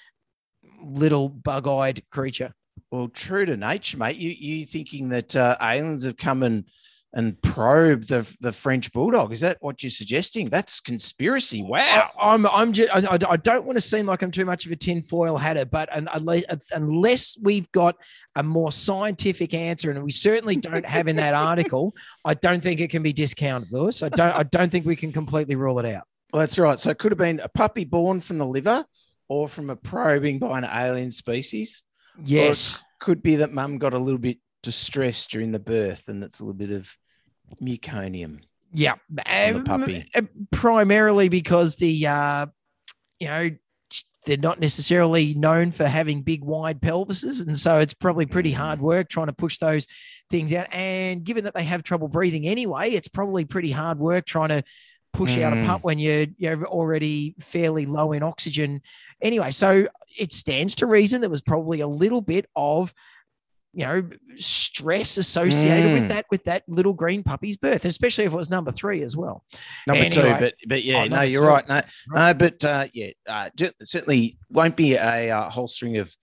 little 0.81 1.29
bug 1.29 1.67
eyed 1.67 2.01
creature. 2.11 2.51
Well, 2.91 3.07
true 3.09 3.45
to 3.45 3.55
nature, 3.55 3.97
mate. 3.97 4.17
You 4.17 4.31
you 4.31 4.65
thinking 4.65 5.09
that 5.09 5.35
uh, 5.35 5.57
aliens 5.61 6.03
have 6.03 6.17
come 6.17 6.43
and 6.43 6.65
and 7.13 7.41
probe 7.41 8.05
the 8.05 8.31
the 8.39 8.51
French 8.51 8.91
bulldog? 8.91 9.31
Is 9.33 9.39
that 9.39 9.57
what 9.61 9.81
you're 9.81 9.89
suggesting? 9.89 10.47
That's 10.47 10.79
conspiracy. 10.79 11.63
Wow. 11.63 11.79
I, 12.19 12.33
I'm, 12.33 12.45
I'm 12.47 12.73
just, 12.73 12.89
I, 12.93 13.17
I- 13.27 13.37
don't 13.37 13.65
want 13.65 13.77
to 13.77 13.81
seem 13.81 14.05
like 14.05 14.21
I'm 14.21 14.31
too 14.31 14.45
much 14.45 14.65
of 14.65 14.71
a 14.71 14.75
tinfoil 14.75 15.37
hatter, 15.37 15.65
but 15.65 15.91
un, 15.95 16.07
unless, 16.13 16.43
unless 16.71 17.37
we've 17.41 17.71
got 17.71 17.95
a 18.35 18.43
more 18.43 18.71
scientific 18.71 19.53
answer, 19.53 19.89
and 19.89 20.03
we 20.03 20.11
certainly 20.11 20.55
don't 20.55 20.85
have 20.85 21.07
in 21.07 21.15
that 21.15 21.33
article, 21.33 21.95
I 22.25 22.35
don't 22.35 22.61
think 22.61 22.79
it 22.79 22.89
can 22.89 23.01
be 23.01 23.13
discounted, 23.13 23.71
Lewis. 23.71 24.03
I 24.03 24.09
don't, 24.09 24.35
I 24.35 24.43
don't 24.43 24.71
think 24.71 24.85
we 24.85 24.95
can 24.95 25.11
completely 25.11 25.55
rule 25.55 25.79
it 25.79 25.85
out. 25.85 26.03
Well, 26.31 26.41
that's 26.41 26.59
right. 26.59 26.79
So 26.79 26.91
it 26.91 26.99
could 26.99 27.11
have 27.11 27.17
been 27.17 27.39
a 27.39 27.49
puppy 27.49 27.85
born 27.85 28.19
from 28.21 28.37
the 28.37 28.45
liver, 28.45 28.85
or 29.29 29.47
from 29.47 29.69
a 29.69 29.75
probing 29.75 30.39
by 30.39 30.57
an 30.57 30.65
alien 30.65 31.11
species. 31.11 31.83
Yes. 32.23 32.79
Could 32.99 33.23
be 33.23 33.37
that 33.37 33.51
mum 33.53 33.77
got 33.77 33.93
a 33.93 33.97
little 33.99 34.19
bit 34.19 34.37
distressed 34.63 35.29
during 35.31 35.51
the 35.51 35.59
birth, 35.59 36.07
and 36.07 36.23
it's 36.23 36.39
a 36.39 36.43
little 36.43 36.53
bit 36.57 36.71
of 36.71 36.89
meconium. 37.61 38.39
Yeah, 38.71 38.93
on 38.93 38.99
the 39.15 39.55
Um, 39.55 39.63
puppy. 39.63 40.09
uh, 40.13 40.21
primarily 40.51 41.29
because 41.29 41.75
the 41.77 42.05
uh, 42.07 42.45
you 43.19 43.27
know 43.27 43.49
they're 44.25 44.37
not 44.37 44.59
necessarily 44.59 45.33
known 45.33 45.71
for 45.71 45.85
having 45.87 46.21
big 46.21 46.43
wide 46.43 46.81
pelvises, 46.81 47.41
and 47.45 47.57
so 47.57 47.79
it's 47.79 47.93
probably 47.93 48.25
pretty 48.25 48.51
hard 48.51 48.79
work 48.81 49.09
trying 49.09 49.27
to 49.27 49.33
push 49.33 49.57
those 49.57 49.87
things 50.29 50.53
out. 50.53 50.67
And 50.71 51.23
given 51.23 51.45
that 51.45 51.55
they 51.55 51.63
have 51.63 51.81
trouble 51.83 52.07
breathing 52.07 52.45
anyway, 52.45 52.91
it's 52.91 53.07
probably 53.07 53.45
pretty 53.45 53.71
hard 53.71 53.97
work 53.97 54.25
trying 54.25 54.49
to 54.49 54.63
push 55.13 55.39
out 55.39 55.53
a 55.53 55.55
Mm. 55.55 55.65
pup 55.65 55.83
when 55.83 55.97
you're 55.97 56.27
you're 56.37 56.67
already 56.67 57.33
fairly 57.39 57.87
low 57.87 58.11
in 58.11 58.21
oxygen. 58.21 58.81
Anyway, 59.21 59.49
so 59.49 59.87
it 60.17 60.31
stands 60.33 60.75
to 60.75 60.85
reason 60.85 61.21
there 61.21 61.29
was 61.31 61.41
probably 61.41 61.79
a 61.79 61.87
little 61.87 62.21
bit 62.21 62.45
of 62.55 62.93
you 63.73 63.85
know 63.85 64.09
stress 64.35 65.17
associated 65.17 65.93
with 65.93 66.03
Mm. 66.03 66.09
that 66.09 66.25
with 66.31 66.43
that 66.45 66.63
little 66.67 66.93
green 66.93 67.21
puppy's 67.23 67.55
birth 67.57 67.85
especially 67.85 68.23
if 68.25 68.33
it 68.33 68.35
was 68.35 68.49
number 68.49 68.71
three 68.71 69.03
as 69.03 69.15
well 69.15 69.43
Number 69.87 70.09
two, 70.09 70.21
but 70.39 70.53
but 70.67 70.83
yeah, 70.83 71.03
Oh, 71.03 71.05
no, 71.07 71.21
you're 71.21 71.43
two. 71.43 71.47
right. 71.47 71.67
No, 71.67 71.75
Right. 71.75 71.85
no, 72.27 72.33
but 72.33 72.63
uh, 72.65 72.87
yeah, 72.93 73.09
uh, 73.27 73.49
certainly 73.83 74.37
won't 74.49 74.75
be 74.75 74.93
a 74.95 75.29
uh, 75.31 75.49
whole 75.49 75.67
string 75.67 75.97
of 75.97 76.13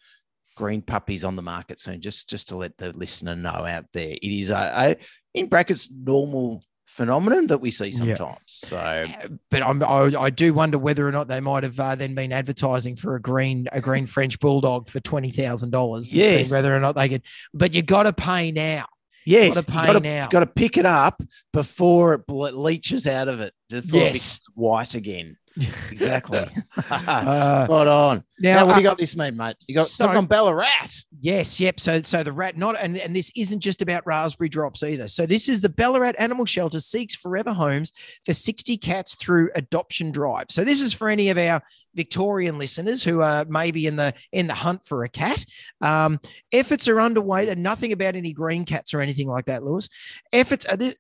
green 0.57 0.83
puppies 0.83 1.25
on 1.25 1.37
the 1.37 1.43
market 1.43 1.79
soon. 1.81 2.01
Just 2.01 2.29
just 2.29 2.49
to 2.49 2.57
let 2.57 2.77
the 2.79 2.93
listener 2.93 3.37
know 3.37 3.51
out 3.51 3.85
there, 3.93 4.11
it 4.11 4.23
is 4.23 4.51
a, 4.51 4.57
a 4.57 4.97
in 5.35 5.47
brackets 5.49 5.91
normal 5.91 6.63
phenomenon 6.97 7.47
that 7.49 7.59
we 7.59 7.71
see 7.71 7.89
Yeah. 7.89 8.15
sometimes. 8.15 8.39
So 8.47 9.05
but 9.51 9.63
I'm, 9.63 9.83
I, 9.83 10.13
I 10.19 10.31
do 10.31 10.53
wonder 10.55 10.79
whether 10.79 11.07
or 11.07 11.13
not 11.13 11.29
they 11.29 11.41
might 11.41 11.63
have 11.63 11.79
uh, 11.79 11.95
then 11.95 12.15
been 12.15 12.33
advertising 12.33 12.97
for 12.97 13.15
a 13.17 13.21
green 13.21 13.69
a 13.73 13.81
green 13.81 14.07
French 14.17 14.41
bulldog 14.41 14.89
for 14.89 15.01
twenty 15.01 15.31
thousand 15.31 15.71
dollars. 15.71 16.11
Yes. 16.13 16.51
whether 16.51 16.75
or 16.75 16.81
not 16.81 16.95
they 16.97 17.09
could. 17.09 17.23
But 17.55 17.75
you 17.75 17.83
got 17.83 18.05
to 18.05 18.13
pay 18.13 18.51
now. 18.53 18.87
yes, 19.25 19.55
What 19.57 19.69
a 19.69 19.73
you 19.73 19.87
gotta, 19.87 20.01
now. 20.01 20.29
Got 20.29 20.41
to 20.41 20.47
pick 20.47 20.77
it 20.77 20.87
up 20.87 21.23
before 21.53 22.15
it 22.15 22.27
ble- 22.27 22.53
leaches 22.53 23.07
out 23.07 23.29
of 23.29 23.41
it. 23.41 23.53
It 23.73 23.85
Yes. 23.93 24.41
white 24.55 24.95
again. 24.95 25.37
Exactly. 25.91 26.47
Uh, 26.77 27.65
Spot 27.65 27.87
on. 27.87 28.25
now, 28.41 28.57
Now, 28.57 28.67
what 28.67 28.73
do 28.73 28.77
uh, 28.77 28.79
you 28.79 28.83
got 28.85 28.99
this 28.99 29.17
mate, 29.17 29.33
mate? 29.35 29.57
You 29.67 29.75
got 29.75 29.87
so- 29.87 30.05
something 30.05 30.19
on 30.19 30.27
Ballarat. 30.27 30.89
Yes, 31.19 31.59
yep. 31.59 31.81
So, 31.81 32.03
so 32.03 32.23
the 32.23 32.33
rat 32.33 32.57
not, 32.59 32.77
and, 32.81 32.97
and 32.99 33.17
this 33.17 33.33
isn't 33.35 33.61
just 33.61 33.81
about 33.81 34.07
raspberry 34.07 34.49
drops 34.51 34.83
either. 34.83 35.09
So, 35.09 35.25
this 35.25 35.49
is 35.49 35.63
the 35.63 35.69
Ballarat 35.71 36.13
Animal 36.19 36.45
Shelter 36.45 36.79
seeks 36.81 37.15
forever 37.15 37.53
homes 37.55 37.93
for 38.27 38.35
60 38.35 38.77
cats 38.77 39.15
through 39.15 39.51
adoption 39.55 40.11
drive. 40.13 40.47
So, 40.51 40.63
this 40.63 40.83
is 40.83 40.93
for 40.93 41.09
any 41.09 41.31
of 41.31 41.39
our 41.39 41.63
Victorian 41.95 42.59
listeners 42.59 43.03
who 43.03 43.23
are 43.23 43.47
maybe 43.49 43.87
in 43.87 43.97
the 43.97 44.13
in 44.33 44.47
the 44.49 44.55
hunt 44.55 44.87
for 44.87 45.05
a 45.05 45.09
cat. 45.09 45.43
Um, 45.81 46.21
efforts 46.53 46.87
are 46.89 47.01
underway. 47.01 47.47
They're 47.47 47.57
nothing 47.57 47.93
about 47.93 48.15
any 48.17 48.35
green 48.35 48.67
cats 48.67 48.93
or 48.93 49.01
anything 49.01 49.29
like 49.29 49.47
that, 49.47 49.65
Lewis. 49.65 49.89
Efforts 50.33 50.67
are 50.67 50.77
this. 50.77 50.95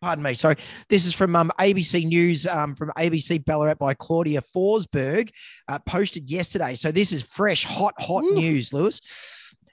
Pardon 0.00 0.22
me. 0.22 0.34
Sorry. 0.34 0.56
This 0.88 1.06
is 1.06 1.14
from 1.14 1.34
um, 1.34 1.50
ABC 1.58 2.06
News 2.06 2.46
um, 2.46 2.74
from 2.74 2.92
ABC 2.98 3.44
Ballarat 3.44 3.74
by 3.74 3.94
Claudia 3.94 4.42
Forsberg, 4.54 5.30
uh, 5.68 5.78
posted 5.80 6.30
yesterday. 6.30 6.74
So 6.74 6.92
this 6.92 7.12
is 7.12 7.22
fresh, 7.22 7.64
hot, 7.64 7.94
hot 7.98 8.22
Ooh. 8.22 8.34
news, 8.34 8.72
Lewis. 8.72 9.00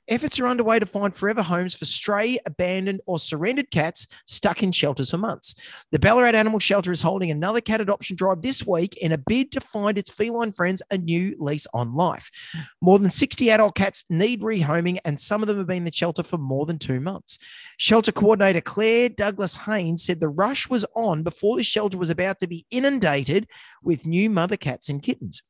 Efforts 0.08 0.40
are 0.40 0.48
underway 0.48 0.80
to 0.80 0.86
find 0.86 1.16
forever 1.16 1.42
homes 1.42 1.74
for 1.76 1.86
stray, 1.86 2.40
abandoned, 2.46 3.02
or 3.06 3.20
surrendered 3.20 3.72
cats 3.72 4.08
stuck 4.26 4.64
in 4.64 4.72
shelters 4.72 5.12
for 5.12 5.18
months. 5.18 5.56
The 5.92 6.00
Ballarat 6.00 6.38
Animal 6.38 6.60
Shelter 6.60 6.92
is 6.92 7.02
holding 7.02 7.32
another 7.32 7.62
cat 7.62 7.82
adoption 7.82 8.16
drive 8.16 8.42
this 8.42 8.66
week 8.66 8.98
in 8.98 9.12
a 9.12 9.18
bid 9.18 9.52
to 9.54 9.62
find 9.62 9.98
its 9.98 10.10
feline 10.10 10.52
friends 10.52 10.82
a 10.92 10.98
new 10.98 11.36
lease 11.40 11.68
on 11.74 11.96
life. 11.96 12.30
More 12.82 13.00
than 13.00 13.12
60 13.12 13.50
adult 13.50 13.76
cats 13.76 14.04
need 14.10 14.42
rehoming, 14.42 15.00
and 15.06 15.20
some 15.20 15.42
of 15.42 15.48
them 15.48 15.58
have 15.58 15.68
been 15.68 15.78
in 15.78 15.84
the 15.86 15.92
shelter 15.92 16.24
for 16.24 16.38
more 16.38 16.66
than 16.66 16.80
two 16.80 17.00
months. 17.00 17.38
Shelter 17.78 18.12
coordinator 18.12 18.62
Claire 18.62 19.10
Douglas 19.10 19.56
Haynes 19.56 20.04
said 20.04 20.20
the 20.20 20.30
rush 20.30 20.70
was 20.70 20.86
on 20.96 21.24
before 21.24 21.58
the 21.58 21.64
shelter 21.64 21.98
was 21.98 22.10
about 22.10 22.40
to 22.40 22.48
be 22.48 22.66
inundated 22.72 23.48
with 23.84 24.06
new 24.06 24.30
mother 24.30 24.58
cats 24.58 24.90
and 24.90 25.02
kittens. 25.02 25.44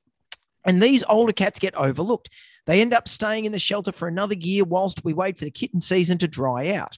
And 0.63 0.81
these 0.81 1.03
older 1.09 1.33
cats 1.33 1.59
get 1.59 1.75
overlooked. 1.75 2.29
They 2.65 2.81
end 2.81 2.93
up 2.93 3.07
staying 3.07 3.45
in 3.45 3.51
the 3.51 3.59
shelter 3.59 3.91
for 3.91 4.07
another 4.07 4.35
year 4.35 4.63
whilst 4.63 5.03
we 5.03 5.13
wait 5.13 5.37
for 5.37 5.45
the 5.45 5.51
kitten 5.51 5.81
season 5.81 6.17
to 6.19 6.27
dry 6.27 6.73
out. 6.73 6.97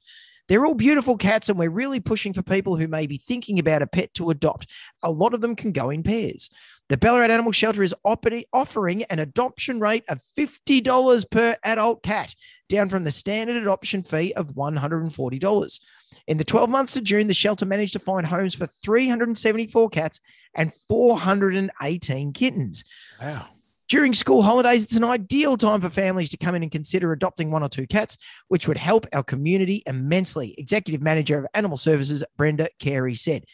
They're 0.50 0.66
all 0.66 0.76
beautiful 0.76 1.16
cats, 1.16 1.48
and 1.48 1.58
we're 1.58 1.70
really 1.70 2.02
pushing 2.02 2.34
for 2.34 2.42
people 2.42 2.76
who 2.76 2.88
may 2.88 3.08
be 3.08 3.18
thinking 3.18 3.60
about 3.60 3.82
a 3.82 3.88
pet 3.88 4.14
to 4.16 4.30
adopt. 4.30 4.70
A 5.02 5.10
lot 5.10 5.34
of 5.34 5.40
them 5.40 5.56
can 5.56 5.72
go 5.72 5.90
in 5.90 6.04
pairs. 6.04 6.50
The 6.90 6.98
Ballarat 6.98 7.32
Animal 7.32 7.54
Shelter 7.54 7.82
is 7.82 7.96
offering 8.04 9.04
an 9.04 9.20
adoption 9.20 9.80
rate 9.80 10.04
of 10.10 10.22
$50 10.38 11.32
per 11.32 11.56
adult 11.64 12.04
cat, 12.04 12.36
down 12.68 12.90
from 12.90 13.06
the 13.06 13.12
standard 13.12 13.56
adoption 13.56 14.04
fee 14.04 14.34
of 14.34 14.50
$140. 14.56 15.80
In 16.28 16.38
the 16.38 16.44
12 16.44 16.70
months 16.70 16.94
to 16.94 17.02
June, 17.02 17.28
the 17.28 17.34
shelter 17.34 17.66
managed 17.66 17.94
to 17.94 18.00
find 18.00 18.28
homes 18.28 18.54
for 18.54 18.68
374 18.68 19.90
cats 19.90 20.20
and 20.56 20.74
418 20.90 22.34
kittens. 22.34 22.84
Wow. 23.22 23.48
During 23.94 24.16
school 24.16 24.42
holidays, 24.42 24.82
it's 24.82 24.96
an 24.96 25.04
ideal 25.04 25.56
time 25.56 25.80
for 25.80 25.88
families 25.88 26.32
to 26.32 26.38
come 26.38 26.56
in 26.56 26.64
and 26.64 26.72
consider 26.72 27.12
adopting 27.12 27.52
one 27.52 27.62
or 27.62 27.70
two 27.70 27.86
cats, 27.86 28.18
which 28.48 28.68
would 28.68 28.80
help 28.80 29.06
our 29.14 29.22
community 29.22 29.84
immensely. 29.86 30.56
Executive 30.58 31.00
Manager 31.00 31.38
of 31.38 31.46
Animal 31.54 31.78
Services, 31.78 32.24
Brenda 32.36 32.70
Carey 32.80 33.14
said. 33.14 33.46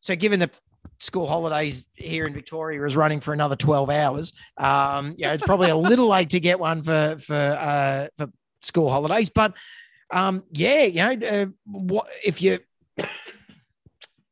So, 0.00 0.16
given 0.16 0.40
the 0.40 0.50
school 0.98 1.26
holidays 1.26 1.88
here 1.92 2.24
in 2.24 2.32
Victoria 2.32 2.82
is 2.86 2.96
running 2.96 3.20
for 3.20 3.34
another 3.34 3.54
12 3.54 3.90
hours, 3.90 4.32
um, 4.56 5.14
yeah, 5.18 5.34
it's 5.34 5.42
probably 5.42 5.68
a 5.68 5.76
little 5.76 6.08
late 6.08 6.30
to 6.30 6.40
get 6.40 6.58
one 6.58 6.82
for 6.82 7.18
for 7.18 7.34
uh, 7.34 8.06
for 8.16 8.32
school 8.62 8.88
holidays. 8.88 9.28
But 9.28 9.52
um, 10.10 10.44
yeah, 10.52 10.84
you 10.84 11.16
know, 11.16 11.28
uh, 11.28 11.46
what 11.66 12.08
if 12.24 12.40
you 12.40 12.60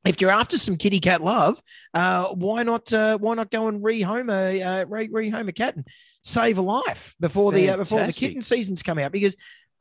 if 0.04 0.20
you're 0.20 0.30
after 0.30 0.56
some 0.56 0.76
kitty 0.76 0.98
cat 0.98 1.22
love, 1.22 1.60
uh, 1.94 2.28
why 2.28 2.62
not 2.62 2.92
uh, 2.92 3.18
why 3.18 3.34
not 3.34 3.50
go 3.50 3.68
and 3.68 3.82
rehome 3.82 4.32
a 4.32 4.62
uh, 4.62 4.84
re- 4.86 5.08
rehome 5.08 5.48
a 5.48 5.52
cat 5.52 5.76
and 5.76 5.86
save 6.22 6.58
a 6.58 6.62
life 6.62 7.14
before 7.20 7.52
the 7.52 7.70
uh, 7.70 7.76
before 7.76 8.04
the 8.04 8.12
kitten 8.12 8.42
seasons 8.42 8.82
come 8.82 8.98
out? 8.98 9.12
Because 9.12 9.36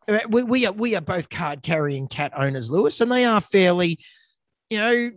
uh, 0.08 0.20
we, 0.30 0.44
we 0.44 0.66
are 0.66 0.74
we 0.74 0.96
are 0.96 1.02
both 1.02 1.30
card 1.30 1.64
carrying 1.64 2.08
cat 2.08 2.34
owners, 2.36 2.70
Lewis, 2.70 3.00
and 3.00 3.12
they 3.12 3.24
are 3.24 3.40
fairly, 3.40 4.00
you 4.70 4.80
know, 4.80 5.12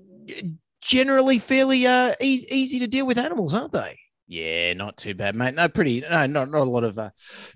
generally 0.80 1.38
fairly 1.38 1.86
uh, 1.86 2.14
easy, 2.20 2.46
easy 2.50 2.78
to 2.78 2.86
deal 2.86 3.06
with 3.06 3.18
animals, 3.18 3.54
aren't 3.54 3.72
they? 3.72 3.98
Yeah, 4.28 4.72
not 4.74 4.96
too 4.96 5.14
bad, 5.14 5.34
mate. 5.36 5.54
No, 5.54 5.68
pretty. 5.68 6.00
No, 6.00 6.26
not 6.26 6.50
not 6.50 6.62
a 6.66 6.70
lot 6.70 6.84
of. 6.84 6.98
Uh, 6.98 7.10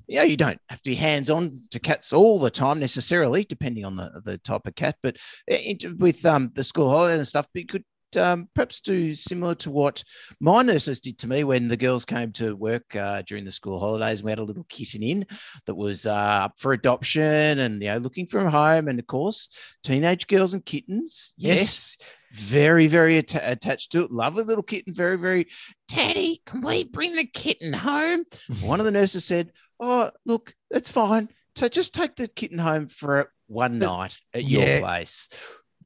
yeah, 0.07 0.25
you 0.25 0.37
don't 0.37 0.61
have 0.69 0.83
to 0.83 0.91
be 0.91 0.97
hands 0.97 1.31
on 1.31 1.63
to 1.71 1.79
cats 1.79 2.13
all 2.13 2.39
the 2.39 2.51
time 2.51 2.81
necessarily, 2.81 3.45
depending 3.49 3.85
on 3.85 3.97
the 3.97 4.21
the 4.25 4.39
type 4.39 4.67
of 4.67 4.75
cat. 4.75 4.97
But 5.03 5.17
uh, 5.51 5.57
it- 5.57 5.99
with 5.99 6.27
um 6.27 6.51
the 6.55 6.65
school 6.65 6.91
holiday 6.91 7.17
and 7.17 7.27
stuff, 7.27 7.47
but 7.55 7.63
you 7.63 7.67
could 7.67 7.85
um, 8.17 8.49
perhaps 8.55 8.81
do 8.81 9.15
similar 9.15 9.55
to 9.57 9.71
what 9.71 10.03
my 10.41 10.63
nurses 10.63 11.01
did 11.01 11.19
to 11.19 11.27
me 11.29 11.45
when 11.45 11.69
the 11.69 11.77
girls 11.77 12.05
came 12.05 12.33
to 12.33 12.55
work 12.57 12.95
uh, 12.97 13.23
during 13.27 13.45
the 13.45 13.51
school 13.51 13.79
holidays. 13.81 14.23
We 14.23 14.31
had 14.31 14.39
a 14.39 14.45
little 14.45 14.65
kitten 14.69 15.03
in 15.03 15.27
that 15.67 15.75
was 15.75 16.07
uh, 16.07 16.13
up 16.13 16.55
for 16.59 16.73
adoption 16.73 17.59
and 17.59 17.83
you 17.83 17.89
know 17.89 17.99
looking 17.99 18.27
for 18.27 18.39
a 18.41 18.51
home, 18.51 18.89
and 18.89 18.99
of 18.99 19.07
course, 19.07 19.49
teenage 19.83 20.27
girls 20.27 20.53
and 20.53 20.65
kittens. 20.65 21.33
Yes. 21.39 21.59
yes 21.59 21.97
very, 22.33 22.87
very 22.87 23.19
atta- 23.19 23.51
attached 23.53 23.93
to 23.93 24.05
it. 24.05 24.13
Lovely 24.13 24.45
little 24.45 24.63
kitten, 24.63 24.93
very, 24.95 25.17
very. 25.17 25.49
Teddy, 25.89 26.43
can 26.47 26.63
we 26.63 26.85
bring 26.85 27.15
the 27.17 27.27
kitten 27.27 27.73
home? 27.73 28.25
One 28.61 28.81
of 28.81 28.87
the 28.87 28.93
nurses 28.93 29.25
said, 29.25 29.53
"Oh, 29.81 30.11
look, 30.25 30.55
that's 30.71 30.91
fine. 30.91 31.29
So 31.57 31.69
just 31.69 31.95
take 31.95 32.17
the 32.17 32.29
kitten 32.29 32.59
home 32.59 32.87
for 32.87 33.33
one 33.47 33.79
night 33.79 34.19
at 34.35 34.45
Yeah. 34.45 34.67
your 34.75 34.81
place." 34.81 35.29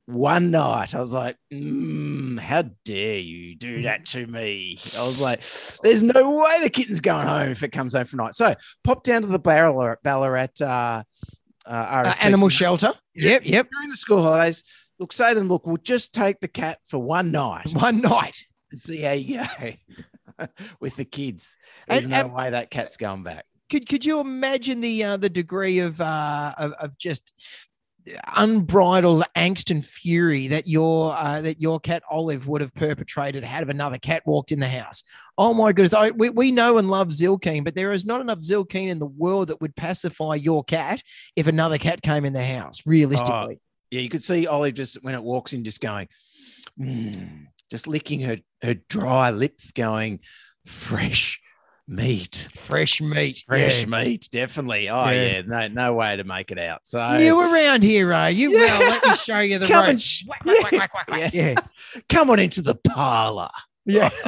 One 0.07 0.51
night, 0.51 0.93
I 0.93 0.99
was 1.01 1.13
like, 1.13 1.37
mm, 1.53 2.37
"How 2.41 2.65
dare 2.85 3.19
you 3.19 3.55
do 3.55 3.83
that 3.83 4.07
to 4.07 4.27
me?" 4.27 4.77
I 4.97 5.03
was 5.07 5.21
like, 5.21 5.45
"There's 5.85 6.03
no 6.03 6.37
way 6.39 6.59
the 6.63 6.71
kitten's 6.71 7.01
going 7.01 7.29
home 7.29 7.51
if 7.51 7.63
it 7.63 7.69
comes 7.71 7.95
home 7.95 8.07
for 8.07 8.17
night." 8.17 8.35
So 8.35 8.57
pop 8.83 9.05
down 9.05 9.23
to 9.23 9.29
the 9.29 9.39
Ballarat, 9.39 9.97
Ballarat 10.03 10.49
uh, 10.61 10.65
uh, 10.65 11.03
Uh, 11.69 12.15
animal 12.21 12.49
shelter. 12.49 12.93
Yep, 13.15 13.43
yep. 13.45 13.69
during 13.71 13.91
the 13.91 13.97
school 13.97 14.23
holidays. 14.23 14.65
Look, 15.01 15.13
say 15.13 15.31
to 15.35 15.41
them, 15.41 15.49
look, 15.49 15.67
we'll 15.67 15.79
just 15.79 16.15
take 16.15 16.39
the 16.41 16.47
cat 16.49 16.79
for 16.87 16.99
one 16.99 17.33
night 17.33 17.71
One 17.73 18.01
night. 18.01 18.45
and 18.71 18.79
see 18.79 19.01
how 19.01 19.13
you 19.13 19.43
go 19.59 20.47
with 20.81 20.95
the 20.97 21.05
kids. 21.05 21.57
There's 21.89 22.05
And- 22.05 22.13
no 22.13 22.21
and- 22.21 22.33
way 22.35 22.51
that 22.51 22.71
cat's 22.71 22.97
going 22.97 23.25
back. 23.25 23.47
could 23.71 23.89
could 23.89 24.05
you 24.05 24.21
imagine 24.21 24.81
the 24.81 25.03
uh, 25.05 25.17
the 25.17 25.29
degree 25.31 25.79
of, 25.81 26.01
uh, 26.01 26.53
of 26.59 26.73
of 26.73 26.99
just 26.99 27.33
unbridled 28.37 29.25
angst 29.37 29.71
and 29.71 29.85
fury 29.85 30.49
that 30.49 30.67
your 30.67 31.15
uh, 31.17 31.41
that 31.43 31.61
your 31.61 31.79
cat 31.81 32.03
Olive 32.11 32.49
would 32.49 32.61
have 32.61 32.75
perpetrated 32.75 33.45
had 33.45 33.69
another 33.69 33.99
cat 33.99 34.23
walked 34.27 34.53
in 34.53 34.61
the 34.61 34.69
house? 34.69 35.03
Oh 35.39 35.55
my 35.55 35.73
goodness! 35.73 35.93
I, 35.95 36.11
we 36.11 36.31
we 36.31 36.51
know 36.53 36.79
and 36.79 36.91
love 36.91 37.09
Zylkene, 37.09 37.65
but 37.65 37.75
there 37.75 37.93
is 37.93 38.05
not 38.05 38.21
enough 38.21 38.41
Zylkene 38.41 38.89
in 38.89 38.99
the 38.99 39.07
world 39.07 39.49
that 39.49 39.61
would 39.61 39.77
pacify 39.77 40.35
your 40.35 40.65
cat 40.65 41.03
if 41.37 41.47
another 41.47 41.79
cat 41.79 42.03
came 42.03 42.25
in 42.25 42.33
the 42.33 42.45
house. 42.45 42.83
Realistically, 42.87 43.61
Yeah, 43.91 44.01
you 44.01 44.09
could 44.09 44.23
see 44.23 44.47
Olive 44.47 44.75
just 44.75 45.03
when 45.03 45.15
it 45.15 45.23
walks 45.23 45.53
in, 45.53 45.65
just 45.65 45.81
going, 45.81 46.09
"Mm," 46.79 47.47
just 47.71 47.87
licking 47.87 48.21
her 48.21 48.39
her 48.63 48.75
dry 48.75 49.31
lips, 49.31 49.73
going, 49.73 50.21
fresh 50.67 51.41
meat, 51.89 52.47
fresh 52.55 53.01
meat, 53.01 53.43
fresh 53.49 53.81
Yeah. 53.81 53.87
meat, 53.87 54.29
definitely. 54.31 54.89
Oh 54.89 55.11
Yeah. 55.11 55.27
yeah. 55.27 55.43
no 55.45 55.67
no 55.69 55.95
way 55.95 56.17
to 56.17 56.23
make 56.25 56.53
it 56.53 56.59
out. 56.59 56.81
So 56.85 57.17
you 57.19 57.39
around 57.41 57.83
here, 57.83 58.13
are 58.15 58.31
you? 58.31 58.53
Yeah. 58.53 58.79
Well, 58.79 58.91
let 58.91 59.05
me 59.07 59.17
show 59.17 59.41
you 59.41 59.59
the 59.59 59.67
Come 59.67 59.87
ropes. 59.87 60.25
Yeah. 61.33 61.55
come 62.09 62.31
on 62.31 62.39
into 62.39 62.63
the 62.63 62.75
parlor. 62.77 63.51
Yeah. 63.87 64.11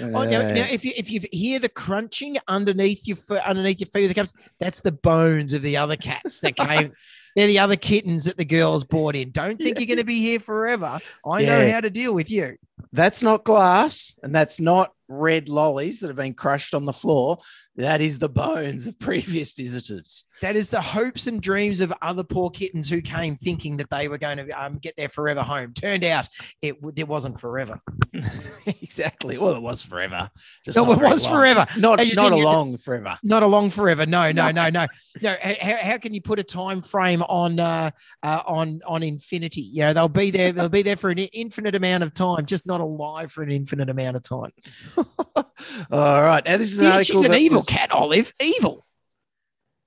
Oh, 0.00 0.22
now, 0.22 0.42
now, 0.52 0.64
if 0.70 0.84
you 0.84 0.92
if 0.96 1.10
you 1.10 1.20
hear 1.32 1.58
the 1.58 1.68
crunching 1.68 2.36
underneath 2.46 3.04
your 3.08 3.16
foot, 3.16 3.42
underneath 3.44 3.80
your 3.80 3.88
feet 3.88 4.06
the 4.06 4.14
cups, 4.14 4.32
that's 4.60 4.78
the 4.80 4.92
bones 4.92 5.52
of 5.52 5.62
the 5.62 5.76
other 5.76 5.96
cats 5.96 6.38
that 6.40 6.54
came. 6.54 6.92
They're 7.34 7.46
the 7.46 7.58
other 7.58 7.76
kittens 7.76 8.24
that 8.24 8.36
the 8.36 8.44
girls 8.44 8.84
brought 8.84 9.14
in. 9.14 9.30
Don't 9.30 9.56
think 9.58 9.78
you're 9.78 9.86
going 9.86 9.98
to 9.98 10.04
be 10.04 10.20
here 10.20 10.40
forever. 10.40 10.98
I 11.24 11.44
know 11.44 11.70
how 11.70 11.80
to 11.80 11.90
deal 11.90 12.14
with 12.14 12.30
you. 12.30 12.56
That's 12.92 13.22
not 13.22 13.44
glass, 13.44 14.14
and 14.22 14.34
that's 14.34 14.60
not 14.60 14.92
red 15.10 15.48
lollies 15.48 16.00
that 16.00 16.08
have 16.08 16.16
been 16.16 16.34
crushed 16.34 16.74
on 16.74 16.84
the 16.84 16.92
floor. 16.92 17.38
That 17.76 18.00
is 18.02 18.18
the 18.18 18.28
bones 18.28 18.86
of 18.86 18.98
previous 19.00 19.52
visitors. 19.52 20.24
That 20.42 20.56
is 20.56 20.68
the 20.68 20.80
hopes 20.82 21.26
and 21.28 21.40
dreams 21.40 21.80
of 21.80 21.92
other 22.02 22.24
poor 22.24 22.50
kittens 22.50 22.90
who 22.90 23.00
came 23.00 23.36
thinking 23.36 23.76
that 23.78 23.88
they 23.88 24.08
were 24.08 24.18
going 24.18 24.36
to 24.38 24.50
um, 24.50 24.78
get 24.78 24.96
their 24.96 25.08
forever 25.08 25.42
home. 25.42 25.72
Turned 25.74 26.04
out 26.04 26.28
it 26.60 26.76
it 26.96 27.06
wasn't 27.08 27.40
forever. 27.40 27.80
exactly. 28.66 29.38
Well, 29.38 29.54
it 29.54 29.62
was 29.62 29.82
forever. 29.82 30.28
Just 30.64 30.76
No, 30.76 30.90
it 30.92 31.00
was 31.00 31.24
long. 31.26 31.34
forever. 31.34 31.66
Not 31.76 31.98
not 31.98 32.00
a 32.00 32.04
had 32.04 32.14
to- 32.14 32.36
long 32.36 32.76
forever. 32.76 33.18
Not 33.22 33.42
a 33.42 33.46
long 33.46 33.70
forever. 33.70 34.06
No, 34.06 34.32
no, 34.32 34.50
no, 34.50 34.68
no, 34.68 34.86
no. 35.22 35.36
How, 35.40 35.76
how 35.82 35.98
can 35.98 36.12
you 36.14 36.20
put 36.20 36.38
a 36.38 36.44
time 36.44 36.82
frame 36.82 37.22
on 37.22 37.60
uh, 37.60 37.90
uh, 38.22 38.42
on 38.46 38.80
on 38.86 39.02
infinity? 39.02 39.62
You 39.62 39.82
know, 39.82 39.92
they'll 39.92 40.08
be 40.08 40.30
there. 40.30 40.52
They'll 40.52 40.68
be 40.68 40.82
there 40.82 40.96
for 40.96 41.10
an 41.10 41.18
infinite 41.18 41.74
amount 41.74 42.02
of 42.02 42.12
time, 42.12 42.44
just 42.44 42.66
not 42.68 42.80
alive 42.80 43.32
for 43.32 43.42
an 43.42 43.50
infinite 43.50 43.90
amount 43.90 44.16
of 44.16 44.22
time. 44.22 44.52
All 45.90 46.22
right. 46.22 46.44
Now 46.44 46.56
this 46.56 46.72
is 46.72 46.78
an 46.80 46.86
Yeah, 46.86 46.94
article 46.96 47.22
she's 47.22 47.28
an 47.30 47.34
evil 47.34 47.58
was- 47.58 47.66
cat, 47.66 47.90
Olive. 47.90 48.32
Evil. 48.40 48.82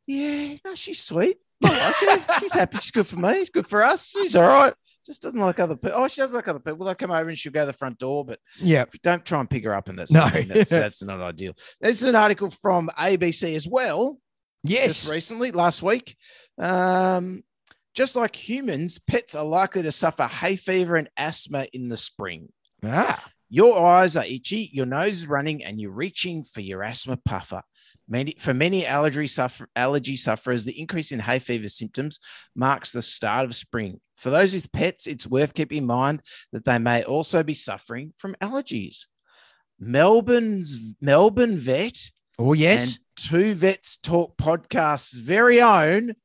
Yeah, 0.07 0.55
no, 0.65 0.75
she's 0.75 0.99
sweet. 0.99 1.37
I 1.63 1.69
like 1.69 2.25
her. 2.27 2.33
she's 2.39 2.53
happy. 2.53 2.77
She's 2.79 2.91
good 2.91 3.07
for 3.07 3.17
me. 3.17 3.35
She's 3.35 3.49
good 3.49 3.67
for 3.67 3.83
us. 3.83 4.09
She's 4.09 4.35
all 4.35 4.43
right. 4.47 4.73
Just 5.05 5.21
doesn't 5.21 5.39
like 5.39 5.59
other 5.59 5.75
people. 5.75 5.93
Oh, 5.95 6.07
she 6.07 6.21
does 6.21 6.33
like 6.33 6.47
other 6.47 6.59
people. 6.59 6.85
They'll 6.85 6.95
come 6.95 7.11
over 7.11 7.29
and 7.29 7.37
she'll 7.37 7.51
go 7.51 7.61
to 7.61 7.65
the 7.67 7.73
front 7.73 7.97
door, 7.97 8.25
but 8.25 8.39
Yeah. 8.59 8.85
don't 9.03 9.25
try 9.25 9.39
and 9.39 9.49
pick 9.49 9.63
her 9.63 9.73
up 9.73 9.89
in 9.89 9.95
that. 9.95 10.11
No. 10.11 10.29
that's, 10.29 10.69
that's 10.69 11.03
not 11.03 11.21
ideal. 11.21 11.53
This 11.79 12.01
is 12.01 12.07
an 12.09 12.15
article 12.15 12.49
from 12.49 12.89
ABC 12.97 13.55
as 13.55 13.67
well. 13.67 14.19
Yes. 14.63 15.01
just 15.01 15.11
recently, 15.11 15.51
last 15.51 15.81
week. 15.81 16.15
Um, 16.59 17.43
just 17.95 18.15
like 18.15 18.35
humans, 18.35 18.99
pets 18.99 19.33
are 19.33 19.43
likely 19.43 19.81
to 19.83 19.91
suffer 19.91 20.23
hay 20.27 20.55
fever 20.55 20.95
and 20.97 21.09
asthma 21.17 21.67
in 21.73 21.89
the 21.89 21.97
spring. 21.97 22.49
Ah. 22.83 23.23
Your 23.49 23.85
eyes 23.85 24.15
are 24.15 24.25
itchy, 24.25 24.69
your 24.71 24.85
nose 24.85 25.19
is 25.19 25.27
running, 25.27 25.63
and 25.63 25.79
you're 25.79 25.91
reaching 25.91 26.43
for 26.43 26.61
your 26.61 26.83
asthma 26.83 27.17
puffer. 27.17 27.61
Many, 28.07 28.35
for 28.39 28.53
many 28.53 28.85
allergy, 28.85 29.27
suffer, 29.27 29.67
allergy 29.75 30.15
sufferers, 30.15 30.63
the 30.63 30.79
increase 30.79 31.11
in 31.11 31.19
hay 31.19 31.39
fever 31.39 31.67
symptoms 31.67 32.19
marks 32.55 32.93
the 32.93 33.01
start 33.01 33.45
of 33.45 33.55
spring. 33.55 33.99
For 34.15 34.29
those 34.29 34.53
with 34.53 34.71
pets, 34.71 35.05
it's 35.05 35.27
worth 35.27 35.53
keeping 35.53 35.79
in 35.79 35.85
mind 35.85 36.21
that 36.53 36.63
they 36.63 36.77
may 36.77 37.03
also 37.03 37.43
be 37.43 37.53
suffering 37.53 38.13
from 38.17 38.35
allergies. 38.35 39.05
Melbourne's 39.79 40.95
Melbourne 41.01 41.57
vet 41.57 42.11
Oh 42.43 42.53
yes. 42.53 42.97
Two 43.17 43.53
Vets 43.53 43.97
Talk 43.97 44.35
podcast's 44.35 45.13
very 45.13 45.61
own 45.61 46.15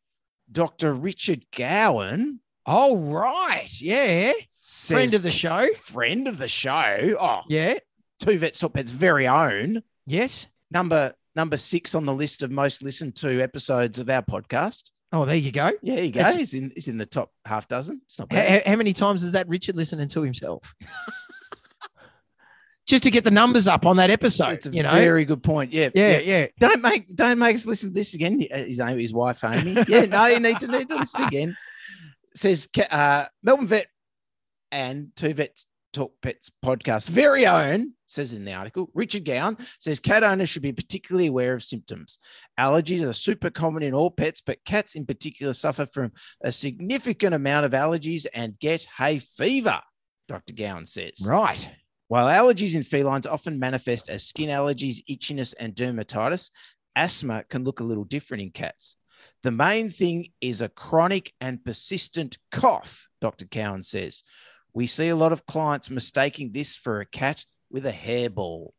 Dr. 0.50 0.94
Richard 0.94 1.44
Gowan. 1.54 2.40
Oh, 2.64 2.96
right. 2.96 3.68
Yeah. 3.80 4.32
Friend 4.68 5.14
of 5.14 5.22
the 5.22 5.30
show. 5.30 5.68
friend 5.74 6.26
of 6.26 6.38
the 6.38 6.48
show. 6.48 7.16
Oh, 7.20 7.42
Yeah. 7.48 7.74
Two 8.20 8.38
Vet 8.38 8.54
Talk 8.54 8.72
Pet's 8.74 8.90
very 8.90 9.28
own. 9.28 9.82
Yes. 10.06 10.46
Number 10.70 11.14
number 11.34 11.56
six 11.56 11.94
on 11.94 12.04
the 12.06 12.14
list 12.14 12.42
of 12.42 12.50
most 12.50 12.82
listened 12.82 13.14
to 13.16 13.40
episodes 13.42 13.98
of 13.98 14.08
our 14.10 14.22
podcast. 14.22 14.90
Oh, 15.12 15.24
there 15.24 15.36
you 15.36 15.52
go. 15.52 15.70
Yeah, 15.82 16.00
you 16.00 16.10
go. 16.10 16.20
It's- 16.20 16.34
He's 16.36 16.54
in 16.54 16.72
he's 16.74 16.88
in 16.88 16.98
the 16.98 17.06
top 17.06 17.30
half 17.44 17.68
dozen. 17.68 18.00
It's 18.04 18.18
not 18.18 18.32
How, 18.32 18.38
bad. 18.38 18.62
how- 18.66 18.70
how 18.72 18.76
many 18.76 18.92
times 18.92 19.22
is 19.22 19.32
that 19.32 19.46
Richard 19.48 19.76
listening 19.76 20.08
to 20.08 20.22
himself? 20.22 20.74
Just 22.86 23.02
to 23.02 23.10
get 23.10 23.24
the 23.24 23.32
numbers 23.32 23.66
up 23.66 23.84
on 23.84 23.96
that 23.96 24.10
episode, 24.10 24.50
It's 24.52 24.66
a 24.66 24.70
you 24.70 24.84
know? 24.84 24.92
very 24.92 25.24
good 25.24 25.42
point. 25.42 25.72
Yeah, 25.72 25.88
yeah, 25.94 26.18
yeah. 26.18 26.46
Don't 26.60 26.80
make 26.82 27.14
don't 27.16 27.38
make 27.38 27.56
us 27.56 27.66
listen 27.66 27.90
to 27.90 27.94
this 27.94 28.14
again. 28.14 28.46
Uh, 28.52 28.58
His 28.58 28.78
his 28.78 29.12
wife, 29.12 29.42
Amy. 29.42 29.76
Yeah, 29.88 30.04
no, 30.06 30.26
you 30.26 30.38
need 30.38 30.60
to 30.60 30.68
need 30.68 30.88
to 30.90 30.96
listen 30.96 31.24
again. 31.24 31.56
Says 32.36 32.68
uh, 32.90 33.24
Melbourne 33.42 33.66
Vet 33.66 33.86
and 34.70 35.10
Two 35.16 35.34
Vets 35.34 35.66
Talk 35.92 36.12
Pets 36.20 36.50
podcast 36.64 37.08
very 37.08 37.46
own 37.46 37.94
says 38.06 38.32
in 38.32 38.44
the 38.44 38.52
article. 38.52 38.90
Richard 38.94 39.24
Gowan 39.24 39.56
says 39.80 39.98
cat 39.98 40.22
owners 40.22 40.48
should 40.48 40.62
be 40.62 40.72
particularly 40.72 41.28
aware 41.28 41.54
of 41.54 41.62
symptoms. 41.62 42.18
Allergies 42.58 43.06
are 43.06 43.12
super 43.12 43.50
common 43.50 43.82
in 43.82 43.94
all 43.94 44.10
pets, 44.10 44.40
but 44.40 44.64
cats 44.64 44.94
in 44.94 45.06
particular 45.06 45.52
suffer 45.52 45.86
from 45.86 46.12
a 46.42 46.52
significant 46.52 47.34
amount 47.34 47.66
of 47.66 47.72
allergies 47.72 48.26
and 48.34 48.58
get 48.58 48.86
hay 48.98 49.18
fever. 49.18 49.80
Dr. 50.28 50.52
Gowan 50.54 50.86
says. 50.86 51.24
Right. 51.24 51.68
While 52.08 52.26
allergies 52.26 52.74
in 52.74 52.82
felines 52.82 53.26
often 53.26 53.58
manifest 53.58 54.08
as 54.08 54.24
skin 54.24 54.50
allergies, 54.50 55.02
itchiness, 55.08 55.54
and 55.58 55.74
dermatitis, 55.74 56.50
asthma 56.94 57.44
can 57.48 57.64
look 57.64 57.80
a 57.80 57.84
little 57.84 58.04
different 58.04 58.42
in 58.42 58.50
cats. 58.50 58.96
The 59.42 59.50
main 59.50 59.90
thing 59.90 60.28
is 60.40 60.60
a 60.60 60.68
chronic 60.68 61.32
and 61.40 61.64
persistent 61.64 62.38
cough, 62.52 63.08
Dr. 63.20 63.46
Gowan 63.46 63.82
says. 63.82 64.22
We 64.76 64.86
see 64.86 65.08
a 65.08 65.16
lot 65.16 65.32
of 65.32 65.46
clients 65.46 65.88
mistaking 65.88 66.52
this 66.52 66.76
for 66.76 67.00
a 67.00 67.06
cat 67.06 67.46
with 67.70 67.86
a 67.86 67.92
hairball. 67.92 68.72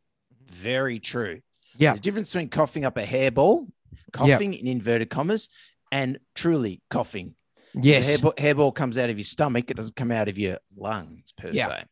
Very 0.45 0.99
true. 0.99 1.41
Yeah. 1.75 1.89
There's 1.89 1.97
a 1.97 2.03
difference 2.03 2.31
between 2.31 2.49
coughing 2.49 2.85
up 2.85 2.97
a 2.97 3.03
hairball, 3.03 3.67
coughing 4.13 4.53
in 4.53 4.67
inverted 4.67 5.09
commas, 5.09 5.49
and 5.91 6.19
truly 6.35 6.83
coughing. 6.91 7.33
Yes. 7.73 8.07
Hairball, 8.15 8.35
hairball 8.35 8.75
comes 8.75 8.99
out 8.99 9.09
of 9.09 9.17
your 9.17 9.23
stomach. 9.23 9.71
It 9.71 9.77
doesn't 9.77 9.95
come 9.95 10.11
out 10.11 10.27
of 10.27 10.37
your 10.37 10.59
lungs 10.77 11.33
per 11.35 11.49
Yeah. 11.49 11.67
se. 11.67 11.83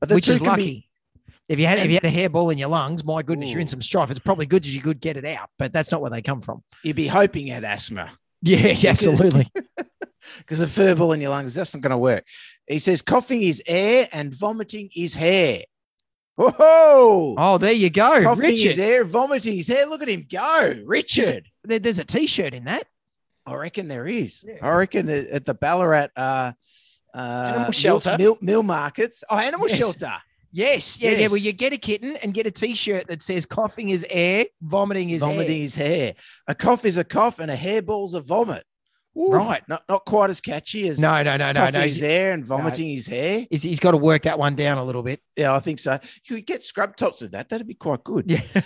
But 0.00 0.10
Which 0.10 0.28
is 0.28 0.36
can 0.36 0.44
be- 0.44 0.50
lucky. 0.50 0.88
if 1.48 1.58
you 1.58 1.66
had 1.66 1.78
if 1.78 1.86
you 1.88 1.94
had 1.94 2.04
a 2.04 2.10
hairball 2.10 2.52
in 2.52 2.58
your 2.58 2.68
lungs, 2.68 3.04
my 3.04 3.22
goodness, 3.22 3.50
you're 3.52 3.60
in 3.60 3.68
some 3.68 3.80
strife. 3.80 4.10
It's 4.10 4.20
probably 4.20 4.44
good 4.44 4.66
as 4.66 4.74
you 4.76 4.82
could 4.82 5.00
get 5.00 5.16
it 5.16 5.24
out, 5.24 5.48
but 5.58 5.72
that's 5.72 5.90
not 5.90 6.02
where 6.02 6.10
they 6.10 6.20
come 6.20 6.42
from. 6.42 6.62
you'd 6.82 6.94
be 6.96 7.06
hoping 7.08 7.46
you 7.46 7.54
had 7.54 7.64
asthma 7.64 8.12
Yeah, 8.42 8.76
absolutely. 8.86 9.50
because 10.38 10.60
a 10.60 10.66
fur 10.66 10.94
ball 10.94 11.12
in 11.12 11.22
your 11.22 11.30
lungs 11.30 11.54
that's 11.54 11.74
not 11.74 11.80
going 11.80 11.90
to 11.92 11.96
work. 11.98 12.26
He 12.66 12.78
says 12.78 13.02
coughing 13.02 13.42
is 13.42 13.62
air 13.66 14.08
and 14.12 14.34
vomiting 14.34 14.90
is 14.96 15.14
hair. 15.14 15.62
Whoa! 16.36 17.34
oh, 17.38 17.58
there 17.58 17.72
you 17.72 17.88
go, 17.88 18.22
coughing 18.22 18.52
is 18.52 18.78
air, 18.78 19.04
vomiting 19.04 19.56
is 19.58 19.68
hair. 19.68 19.86
Look 19.86 20.02
at 20.02 20.08
him 20.08 20.26
go, 20.30 20.82
Richard. 20.84 21.48
There- 21.64 21.78
there's 21.78 21.98
a 21.98 22.04
T-shirt 22.04 22.52
in 22.52 22.64
that. 22.64 22.84
I 23.46 23.54
reckon 23.54 23.88
there 23.88 24.06
is. 24.06 24.44
Yeah. 24.46 24.56
I 24.60 24.70
reckon 24.76 25.08
at, 25.08 25.28
at 25.28 25.44
the 25.46 25.54
Ballarat 25.54 26.08
uh, 26.16 26.52
uh, 27.14 27.18
Animal 27.18 27.60
mill- 27.62 27.72
shelter. 27.72 28.16
mill, 28.18 28.38
mill 28.42 28.62
markets. 28.62 29.24
Oh, 29.30 29.38
animal 29.38 29.68
Yes. 29.68 29.78
shelter. 29.78 30.12
Yes, 30.52 30.98
yeah, 31.00 31.10
yeah. 31.12 31.26
Well, 31.28 31.36
you 31.36 31.52
get 31.52 31.72
a 31.72 31.76
kitten 31.76 32.16
and 32.16 32.32
get 32.34 32.46
a 32.46 32.50
T-shirt 32.50 33.06
that 33.08 33.22
says 33.22 33.44
"coughing 33.46 33.90
is 33.90 34.06
air, 34.08 34.46
vomiting 34.62 35.10
is 35.10 35.20
vomiting 35.20 35.58
air." 35.58 35.64
is 35.64 35.74
hair. 35.74 36.14
A 36.48 36.54
cough 36.54 36.84
is 36.84 36.98
a 36.98 37.04
cough, 37.04 37.38
and 37.40 37.50
a 37.50 37.56
hairball's 37.56 38.14
a 38.14 38.20
vomit. 38.20 38.64
Ooh, 39.16 39.32
Right. 39.32 39.62
Not 39.68 39.82
not 39.88 40.04
quite 40.04 40.30
as 40.30 40.40
catchy 40.40 40.88
as 40.88 40.98
No, 40.98 41.22
no, 41.22 41.36
no, 41.36 41.52
no, 41.52 41.70
no. 41.70 41.80
He's, 41.80 42.02
air 42.02 42.32
and 42.32 42.44
vomiting 42.44 42.88
his 42.88 43.06
hair. 43.06 43.46
he's- 43.50 43.62
he's 43.62 43.80
got 43.80 43.92
to 43.92 43.96
work 43.96 44.22
that 44.22 44.38
one 44.38 44.56
down 44.56 44.78
a 44.78 44.84
little 44.84 45.02
bit. 45.02 45.20
Yeah, 45.36 45.54
I 45.54 45.60
think 45.60 45.78
so. 45.78 45.98
You 46.28 46.36
could 46.36 46.46
get 46.46 46.64
scrub 46.64 46.96
tops 46.96 47.22
with 47.22 47.32
that. 47.32 47.48
That'd 47.48 47.66
be 47.66 47.74
quite 47.74 48.04
good. 48.04 48.30
Yeah. 48.30 48.42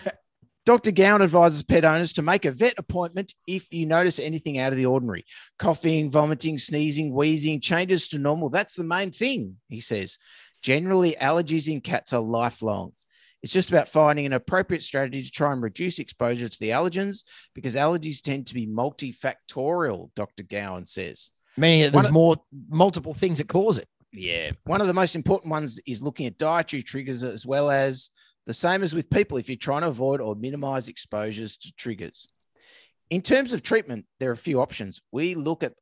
Dr. 0.67 0.91
Gowan 0.91 1.23
advises 1.23 1.63
pet 1.63 1.85
owners 1.87 2.13
to 2.13 2.23
make 2.23 2.45
a 2.45 2.51
vet 2.53 2.75
appointment 2.77 3.33
if 3.47 3.73
you 3.73 3.87
notice 3.87 4.19
anything 4.19 4.59
out 4.59 4.73
of 4.73 4.77
the 4.77 4.87
ordinary 4.87 5.25
coughing, 5.59 6.11
vomiting, 6.11 6.59
sneezing, 6.59 7.15
wheezing, 7.15 7.61
changes 7.61 8.09
to 8.09 8.19
normal. 8.19 8.51
That's 8.51 8.75
the 8.75 8.85
main 8.85 9.11
thing, 9.11 9.57
he 9.69 9.81
says. 9.81 10.19
Generally, 10.63 11.17
allergies 11.21 11.67
in 11.67 11.81
cats 11.81 12.13
are 12.13 12.21
lifelong. 12.21 12.93
It's 13.43 13.53
just 13.53 13.71
about 13.71 13.89
finding 13.89 14.27
an 14.27 14.33
appropriate 14.35 14.83
strategy 14.83 15.23
to 15.23 15.31
try 15.31 15.53
and 15.53 15.63
reduce 15.63 15.99
exposure 15.99 16.49
to 16.49 16.61
the 16.61 16.71
allergens 16.71 17.25
because 17.55 17.75
allergies 17.75 18.21
tend 18.21 18.47
to 18.49 18.55
be 18.55 18.67
multifactorial, 18.67 20.11
Dr. 20.15 20.43
Gowan 20.43 20.87
says. 20.87 21.31
Meaning 21.57 21.83
that 21.83 21.93
there's 21.93 22.05
One- 22.05 22.13
more 22.13 22.37
multiple 22.69 23.15
things 23.15 23.39
that 23.39 23.49
cause 23.49 23.79
it. 23.79 23.89
Yeah. 24.13 24.53
One 24.65 24.81
of 24.81 24.87
the 24.87 24.93
most 24.95 25.15
important 25.15 25.51
ones 25.51 25.81
is 25.87 26.03
looking 26.03 26.27
at 26.27 26.37
dietary 26.37 26.83
triggers 26.83 27.23
as 27.25 27.47
well 27.47 27.71
as 27.71 28.11
the 28.47 28.55
same 28.55 28.83
as 28.83 28.95
with 28.95 29.09
people 29.11 29.39
if 29.39 29.49
you're 29.49 29.57
trying 29.57 29.83
to 29.83 29.89
avoid 29.89 30.21
or 30.21 30.35
minimize 30.35 30.89
exposures 30.89 31.57
to 31.59 31.73
triggers. 31.77 32.27
In 33.09 33.23
terms 33.23 33.53
of 33.53 33.63
treatment, 33.63 34.07
there 34.19 34.31
are 34.31 34.35
a 34.35 34.37
few 34.37 34.61
options. 34.61 35.01
We 35.13 35.35
look 35.35 35.63
at 35.63 35.75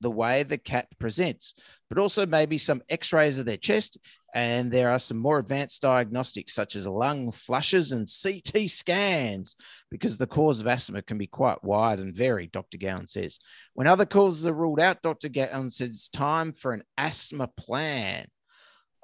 the 0.00 0.10
way 0.10 0.42
the 0.42 0.58
cat 0.58 0.88
presents, 0.98 1.54
but 1.88 1.98
also 1.98 2.26
maybe 2.26 2.58
some 2.58 2.82
x 2.88 3.12
rays 3.12 3.38
of 3.38 3.46
their 3.46 3.56
chest. 3.56 3.98
And 4.34 4.72
there 4.72 4.90
are 4.90 4.98
some 4.98 5.18
more 5.18 5.38
advanced 5.38 5.82
diagnostics, 5.82 6.54
such 6.54 6.74
as 6.74 6.86
lung 6.86 7.32
flushes 7.32 7.92
and 7.92 8.08
CT 8.08 8.68
scans, 8.70 9.56
because 9.90 10.16
the 10.16 10.26
cause 10.26 10.60
of 10.60 10.66
asthma 10.66 11.02
can 11.02 11.18
be 11.18 11.26
quite 11.26 11.62
wide 11.62 11.98
and 11.98 12.14
varied, 12.14 12.50
Dr. 12.50 12.78
Gowan 12.78 13.06
says. 13.06 13.38
When 13.74 13.86
other 13.86 14.06
causes 14.06 14.46
are 14.46 14.54
ruled 14.54 14.80
out, 14.80 15.02
Dr. 15.02 15.28
Gowan 15.28 15.70
says 15.70 15.88
it's 15.90 16.08
time 16.08 16.52
for 16.52 16.72
an 16.72 16.82
asthma 16.96 17.46
plan. 17.46 18.26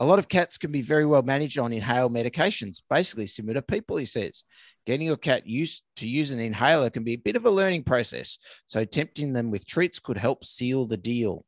A 0.00 0.04
lot 0.06 0.20
of 0.20 0.28
cats 0.28 0.58
can 0.58 0.70
be 0.70 0.80
very 0.80 1.04
well 1.04 1.22
managed 1.22 1.58
on 1.58 1.72
inhaled 1.72 2.12
medications, 2.12 2.80
basically 2.88 3.26
similar 3.26 3.54
to 3.54 3.62
people, 3.62 3.96
he 3.96 4.04
says. 4.04 4.44
Getting 4.86 5.06
your 5.06 5.16
cat 5.16 5.46
used 5.46 5.82
to 5.96 6.08
use 6.08 6.30
an 6.30 6.38
inhaler 6.38 6.88
can 6.88 7.02
be 7.02 7.14
a 7.14 7.16
bit 7.16 7.34
of 7.34 7.44
a 7.44 7.50
learning 7.50 7.82
process, 7.82 8.38
so 8.66 8.84
tempting 8.84 9.32
them 9.32 9.50
with 9.50 9.66
treats 9.66 9.98
could 9.98 10.16
help 10.16 10.44
seal 10.44 10.86
the 10.86 10.96
deal. 10.96 11.44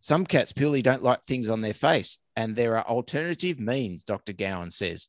Some 0.00 0.26
cats 0.26 0.52
purely 0.52 0.82
don't 0.82 1.02
like 1.02 1.24
things 1.26 1.48
on 1.48 1.62
their 1.62 1.74
face, 1.74 2.18
and 2.36 2.54
there 2.54 2.76
are 2.76 2.86
alternative 2.86 3.58
means, 3.58 4.04
Dr. 4.04 4.32
Gowan 4.32 4.70
says. 4.70 5.08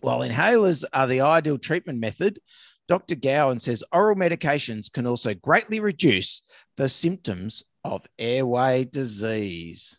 While 0.00 0.20
inhalers 0.20 0.84
are 0.92 1.06
the 1.06 1.20
ideal 1.20 1.56
treatment 1.56 2.00
method, 2.00 2.40
Dr. 2.88 3.14
Gowan 3.14 3.60
says 3.60 3.84
oral 3.92 4.16
medications 4.16 4.92
can 4.92 5.06
also 5.06 5.32
greatly 5.32 5.80
reduce 5.80 6.42
the 6.76 6.88
symptoms 6.88 7.62
of 7.84 8.06
airway 8.18 8.84
disease. 8.84 9.98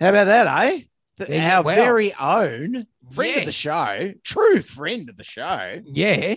How 0.00 0.10
about 0.10 0.24
that, 0.24 0.46
eh? 0.46 0.82
The- 1.16 1.40
our 1.40 1.64
wow. 1.64 1.74
very 1.74 2.14
own 2.14 2.86
friend 3.10 3.38
of 3.40 3.46
the 3.46 3.52
show, 3.52 4.12
true 4.22 4.62
friend 4.62 5.08
of 5.08 5.16
the 5.16 5.24
show. 5.24 5.80
Yeah, 5.84 6.36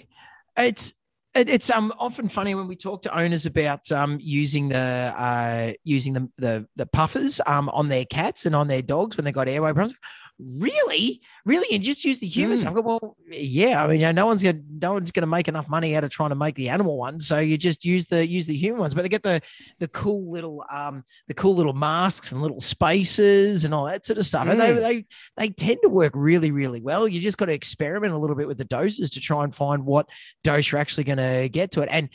it's 0.57 0.93
it, 1.35 1.49
it's 1.49 1.69
um 1.69 1.93
often 1.99 2.29
funny 2.29 2.55
when 2.55 2.67
we 2.67 2.75
talk 2.75 3.01
to 3.03 3.17
owners 3.17 3.45
about 3.45 3.91
um 3.91 4.17
using 4.21 4.69
the 4.69 5.13
uh 5.17 5.73
using 5.83 6.13
the 6.13 6.29
the 6.37 6.67
the 6.75 6.85
puffers 6.85 7.39
um 7.45 7.69
on 7.69 7.89
their 7.89 8.05
cats 8.05 8.45
and 8.45 8.55
on 8.55 8.67
their 8.67 8.81
dogs 8.81 9.17
when 9.17 9.25
they've 9.25 9.33
got 9.33 9.47
airway 9.47 9.71
problems. 9.73 9.95
Really, 10.43 11.21
really, 11.45 11.75
and 11.75 11.83
just 11.83 12.03
use 12.03 12.17
the 12.17 12.25
humans. 12.25 12.63
Mm. 12.63 12.69
I 12.69 12.73
go, 12.73 12.81
well, 12.81 13.17
yeah. 13.29 13.83
I 13.83 13.87
mean, 13.87 13.99
you 13.99 14.07
know, 14.07 14.11
no 14.11 14.25
one's 14.25 14.41
gonna 14.41 14.59
no 14.79 14.93
one's 14.93 15.11
gonna 15.11 15.27
make 15.27 15.47
enough 15.47 15.69
money 15.69 15.95
out 15.95 16.03
of 16.03 16.09
trying 16.09 16.29
to 16.29 16.35
make 16.35 16.55
the 16.55 16.69
animal 16.69 16.97
ones, 16.97 17.27
so 17.27 17.37
you 17.37 17.59
just 17.59 17.85
use 17.85 18.07
the 18.07 18.25
use 18.25 18.47
the 18.47 18.55
human 18.55 18.79
ones. 18.79 18.95
But 18.95 19.03
they 19.03 19.09
get 19.09 19.21
the 19.21 19.39
the 19.79 19.87
cool 19.89 20.31
little 20.31 20.63
um 20.71 21.03
the 21.27 21.35
cool 21.35 21.55
little 21.55 21.73
masks 21.73 22.31
and 22.31 22.41
little 22.41 22.59
spaces 22.59 23.65
and 23.65 23.73
all 23.73 23.85
that 23.85 24.03
sort 24.05 24.17
of 24.17 24.25
stuff, 24.25 24.47
and 24.47 24.59
they 24.59 24.71
Mm. 24.73 24.77
they 24.77 25.05
they 25.37 25.49
tend 25.49 25.77
to 25.83 25.89
work 25.89 26.13
really 26.15 26.49
really 26.49 26.81
well. 26.81 27.07
You 27.07 27.21
just 27.21 27.37
got 27.37 27.45
to 27.45 27.53
experiment 27.53 28.13
a 28.13 28.17
little 28.17 28.35
bit 28.35 28.47
with 28.47 28.57
the 28.57 28.65
doses 28.65 29.11
to 29.11 29.19
try 29.19 29.43
and 29.43 29.53
find 29.53 29.85
what 29.85 30.09
dose 30.43 30.71
you're 30.71 30.81
actually 30.81 31.03
going 31.03 31.17
to 31.17 31.49
get 31.49 31.69
to 31.71 31.81
it. 31.81 31.89
And 31.91 32.09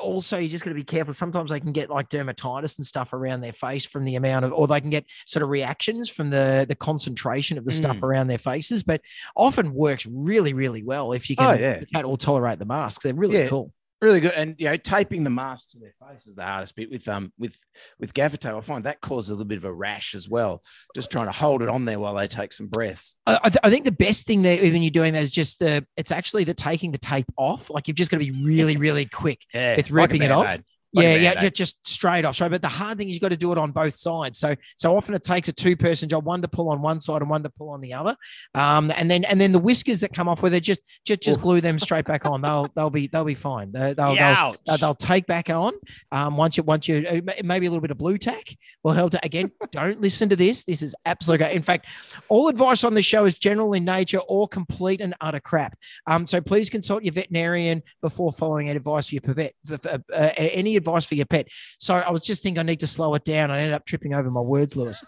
also, 0.00 0.38
you 0.38 0.48
just 0.48 0.64
got 0.64 0.70
to 0.70 0.74
be 0.74 0.84
careful. 0.84 1.14
Sometimes 1.14 1.50
they 1.50 1.60
can 1.60 1.72
get 1.72 1.90
like 1.90 2.08
dermatitis 2.08 2.76
and 2.78 2.86
stuff 2.86 3.12
around 3.12 3.40
their 3.40 3.52
face 3.52 3.84
from 3.84 4.04
the 4.04 4.16
amount 4.16 4.44
of, 4.44 4.52
or 4.52 4.66
they 4.66 4.80
can 4.80 4.90
get 4.90 5.04
sort 5.26 5.42
of 5.42 5.48
reactions 5.48 6.08
from 6.08 6.30
the 6.30 6.66
the 6.68 6.74
concentration 6.74 7.58
of 7.58 7.64
the 7.64 7.72
stuff 7.72 7.98
Mm. 7.98 8.02
around 8.02 8.26
their 8.26 8.38
faces. 8.38 8.82
But 8.82 9.00
often 9.36 9.72
works 9.74 10.06
really, 10.06 10.52
really 10.52 10.82
well 10.82 11.12
if 11.12 11.30
you 11.30 11.36
can. 11.36 11.56
Oh, 11.56 11.58
yeah. 11.92 12.02
will 12.02 12.16
tolerate 12.16 12.58
the 12.58 12.66
masks. 12.66 13.04
They're 13.04 13.14
really 13.14 13.38
Yeah. 13.38 13.48
cool. 13.48 13.72
Really 14.02 14.20
good, 14.20 14.32
and 14.32 14.54
you 14.58 14.66
know, 14.66 14.76
taping 14.76 15.24
the 15.24 15.30
mask 15.30 15.70
to 15.70 15.78
their 15.78 15.94
face 16.06 16.26
is 16.26 16.34
the 16.34 16.44
hardest 16.44 16.76
bit. 16.76 16.90
With 16.90 17.08
um, 17.08 17.32
with 17.38 17.56
with 17.98 18.12
gaffer 18.12 18.36
tape, 18.36 18.52
I 18.52 18.60
find 18.60 18.84
that 18.84 19.00
causes 19.00 19.30
a 19.30 19.32
little 19.32 19.46
bit 19.46 19.56
of 19.56 19.64
a 19.64 19.72
rash 19.72 20.14
as 20.14 20.28
well. 20.28 20.62
Just 20.94 21.10
trying 21.10 21.26
to 21.26 21.32
hold 21.32 21.62
it 21.62 21.70
on 21.70 21.86
there 21.86 21.98
while 21.98 22.14
they 22.14 22.28
take 22.28 22.52
some 22.52 22.66
breaths. 22.66 23.16
I, 23.26 23.38
I 23.42 23.48
th- 23.48 23.60
I 23.64 23.70
think 23.70 23.86
the 23.86 23.92
best 23.92 24.26
thing 24.26 24.42
that 24.42 24.60
when 24.60 24.82
you're 24.82 24.90
doing 24.90 25.14
that 25.14 25.22
is 25.22 25.30
just 25.30 25.60
the 25.60 25.86
it's 25.96 26.12
actually 26.12 26.44
the 26.44 26.52
taking 26.52 26.92
the 26.92 26.98
tape 26.98 27.32
off. 27.38 27.70
Like 27.70 27.88
you've 27.88 27.96
just 27.96 28.10
got 28.10 28.20
to 28.20 28.30
be 28.30 28.44
really, 28.44 28.76
really 28.78 29.06
quick 29.06 29.40
Yeah, 29.54 29.76
with 29.76 29.90
like 29.90 30.10
ripping 30.10 30.22
it 30.24 30.30
off. 30.30 30.58
Like 30.92 31.04
yeah, 31.20 31.32
yeah, 31.42 31.48
just 31.50 31.86
straight 31.86 32.24
off. 32.24 32.34
Straight. 32.36 32.50
But 32.52 32.62
the 32.62 32.68
hard 32.68 32.96
thing 32.96 33.08
is 33.08 33.14
you've 33.14 33.20
got 33.22 33.30
to 33.30 33.36
do 33.36 33.52
it 33.52 33.58
on 33.58 33.70
both 33.72 33.94
sides. 33.96 34.38
So 34.38 34.54
so 34.78 34.96
often 34.96 35.14
it 35.14 35.22
takes 35.22 35.48
a 35.48 35.52
two 35.52 35.76
person 35.76 36.08
job, 36.08 36.24
one 36.24 36.40
to 36.42 36.48
pull 36.48 36.68
on 36.70 36.80
one 36.80 37.00
side 37.00 37.20
and 37.22 37.30
one 37.30 37.42
to 37.42 37.50
pull 37.50 37.70
on 37.70 37.80
the 37.80 37.92
other. 37.92 38.16
Um, 38.54 38.90
and 38.96 39.10
then 39.10 39.24
and 39.24 39.40
then 39.40 39.52
the 39.52 39.58
whiskers 39.58 40.00
that 40.00 40.12
come 40.14 40.28
off 40.28 40.42
where 40.42 40.50
they 40.50 40.60
just 40.60 40.80
just 41.04 41.20
just 41.22 41.40
glue 41.42 41.60
them 41.60 41.78
straight 41.78 42.04
back 42.06 42.24
on. 42.26 42.40
They'll 42.40 42.68
they'll 42.74 42.90
be 42.90 43.06
they'll 43.08 43.24
be 43.24 43.34
fine. 43.34 43.72
They, 43.72 43.94
they'll, 43.94 44.14
they'll 44.14 44.74
uh, 44.74 44.76
they'll 44.78 44.94
take 44.94 45.26
back 45.26 45.50
on. 45.50 45.72
Um, 46.12 46.36
once 46.36 46.56
you 46.56 46.62
once 46.62 46.88
you 46.88 47.06
uh, 47.06 47.32
maybe 47.44 47.66
a 47.66 47.70
little 47.70 47.80
bit 47.82 47.90
of 47.90 47.98
blue 47.98 48.16
tack 48.18 48.56
will 48.82 48.92
help. 48.92 49.12
To, 49.12 49.20
again, 49.24 49.50
don't 49.72 50.00
listen 50.00 50.28
to 50.30 50.36
this. 50.36 50.64
This 50.64 50.82
is 50.82 50.94
absolute. 51.04 51.40
In 51.42 51.62
fact, 51.62 51.86
all 52.28 52.48
advice 52.48 52.84
on 52.84 52.94
the 52.94 53.02
show 53.02 53.24
is 53.24 53.36
general 53.38 53.72
in 53.74 53.84
nature 53.84 54.20
or 54.28 54.48
complete 54.48 55.00
and 55.00 55.14
utter 55.20 55.40
crap. 55.40 55.76
Um, 56.06 56.26
so 56.26 56.40
please 56.40 56.70
consult 56.70 57.02
your 57.02 57.12
veterinarian 57.12 57.82
before 58.02 58.32
following 58.32 58.68
any 58.68 58.76
advice 58.76 59.08
for 59.08 59.14
your 59.16 59.22
pet. 59.22 59.52
for- 59.66 59.76
for, 59.78 60.02
uh, 60.14 60.30
any 60.38 60.75
advice 60.76 61.04
for 61.04 61.14
your 61.14 61.26
pet. 61.26 61.48
So 61.78 61.94
I 61.94 62.10
was 62.10 62.22
just 62.22 62.42
thinking 62.42 62.58
I 62.60 62.62
need 62.62 62.80
to 62.80 62.86
slow 62.86 63.14
it 63.14 63.24
down. 63.24 63.50
I 63.50 63.58
ended 63.58 63.74
up 63.74 63.84
tripping 63.84 64.14
over 64.14 64.30
my 64.30 64.40
words, 64.40 64.76
Lewis. 64.76 65.02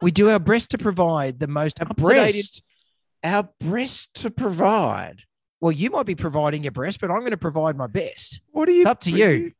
We 0.00 0.10
do 0.10 0.30
our 0.30 0.38
best 0.38 0.70
to 0.70 0.78
provide 0.78 1.40
the 1.40 1.48
most 1.48 1.78
breast, 1.96 2.62
our 3.24 3.48
breast 3.60 4.14
to 4.22 4.30
provide. 4.30 5.22
Well, 5.60 5.72
you 5.72 5.90
might 5.90 6.06
be 6.06 6.14
providing 6.14 6.62
your 6.62 6.70
breast, 6.72 7.00
but 7.00 7.10
I'm 7.10 7.18
going 7.20 7.32
to 7.32 7.36
provide 7.36 7.76
my 7.76 7.88
best. 7.88 8.40
What 8.52 8.68
are 8.68 8.72
you? 8.72 8.84
Up 8.86 9.00
to 9.00 9.10
you. 9.10 9.52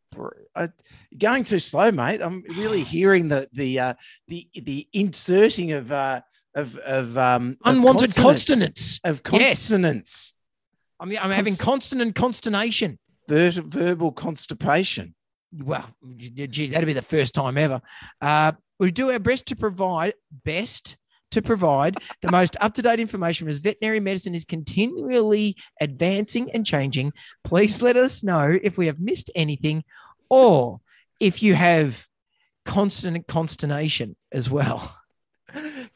Uh, 0.55 0.69
you're 1.11 1.19
going 1.19 1.45
too 1.45 1.59
slow, 1.59 1.91
mate. 1.91 2.21
I'm 2.23 2.43
really 2.57 2.83
hearing 2.85 3.29
the 3.29 3.49
the 3.53 3.79
uh, 3.81 3.95
the 4.29 4.49
the 4.55 4.87
inserting 4.93 5.73
of 5.73 5.91
uh, 5.93 6.21
of 6.55 6.77
of 6.79 7.19
um 7.19 7.57
of 7.65 7.75
Unwanted 7.75 8.15
consonants- 8.15 8.45
consonants. 8.47 9.01
of 9.05 9.21
Yes. 9.33 9.69
consonants, 9.69 10.35
I'm, 11.01 11.11
I'm 11.11 11.31
having 11.31 11.55
Cons- 11.57 11.65
consonant 11.65 12.15
consternation. 12.15 12.99
ver- 13.29 13.51
verbal 13.51 14.13
constipation. 14.13 15.15
Well, 15.53 15.89
gee, 16.17 16.69
that'd 16.69 16.87
be 16.87 16.93
the 16.93 17.03
first 17.03 17.35
time 17.35 17.57
ever. 17.57 17.81
Uh, 18.21 18.53
we 18.79 18.91
do 18.91 19.11
our 19.11 19.19
best 19.19 19.47
to 19.47 19.57
provide 19.57 20.15
best 20.45 20.97
to 21.31 21.43
provide 21.43 21.97
the 22.23 22.31
most 22.31 22.57
up-to-date 22.61 23.01
information 23.01 23.49
as 23.49 23.59
veterinary 23.59 24.01
medicine 24.01 24.35
is 24.35 24.47
continually 24.47 25.55
advancing 25.81 26.51
and 26.53 26.65
changing. 26.65 27.13
Please 27.45 27.83
let 27.83 27.97
us 27.97 28.23
know 28.23 28.59
if 28.63 28.79
we 28.79 28.87
have 28.87 28.99
missed 28.99 29.31
anything 29.35 29.85
or 30.31 30.81
if 31.21 31.43
you 31.43 31.55
have 31.55 32.07
consonant 32.65 33.27
consternation 33.27 34.17
as 34.33 34.49
well 34.49 34.95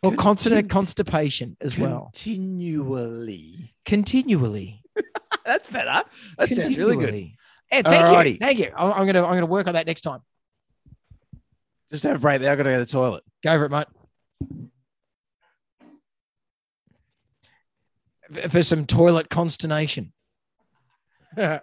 or 0.02 0.12
Contin- 0.12 0.68
constipation 0.70 1.56
as 1.60 1.78
well 1.78 2.10
Continually. 2.14 3.74
continually 3.84 4.82
That's 5.44 5.66
better. 5.66 6.02
That 6.38 6.48
sounds 6.50 6.78
really 6.78 6.96
good. 6.96 7.30
Yeah, 7.72 7.82
thank 7.82 8.04
Alrighty. 8.06 8.32
you 8.32 8.38
thank 8.38 8.58
you 8.58 8.70
I'm 8.76 8.92
I'm 8.92 9.06
gonna 9.06 9.24
I'm 9.24 9.32
gonna 9.34 9.46
work 9.46 9.66
on 9.66 9.74
that 9.74 9.86
next 9.86 10.02
time 10.02 10.20
Just 11.90 12.04
have 12.04 12.16
a 12.16 12.18
break 12.18 12.40
there. 12.40 12.50
I 12.52 12.56
got 12.56 12.62
to 12.62 12.70
go 12.70 12.78
to 12.78 12.84
the 12.84 12.90
toilet. 12.90 13.22
Go 13.44 13.58
for 13.58 13.64
it, 13.66 13.70
mate. 13.70 13.86
F- 18.34 18.50
For 18.50 18.62
some 18.62 18.86
toilet 18.86 19.28
consternation. 19.28 20.12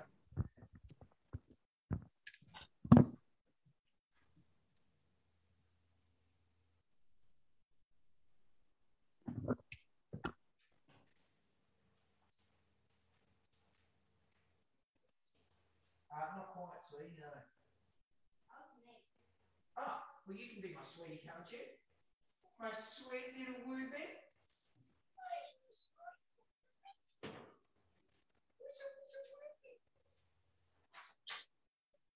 Ah, 19.78 20.04
well, 20.28 20.38
you 20.38 20.50
can 20.50 20.62
be 20.62 20.74
my 20.74 20.84
sweetie, 20.84 21.22
can't 21.24 21.50
you? 21.52 21.60
My 22.60 22.68
sweet 22.76 23.40
little 23.40 23.56
woo-bit. 23.72 24.20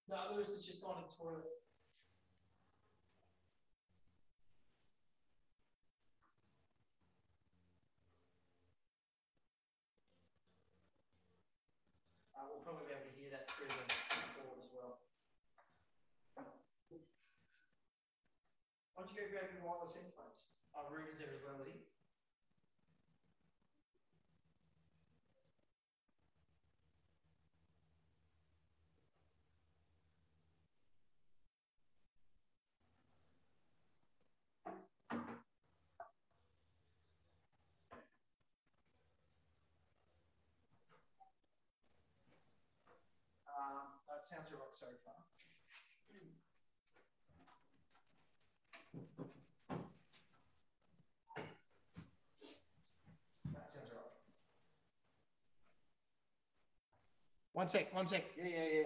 No, 0.09 0.17
Lewis 0.35 0.49
has 0.49 0.65
just 0.65 0.83
gone 0.83 1.01
to 1.01 1.07
the 1.07 1.15
toilet. 1.15 1.47
We'll 12.43 12.59
probably 12.67 12.91
be 12.91 12.93
able 12.93 13.07
to 13.07 13.15
hear 13.15 13.31
that 13.31 13.47
through 13.55 13.71
the 13.71 13.87
board 14.43 14.59
as 14.59 14.67
well. 14.75 14.99
Why 16.35 16.43
don't 19.03 19.09
you 19.11 19.17
go 19.17 19.27
grab 19.31 19.49
your 19.55 19.63
wireless 19.63 19.95
headphones? 19.95 20.32
Ruben's 20.89 21.17
there 21.19 21.34
as 21.34 21.41
well, 21.43 21.59
is 21.61 21.67
he? 21.67 21.78
Um, 43.47 43.88
that 44.07 44.26
sounds 44.26 44.49
right 44.51 44.74
so 44.74 44.88
far. 45.03 45.19
That 53.53 53.69
sounds 53.71 53.89
all 53.91 54.01
right. 54.01 54.17
One 57.54 57.68
sec, 57.68 57.93
one 57.93 58.08
sec. 58.08 58.24
Yeah, 58.36 58.45
yeah, 58.45 58.66
yeah. 58.74 58.84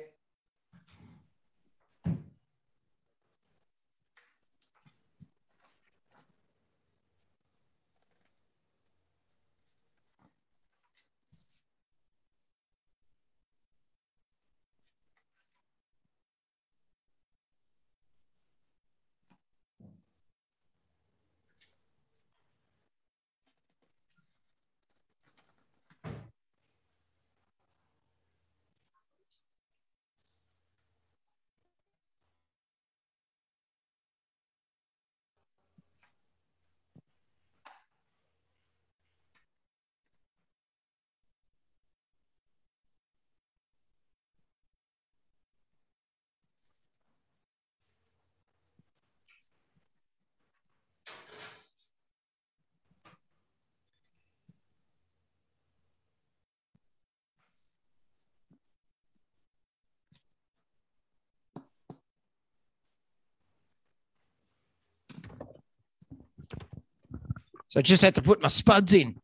So 67.77 67.79
I 67.79 67.83
just 67.83 68.01
had 68.01 68.15
to 68.15 68.23
put 68.23 68.41
my 68.41 68.47
spuds 68.47 68.91
in. 68.95 69.21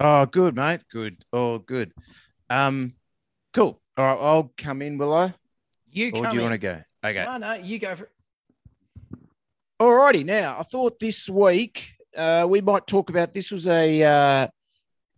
Oh, 0.00 0.26
good, 0.26 0.56
mate. 0.56 0.80
Good. 0.90 1.24
Oh, 1.32 1.58
good. 1.58 1.92
Um, 2.50 2.94
cool. 3.54 3.80
All 3.96 4.04
right, 4.04 4.18
I'll 4.20 4.52
come 4.58 4.82
in, 4.82 4.98
will 4.98 5.14
I? 5.14 5.32
You 5.92 6.08
Or 6.12 6.22
come 6.24 6.30
do 6.32 6.36
you 6.38 6.42
in. 6.42 6.50
want 6.50 6.54
to 6.54 6.58
go? 6.58 6.82
Okay. 7.04 7.24
No, 7.24 7.36
no, 7.36 7.52
you 7.52 7.78
go 7.78 7.94
for 7.94 8.04
it. 8.06 8.10
Alrighty, 9.80 10.24
now 10.24 10.56
I 10.58 10.64
thought 10.64 10.98
this 10.98 11.28
week 11.28 11.92
uh, 12.16 12.48
we 12.50 12.60
might 12.60 12.84
talk 12.88 13.10
about 13.10 13.32
this 13.32 13.52
was 13.52 13.68
a 13.68 14.02
uh, 14.02 14.48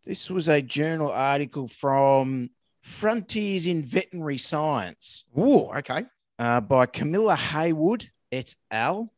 this 0.05 0.29
was 0.29 0.51
a 0.51 0.61
journal 0.61 1.11
article 1.11 1.67
from 1.67 2.51
Frontiers 2.83 3.67
in 3.67 3.83
Veterinary 3.83 4.37
Science 4.37 5.25
Oh, 5.35 5.73
okay. 5.79 6.05
uh, 6.39 6.61
by 6.61 6.85
Camilla 6.85 7.37
Haywood 7.37 8.11
et 8.31 8.55
al. 8.71 9.11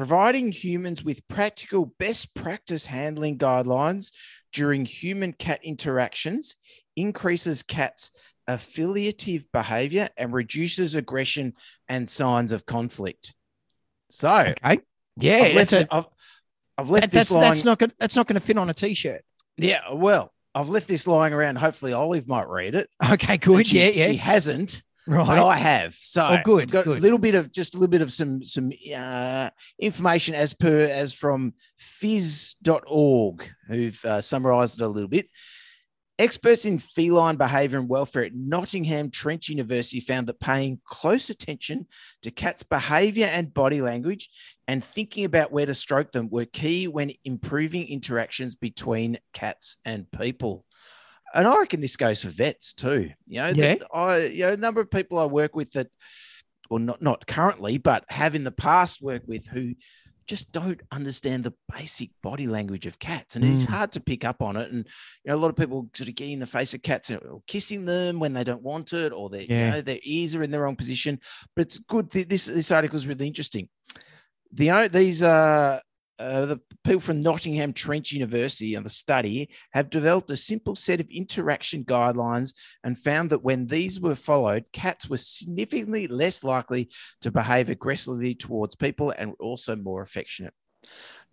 Providing 0.00 0.50
humans 0.50 1.04
with 1.04 1.28
practical 1.28 1.92
best 1.98 2.34
practice 2.34 2.86
handling 2.86 3.36
guidelines 3.36 4.12
during 4.50 4.86
human 4.86 5.34
cat 5.34 5.60
interactions 5.62 6.56
increases 6.96 7.62
cats' 7.62 8.10
affiliative 8.48 9.44
behavior 9.52 10.08
and 10.16 10.32
reduces 10.32 10.94
aggression 10.94 11.52
and 11.86 12.08
signs 12.08 12.50
of 12.50 12.64
conflict. 12.64 13.34
So, 14.10 14.30
Okay. 14.64 14.80
Yeah, 15.18 15.34
I've 15.34 15.54
that's 15.54 15.72
left, 15.72 15.92
a, 15.92 15.94
I've, 15.94 16.06
I've 16.78 16.88
left 16.88 17.02
that- 17.02 17.10
this 17.10 17.28
that's 17.28 17.30
lying. 17.32 17.48
that's 17.50 17.64
not 17.66 17.78
gonna 17.78 17.92
that's 17.98 18.16
not 18.16 18.26
gonna 18.26 18.40
fit 18.40 18.56
on 18.56 18.70
a 18.70 18.74
t-shirt. 18.74 19.22
yeah, 19.58 19.82
well, 19.92 20.32
I've 20.54 20.70
left 20.70 20.88
this 20.88 21.06
lying 21.06 21.34
around. 21.34 21.56
Hopefully, 21.56 21.92
Olive 21.92 22.26
might 22.26 22.48
read 22.48 22.74
it. 22.74 22.88
Okay, 23.12 23.36
good. 23.36 23.66
she- 23.66 23.92
yeah, 23.92 24.06
She 24.12 24.16
hasn't, 24.16 24.82
Right. 25.06 25.26
but 25.26 25.46
I 25.46 25.56
have. 25.56 25.94
So, 25.94 26.22
Oh, 26.26 26.38
good, 26.44 26.70
got 26.70 26.84
good. 26.84 26.98
a 26.98 27.00
little 27.00 27.18
bit 27.18 27.34
of 27.34 27.50
just 27.50 27.74
a 27.74 27.78
little 27.78 27.90
bit 27.90 28.02
of 28.02 28.12
some 28.12 28.44
some 28.44 28.70
uh, 28.94 29.50
information 29.78 30.34
as 30.34 30.54
per 30.54 30.84
as 30.84 31.12
from 31.12 31.54
phys.org, 31.80 33.48
who've 33.68 34.04
uh, 34.04 34.20
summarised 34.20 34.80
it 34.80 34.84
a 34.84 34.88
little 34.88 35.08
bit. 35.08 35.28
Experts 36.18 36.66
in 36.66 36.78
feline 36.78 37.36
behaviour 37.36 37.78
and 37.78 37.88
welfare 37.88 38.24
at 38.24 38.34
Nottingham 38.34 39.10
Trent 39.10 39.48
University 39.48 40.00
found 40.00 40.26
that 40.26 40.38
paying 40.38 40.78
close 40.84 41.30
attention 41.30 41.86
to 42.22 42.30
cats' 42.30 42.62
behaviour 42.62 43.24
and 43.26 43.54
body 43.54 43.80
language 43.80 44.28
and 44.68 44.84
thinking 44.84 45.24
about 45.24 45.50
where 45.50 45.64
to 45.64 45.74
stroke 45.74 46.12
them 46.12 46.28
were 46.30 46.44
key 46.44 46.88
when 46.88 47.12
improving 47.24 47.88
interactions 47.88 48.54
between 48.54 49.18
cats 49.32 49.78
and 49.86 50.10
people. 50.10 50.66
And 51.34 51.46
I 51.46 51.56
reckon 51.58 51.80
this 51.80 51.96
goes 51.96 52.22
for 52.22 52.28
vets 52.30 52.72
too. 52.72 53.10
You 53.26 53.40
know, 53.40 53.48
Yeah. 53.48 53.74
that 53.76 53.86
I 53.94 54.18
you 54.26 54.42
know, 54.46 54.52
a 54.52 54.56
number 54.56 54.80
of 54.80 54.90
people 54.90 55.18
I 55.18 55.26
work 55.26 55.54
with 55.54 55.70
that, 55.72 55.88
well, 56.68 56.80
not 56.80 57.00
not 57.02 57.26
currently, 57.26 57.78
but 57.78 58.04
have 58.08 58.34
in 58.34 58.44
the 58.44 58.50
past 58.50 59.00
worked 59.02 59.28
with 59.28 59.46
who 59.46 59.74
just 60.26 60.52
don't 60.52 60.80
understand 60.92 61.42
the 61.42 61.52
basic 61.76 62.10
body 62.22 62.46
language 62.46 62.86
of 62.86 63.00
cats, 63.00 63.34
and 63.34 63.44
it's 63.44 63.64
Mm. 63.64 63.68
hard 63.70 63.90
to 63.92 64.00
pick 64.00 64.24
up 64.24 64.40
on 64.42 64.56
it. 64.56 64.70
And 64.70 64.86
you 65.24 65.30
know, 65.30 65.34
a 65.34 65.42
lot 65.42 65.48
of 65.50 65.56
people 65.56 65.90
sort 65.94 66.08
of 66.08 66.14
get 66.14 66.28
in 66.28 66.38
the 66.38 66.46
face 66.46 66.72
of 66.72 66.82
cats 66.82 67.10
or 67.10 67.42
kissing 67.48 67.84
them 67.84 68.20
when 68.20 68.32
they 68.32 68.44
don't 68.44 68.62
want 68.62 68.92
it, 68.92 69.12
or 69.12 69.28
their 69.28 69.42
Yeah. 69.42 69.66
you 69.66 69.70
know, 69.72 69.80
their 69.80 69.98
ears 70.02 70.36
are 70.36 70.42
in 70.44 70.52
the 70.52 70.60
wrong 70.60 70.76
position. 70.76 71.18
But 71.56 71.66
it's 71.66 71.78
good. 71.78 72.10
th- 72.12 72.28
This 72.28 72.44
this 72.46 72.70
article 72.70 72.96
is 72.96 73.08
really 73.08 73.26
interesting. 73.26 73.68
The 74.52 74.88
these 74.92 75.22
uh, 75.22 75.80
uh, 76.20 76.46
the 76.46 76.60
people 76.84 77.00
from 77.00 77.22
Nottingham 77.22 77.72
Trent 77.72 78.12
University 78.12 78.74
and 78.74 78.84
the 78.84 78.90
study 78.90 79.48
have 79.72 79.88
developed 79.88 80.30
a 80.30 80.36
simple 80.36 80.76
set 80.76 81.00
of 81.00 81.08
interaction 81.08 81.84
guidelines 81.84 82.54
and 82.84 82.98
found 82.98 83.30
that 83.30 83.42
when 83.42 83.66
these 83.66 84.00
were 84.00 84.14
followed, 84.14 84.64
cats 84.72 85.08
were 85.08 85.16
significantly 85.16 86.06
less 86.06 86.44
likely 86.44 86.90
to 87.22 87.30
behave 87.30 87.70
aggressively 87.70 88.34
towards 88.34 88.74
people 88.74 89.14
and 89.16 89.34
also 89.40 89.74
more 89.74 90.02
affectionate. 90.02 90.52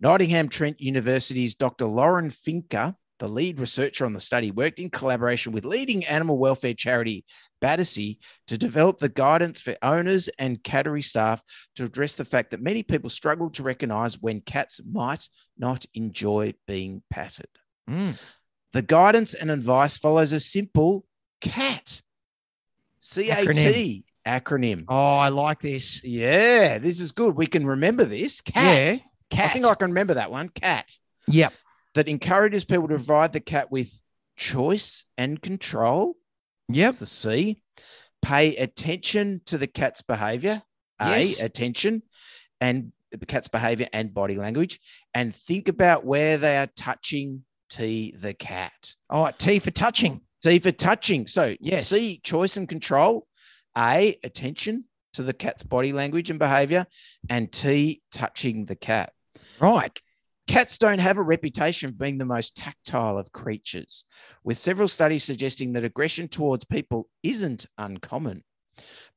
Nottingham 0.00 0.48
Trent 0.48 0.80
University's 0.80 1.54
Dr. 1.54 1.86
Lauren 1.86 2.30
Finka, 2.30 2.94
the 3.18 3.28
lead 3.28 3.58
researcher 3.58 4.04
on 4.04 4.12
the 4.12 4.20
study, 4.20 4.50
worked 4.50 4.78
in 4.78 4.90
collaboration 4.90 5.52
with 5.52 5.64
leading 5.64 6.06
animal 6.06 6.38
welfare 6.38 6.74
charity 6.74 7.24
Battersea 7.60 8.18
to 8.46 8.56
develop 8.56 8.98
the 8.98 9.08
guidance 9.08 9.60
for 9.60 9.76
owners 9.82 10.28
and 10.38 10.62
cattery 10.62 11.02
staff 11.02 11.42
to 11.76 11.84
address 11.84 12.14
the 12.14 12.24
fact 12.24 12.52
that 12.52 12.62
many 12.62 12.82
people 12.82 13.10
struggle 13.10 13.50
to 13.50 13.62
recognize 13.62 14.20
when 14.20 14.40
cats 14.40 14.80
might 14.88 15.28
not 15.58 15.84
enjoy 15.94 16.54
being 16.66 17.02
patted. 17.10 17.48
Mm. 17.90 18.16
The 18.72 18.82
guidance 18.82 19.34
and 19.34 19.50
advice 19.50 19.96
follows 19.96 20.32
a 20.32 20.40
simple 20.40 21.04
CAT, 21.40 22.02
C 22.98 23.30
A 23.30 23.46
T 23.52 24.04
acronym. 24.26 24.84
Oh, 24.88 25.16
I 25.16 25.30
like 25.30 25.60
this. 25.60 26.04
Yeah, 26.04 26.78
this 26.78 27.00
is 27.00 27.12
good. 27.12 27.34
We 27.34 27.46
can 27.46 27.66
remember 27.66 28.04
this. 28.04 28.40
CAT. 28.40 29.02
Yeah, 29.32 29.44
I 29.44 29.48
think 29.48 29.64
I 29.64 29.74
can 29.74 29.90
remember 29.90 30.14
that 30.14 30.30
one. 30.30 30.50
CAT. 30.50 30.98
Yep. 31.26 31.52
That 31.94 32.08
encourages 32.08 32.64
people 32.64 32.88
to 32.88 32.94
provide 32.94 33.32
the 33.32 33.40
cat 33.40 33.70
with 33.70 34.00
choice 34.36 35.04
and 35.16 35.40
control. 35.40 36.14
Yep. 36.68 36.86
That's 36.90 36.98
the 36.98 37.06
C. 37.06 37.62
Pay 38.22 38.56
attention 38.56 39.40
to 39.46 39.58
the 39.58 39.66
cat's 39.66 40.02
behavior. 40.02 40.62
Yes. 41.00 41.40
A, 41.40 41.44
attention 41.44 42.02
and 42.60 42.92
the 43.12 43.26
cat's 43.26 43.48
behavior 43.48 43.88
and 43.92 44.12
body 44.12 44.36
language. 44.36 44.80
And 45.14 45.34
think 45.34 45.68
about 45.68 46.04
where 46.04 46.38
they 46.38 46.56
are 46.58 46.68
touching 46.76 47.44
T, 47.70 48.14
the 48.16 48.34
cat. 48.34 48.94
All 49.08 49.24
right. 49.24 49.38
T 49.38 49.58
for 49.58 49.70
touching. 49.70 50.20
C 50.42 50.58
for 50.58 50.72
touching. 50.72 51.26
So, 51.26 51.56
Yes. 51.60 51.88
C, 51.88 52.20
choice 52.22 52.56
and 52.56 52.68
control. 52.68 53.26
A, 53.76 54.18
attention 54.24 54.84
to 55.14 55.22
the 55.22 55.32
cat's 55.32 55.62
body 55.62 55.92
language 55.92 56.30
and 56.30 56.38
behavior. 56.38 56.86
And 57.28 57.50
T, 57.50 58.02
touching 58.12 58.66
the 58.66 58.76
cat. 58.76 59.12
Right. 59.60 59.98
Cats 60.48 60.78
don't 60.78 60.98
have 60.98 61.18
a 61.18 61.22
reputation 61.22 61.88
of 61.90 61.98
being 61.98 62.18
the 62.18 62.24
most 62.24 62.56
tactile 62.56 63.18
of 63.18 63.30
creatures, 63.32 64.06
with 64.44 64.56
several 64.58 64.88
studies 64.88 65.22
suggesting 65.22 65.74
that 65.74 65.84
aggression 65.84 66.26
towards 66.26 66.64
people 66.64 67.06
isn't 67.22 67.66
uncommon, 67.76 68.42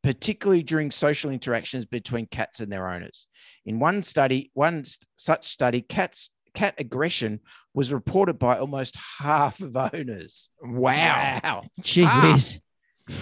particularly 0.03 0.61
during 0.61 0.91
social 0.91 1.31
interactions 1.31 1.85
between 1.85 2.25
cats 2.27 2.59
and 2.59 2.71
their 2.71 2.89
owners. 2.89 3.27
In 3.65 3.79
one 3.79 4.01
study, 4.01 4.51
one 4.53 4.83
st- 4.83 5.07
such 5.15 5.45
study, 5.47 5.81
cats 5.81 6.29
cat 6.53 6.75
aggression 6.79 7.39
was 7.73 7.93
reported 7.93 8.37
by 8.37 8.57
almost 8.57 8.97
half 9.19 9.61
of 9.61 9.77
owners. 9.77 10.49
Wow. 10.61 11.39
Wow. 11.41 11.63
Gee 11.79 12.03
Ah. 12.05 12.33
whiz. 12.33 12.59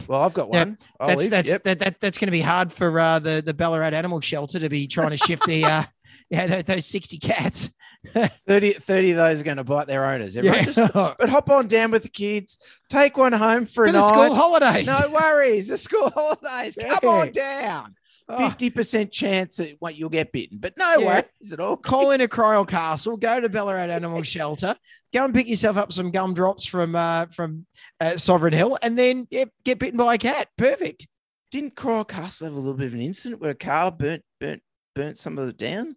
Well, 0.07 0.23
I've 0.23 0.33
got 0.33 0.49
Yeah, 0.51 0.59
one. 0.65 0.77
That's 0.99 1.21
Olive, 1.21 1.29
that's 1.29 1.49
yep. 1.49 1.63
that, 1.63 1.79
that 1.79 2.01
that's 2.01 2.17
going 2.17 2.27
to 2.27 2.31
be 2.31 2.41
hard 2.41 2.73
for 2.73 2.99
uh, 2.99 3.19
the 3.19 3.43
the 3.45 3.53
Ballarat 3.53 3.93
Animal 3.93 4.19
Shelter 4.19 4.59
to 4.59 4.67
be 4.69 4.87
trying 4.87 5.11
to 5.11 5.17
shift 5.17 5.45
the 5.45 5.63
uh, 5.63 5.83
yeah 6.31 6.47
those, 6.47 6.63
those 6.63 6.85
sixty 6.87 7.19
cats. 7.19 7.69
30, 8.47 8.73
30 8.73 9.11
of 9.11 9.17
those 9.17 9.41
are 9.41 9.43
going 9.43 9.57
to 9.57 9.63
bite 9.63 9.87
their 9.87 10.05
owners. 10.05 10.37
Everyone 10.37 10.59
Yeah. 10.59 10.65
just- 10.65 10.93
but 10.93 11.29
hop 11.29 11.49
on 11.49 11.67
down 11.67 11.91
with 11.91 12.03
the 12.03 12.09
kids, 12.09 12.57
take 12.89 13.17
one 13.17 13.33
home 13.33 13.65
for, 13.65 13.85
a 13.85 13.91
the 13.91 13.99
night. 13.99 14.07
school 14.07 14.33
holidays. 14.35 14.87
No 14.87 15.09
worries. 15.11 15.67
The 15.67 15.77
school 15.77 16.09
holidays. 16.15 16.77
Come 16.79 17.09
on 17.09 17.31
down. 17.31 17.95
Fifty 18.37 18.69
percent 18.69 19.11
chance 19.11 19.57
that 19.57 19.75
what 19.79 19.95
you'll 19.95 20.07
get 20.09 20.31
bitten, 20.31 20.59
but 20.59 20.73
no 20.77 20.97
Yeah. 20.99 21.05
worries 21.07 21.51
at 21.51 21.59
all. 21.59 21.75
call 21.75 22.11
in 22.11 22.21
a. 22.21 22.27
Kryal 22.27 22.67
Castle, 22.67 23.17
go 23.17 23.41
to 23.41 23.49
Ballarat 23.49 23.89
Animal 23.91 24.21
Shelter, 24.23 24.75
go 25.11 25.25
and 25.25 25.33
pick 25.33 25.47
yourself 25.47 25.77
up 25.77 25.91
some 25.91 26.11
gumdrops 26.11 26.63
from 26.67 26.95
uh, 26.95 27.25
from 27.31 27.65
uh, 27.99 28.17
Sovereign 28.17 28.53
Hill, 28.53 28.77
and 28.83 28.99
then 28.99 29.27
yeah, 29.31 29.45
get 29.65 29.79
bitten 29.79 29.97
by 29.97 30.13
a 30.13 30.17
cat. 30.19 30.47
Perfect. 30.59 31.07
Didn't 31.49 31.75
Coral 31.75 32.05
Castle 32.05 32.45
have 32.45 32.53
a 32.55 32.59
little 32.59 32.75
bit 32.75 32.85
of 32.85 32.93
an 32.93 33.01
incident 33.01 33.41
where 33.41 33.49
a 33.49 33.55
car 33.55 33.91
burnt 33.91 34.21
burnt 34.39 34.61
burnt 34.93 35.17
some 35.17 35.39
of 35.39 35.49
it 35.49 35.57
down? 35.57 35.95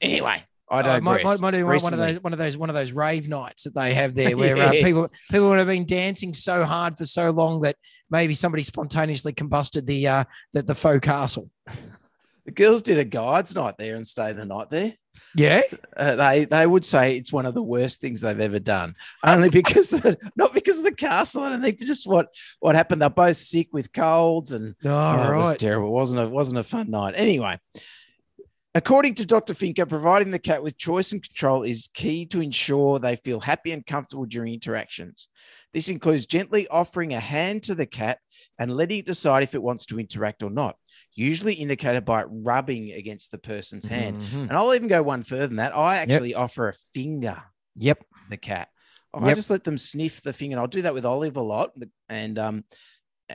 Anyway, 0.00 0.42
I 0.70 0.80
Oh, 0.80 0.82
don't. 0.82 1.04
might, 1.04 1.24
might, 1.24 1.40
might 1.40 1.50
be 1.52 1.62
one 1.62 1.76
of 1.92 1.98
those 1.98 2.20
one 2.20 2.32
of 2.32 2.38
those 2.38 2.56
one 2.58 2.68
of 2.70 2.74
those 2.74 2.92
rave 2.92 3.28
nights 3.28 3.64
that 3.64 3.74
they 3.74 3.94
have 3.94 4.14
there, 4.14 4.36
where 4.36 4.56
uh, 4.56 4.70
people 4.72 5.08
people 5.30 5.48
would 5.48 5.58
have 5.58 5.66
been 5.66 5.86
dancing 5.86 6.32
so 6.34 6.64
hard 6.64 6.98
for 6.98 7.04
so 7.04 7.30
long 7.30 7.62
that 7.62 7.76
maybe 8.10 8.34
somebody 8.34 8.62
spontaneously 8.62 9.32
combusted 9.32 9.86
the 9.86 10.06
uh, 10.08 10.24
the, 10.52 10.62
the 10.62 10.74
faux 10.74 11.00
castle. 11.04 11.50
The 12.44 12.52
girls 12.52 12.80
did 12.80 12.98
a 12.98 13.04
guides 13.04 13.54
night 13.54 13.74
there 13.78 13.94
and 13.94 14.06
stayed 14.06 14.36
the 14.38 14.46
night 14.46 14.70
there. 14.70 14.94
Yeah. 15.34 15.60
Uh, 15.94 16.16
they 16.16 16.46
they 16.46 16.66
would 16.66 16.82
say 16.82 17.14
it's 17.18 17.30
one 17.30 17.44
of 17.44 17.52
the 17.52 17.62
worst 17.62 18.00
things 18.00 18.22
they've 18.22 18.40
ever 18.40 18.58
done, 18.58 18.94
only 19.22 19.50
because 19.60 19.92
of 19.92 20.00
the, 20.00 20.16
not 20.34 20.54
because 20.54 20.78
of 20.78 20.84
the 20.84 20.94
castle. 20.94 21.42
I 21.42 21.58
think 21.60 21.78
just 21.80 22.06
what 22.06 22.28
what 22.60 22.74
happened. 22.74 23.02
They're 23.02 23.10
both 23.10 23.36
sick 23.36 23.68
with 23.72 23.92
colds 23.92 24.52
and 24.52 24.74
All 24.82 24.90
Oh, 24.90 25.32
it 25.34 25.36
was 25.36 25.54
terrible. 25.56 25.88
It 25.88 25.92
wasn't 25.92 26.22
a 26.22 26.28
wasn't 26.30 26.60
a 26.60 26.62
fun 26.62 26.88
night. 26.88 27.12
Anyway, 27.18 27.58
according 28.78 29.12
to 29.16 29.26
Dr. 29.26 29.54
Finka, 29.54 29.88
providing 29.88 30.30
the 30.30 30.38
cat 30.38 30.62
with 30.62 30.78
choice 30.78 31.10
and 31.10 31.20
control 31.20 31.64
is 31.64 31.88
key 31.94 32.24
to 32.26 32.40
ensure 32.40 33.00
they 33.00 33.16
feel 33.16 33.40
happy 33.40 33.72
and 33.72 33.84
comfortable 33.84 34.24
during 34.24 34.54
interactions. 34.54 35.28
This 35.74 35.88
includes 35.88 36.26
gently 36.26 36.68
offering 36.68 37.12
a 37.12 37.18
hand 37.18 37.64
to 37.64 37.74
the 37.74 37.86
cat 37.86 38.18
and 38.56 38.70
letting 38.70 39.00
it 39.00 39.06
decide 39.06 39.42
if 39.42 39.56
it 39.56 39.62
wants 39.62 39.84
to 39.86 39.98
interact 39.98 40.44
or 40.44 40.50
not, 40.50 40.76
usually 41.12 41.54
indicated 41.54 42.04
by 42.04 42.22
rubbing 42.22 42.92
against 42.92 43.32
the 43.32 43.38
person's 43.38 43.88
hand. 43.88 44.22
Mhm. 44.22 44.42
And 44.48 44.52
I'll 44.52 44.72
even 44.72 44.86
go 44.86 45.02
one 45.02 45.24
further 45.24 45.48
than 45.48 45.56
that. 45.56 45.76
I 45.76 45.96
actually 45.96 46.34
offer 46.34 46.68
a 46.68 46.74
finger 46.94 47.42
Yep. 47.74 48.04
the 48.30 48.36
cat. 48.36 48.68
I 49.12 49.26
Yep. 49.26 49.36
just 49.36 49.50
let 49.50 49.64
them 49.64 49.76
sniff 49.78 50.22
the 50.22 50.32
finger. 50.32 50.54
And 50.54 50.60
I'll 50.60 50.68
do 50.68 50.82
that 50.82 50.94
with 50.94 51.04
Olive 51.04 51.36
a 51.36 51.42
lot. 51.42 51.74
And 52.08 52.38
um, 52.38 52.64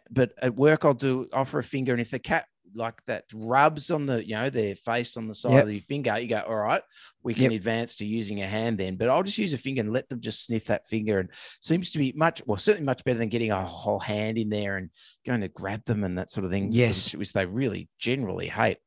but 0.10 0.32
at 0.42 0.56
work 0.56 0.86
I'll 0.86 0.94
do 0.94 1.28
offer 1.34 1.60
a 1.60 1.64
finger, 1.64 1.92
and 1.92 2.02
if 2.02 2.10
the 2.12 2.18
cat 2.20 2.46
like 2.76 3.04
that 3.06 3.26
rubs 3.34 3.92
on 3.92 4.06
the 4.06 4.26
you 4.26 4.36
know 4.36 4.50
their 4.50 4.76
face 4.76 5.18
on 5.18 5.28
the 5.28 5.36
side 5.36 5.52
Yep. 5.54 5.64
of 5.64 5.72
your 5.74 5.82
finger, 5.84 6.20
you 6.20 6.28
go, 6.28 6.40
all 6.48 6.56
right, 6.56 6.82
we 7.24 7.34
can 7.34 7.44
Yep. 7.44 7.52
advance 7.54 7.96
to 7.98 8.06
using 8.06 8.42
a 8.42 8.48
hand 8.48 8.78
then. 8.78 8.96
But 8.96 9.10
I'll 9.10 9.24
just 9.24 9.38
use 9.38 9.54
a 9.54 9.58
finger 9.58 9.82
and 9.82 9.94
let 9.94 10.10
them 10.10 10.20
just 10.22 10.46
sniff 10.46 10.66
that 10.66 10.88
finger, 10.88 11.20
and 11.20 11.30
seems 11.62 11.92
to 11.92 12.00
be 12.00 12.14
much 12.16 12.42
well, 12.46 12.58
certainly 12.58 12.86
much 12.86 13.04
better 13.04 13.20
than 13.20 13.30
getting 13.30 13.52
a 13.52 13.64
whole 13.66 14.00
hand 14.00 14.38
in 14.38 14.50
there 14.50 14.78
and 14.78 14.90
going 15.26 15.42
to 15.42 15.48
grab 15.50 15.84
them 15.86 16.04
and 16.04 16.18
that 16.18 16.30
sort 16.30 16.46
of 16.46 16.52
thing. 16.52 16.70
Yes. 16.72 17.08
which, 17.14 17.20
which 17.20 17.34
they 17.34 17.46
really 17.46 17.90
generally 18.00 18.48
hate. 18.48 18.78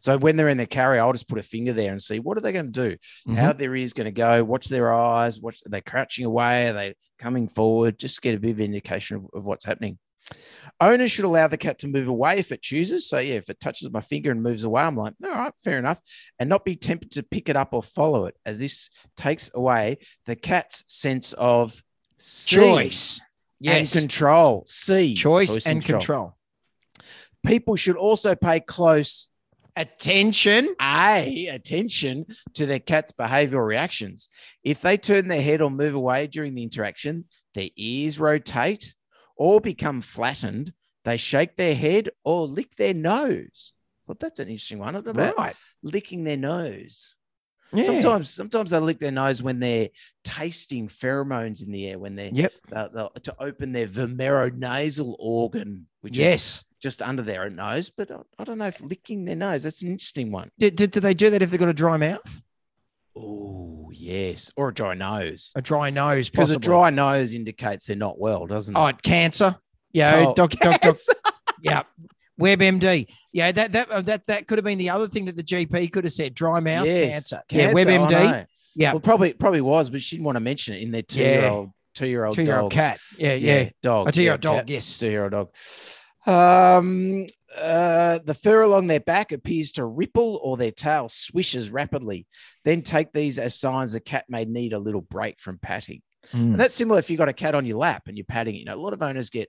So 0.00 0.18
when 0.18 0.36
they're 0.36 0.50
in 0.50 0.58
their 0.58 0.66
carrier, 0.66 1.00
I'll 1.00 1.12
just 1.14 1.26
put 1.28 1.38
a 1.38 1.42
finger 1.42 1.72
there 1.72 1.90
and 1.90 2.02
see 2.02 2.18
what 2.18 2.36
are 2.36 2.42
they 2.42 2.52
going 2.52 2.70
to 2.70 2.90
do 2.90 2.96
Mhm. 3.26 3.36
how 3.36 3.54
their 3.54 3.74
ears 3.74 3.94
going 3.94 4.04
to 4.04 4.10
go, 4.10 4.44
watch 4.44 4.66
their 4.68 4.92
eyes, 4.92 5.40
watch 5.40 5.62
are 5.64 5.70
they 5.70 5.80
crouching 5.80 6.26
away, 6.26 6.68
are 6.68 6.74
they 6.74 6.94
coming 7.18 7.48
forward, 7.48 7.98
just 7.98 8.20
get 8.20 8.34
a 8.34 8.38
bit 8.38 8.50
of 8.50 8.60
indication 8.60 9.16
of, 9.16 9.26
of 9.32 9.46
what's 9.46 9.64
happening. 9.64 9.98
Owners 10.80 11.10
should 11.10 11.26
allow 11.26 11.46
the 11.46 11.58
cat 11.58 11.78
to 11.80 11.88
move 11.88 12.08
away 12.08 12.38
if 12.38 12.52
it 12.52 12.62
chooses. 12.62 13.06
So, 13.06 13.18
yeah, 13.18 13.34
if 13.34 13.50
it 13.50 13.60
touches 13.60 13.90
my 13.90 14.00
finger 14.00 14.30
and 14.30 14.42
moves 14.42 14.64
away, 14.64 14.82
I'm 14.82 14.96
like, 14.96 15.14
all 15.22 15.30
right, 15.30 15.52
fair 15.62 15.78
enough. 15.78 16.00
And 16.38 16.48
not 16.48 16.64
be 16.64 16.74
tempted 16.74 17.12
to 17.12 17.22
pick 17.22 17.50
it 17.50 17.56
up 17.56 17.74
or 17.74 17.82
follow 17.82 18.24
it, 18.24 18.36
as 18.46 18.58
this 18.58 18.88
takes 19.16 19.50
away 19.54 19.98
the 20.26 20.36
cat's 20.36 20.82
sense 20.86 21.32
of. 21.34 21.82
Choice. 22.18 23.20
Yes. 23.58 23.94
and 23.94 24.02
control. 24.02 24.64
C. 24.66 25.14
choice, 25.14 25.66
and 25.66 25.84
control. 25.84 26.34
People 27.44 27.76
should 27.76 27.96
also 27.96 28.34
pay 28.34 28.60
close 28.60 29.30
Attention. 29.76 30.74
A 30.80 31.46
attention 31.46 32.26
to 32.54 32.66
their 32.66 32.80
cat's 32.80 33.12
behavioral 33.12 33.66
reactions. 33.66 34.28
If 34.64 34.82
they 34.82 34.96
turn 34.96 35.28
their 35.28 35.42
head 35.42 35.62
or 35.62 35.70
move 35.70 35.94
away 35.94 36.26
during 36.26 36.54
the 36.54 36.62
interaction, 36.62 37.26
their 37.54 37.68
ears 37.76 38.18
rotate 38.18 38.94
or 39.40 39.58
become 39.58 40.02
flattened, 40.02 40.70
they 41.06 41.16
shake 41.16 41.56
their 41.56 41.74
head 41.74 42.10
or 42.24 42.46
lick 42.46 42.76
their 42.76 42.92
nose. 42.92 43.72
Thought 44.06 44.20
that's 44.20 44.38
an 44.38 44.48
interesting 44.48 44.78
one. 44.78 44.94
I 44.94 45.00
don't 45.00 45.16
know. 45.16 45.32
Right. 45.38 45.56
Licking 45.82 46.24
their 46.24 46.36
nose. 46.36 47.14
Yeah. 47.72 47.84
Sometimes, 47.84 48.28
sometimes 48.28 48.70
they 48.70 48.78
lick 48.80 48.98
their 48.98 49.10
nose 49.12 49.42
when 49.42 49.58
they're 49.60 49.88
tasting 50.24 50.88
pheromones 50.88 51.64
in 51.64 51.72
the 51.72 51.86
air. 51.88 51.98
When 51.98 52.16
they're 52.16 52.30
Yep. 52.34 52.52
Uh, 52.70 52.88
they'll- 52.88 52.90
they'll- 53.14 53.22
to 53.22 53.36
open 53.42 53.72
their 53.72 53.88
vomeronasal 53.88 55.16
organ, 55.18 55.86
which 56.02 56.14
is 56.14 56.18
Yes. 56.18 56.64
just 56.82 57.00
under 57.00 57.22
their 57.22 57.48
nose. 57.48 57.88
But 57.88 58.10
I, 58.10 58.18
I 58.38 58.44
don't 58.44 58.58
know 58.58 58.66
if 58.66 58.80
licking 58.82 59.24
their 59.24 59.36
nose. 59.36 59.62
That's 59.62 59.80
an 59.82 59.88
interesting 59.92 60.30
one. 60.32 60.50
Did, 60.58 60.76
did, 60.76 60.90
do 60.90 61.00
they 61.00 61.14
do 61.14 61.30
that 61.30 61.40
if 61.40 61.50
they've 61.50 61.60
got 61.60 61.68
a 61.68 61.72
dry 61.72 61.96
mouth? 61.96 62.42
Oh 63.22 63.90
yes, 63.92 64.50
or 64.56 64.68
a 64.68 64.74
dry 64.74 64.94
nose. 64.94 65.52
A 65.54 65.62
dry 65.62 65.90
nose, 65.90 66.30
Because 66.30 66.50
a 66.50 66.58
dry 66.58 66.90
nose 66.90 67.34
indicates 67.34 67.86
they're 67.86 67.96
not 67.96 68.18
well, 68.18 68.46
doesn't 68.46 68.74
it? 68.76 68.78
Oh, 68.78 68.90
cancer. 69.02 69.56
Yeah. 69.92 70.26
Oh, 70.28 70.34
doc, 70.34 70.52
doc, 70.52 70.80
doc, 70.80 70.96
yeah. 71.62 71.82
WebMD. 72.40 73.06
Yeah, 73.32 73.52
that 73.52 73.72
that 73.72 73.90
uh, 73.90 74.00
that 74.02 74.26
that 74.26 74.46
could 74.46 74.56
have 74.58 74.64
been 74.64 74.78
the 74.78 74.90
other 74.90 75.06
thing 75.06 75.26
that 75.26 75.36
the 75.36 75.42
GP 75.42 75.92
could 75.92 76.04
have 76.04 76.12
said. 76.12 76.34
Dry 76.34 76.60
mouth 76.60 76.86
Yes, 76.86 77.12
cancer. 77.12 77.42
cancer, 77.48 77.78
Yeah, 77.78 77.84
WebMD. 77.98 78.46
Yeah. 78.74 78.92
Well, 78.92 79.00
probably 79.00 79.34
probably 79.34 79.60
was, 79.60 79.90
but 79.90 80.00
she 80.00 80.16
didn't 80.16 80.24
want 80.26 80.36
to 80.36 80.40
mention 80.40 80.74
it 80.74 80.82
in 80.82 80.90
their 80.90 81.02
two-year-old 81.02 81.70
two-year-old 81.94 82.34
Two 82.34 82.42
year 82.44 82.58
old 82.58 82.70
dog. 82.70 82.76
cat. 82.76 83.00
Yeah, 83.18 83.34
yeah. 83.34 83.70
dog. 83.82 84.08
A 84.08 84.12
two-year-old 84.12 84.44
yeah, 84.44 84.50
dog, 84.50 84.58
cat, 84.60 84.68
yes. 84.70 84.98
two-year-old 84.98 85.32
dog. 85.32 85.48
Um, 86.26 87.26
uh, 87.56 88.20
the 88.24 88.34
fur 88.34 88.62
along 88.62 88.86
their 88.86 89.00
back 89.00 89.32
appears 89.32 89.72
to 89.72 89.84
ripple, 89.84 90.40
or 90.42 90.56
their 90.56 90.70
tail 90.70 91.08
swishes 91.08 91.70
rapidly. 91.70 92.26
Then 92.64 92.82
take 92.82 93.12
these 93.12 93.38
as 93.38 93.58
signs 93.58 93.92
the 93.92 94.00
cat 94.00 94.26
may 94.28 94.44
need 94.44 94.72
a 94.72 94.78
little 94.78 95.00
break 95.00 95.40
from 95.40 95.58
patting. 95.58 96.02
Mm. 96.32 96.52
And 96.52 96.60
that's 96.60 96.74
similar 96.74 96.98
if 96.98 97.10
you've 97.10 97.18
got 97.18 97.28
a 97.28 97.34
cat 97.34 97.54
on 97.54 97.66
your 97.66 97.78
lap 97.78 98.04
and 98.06 98.16
you're 98.16 98.24
patting 98.24 98.54
it. 98.54 98.58
You 98.58 98.64
know, 98.66 98.74
a 98.74 98.76
lot 98.76 98.92
of 98.92 99.02
owners 99.02 99.30
get 99.30 99.48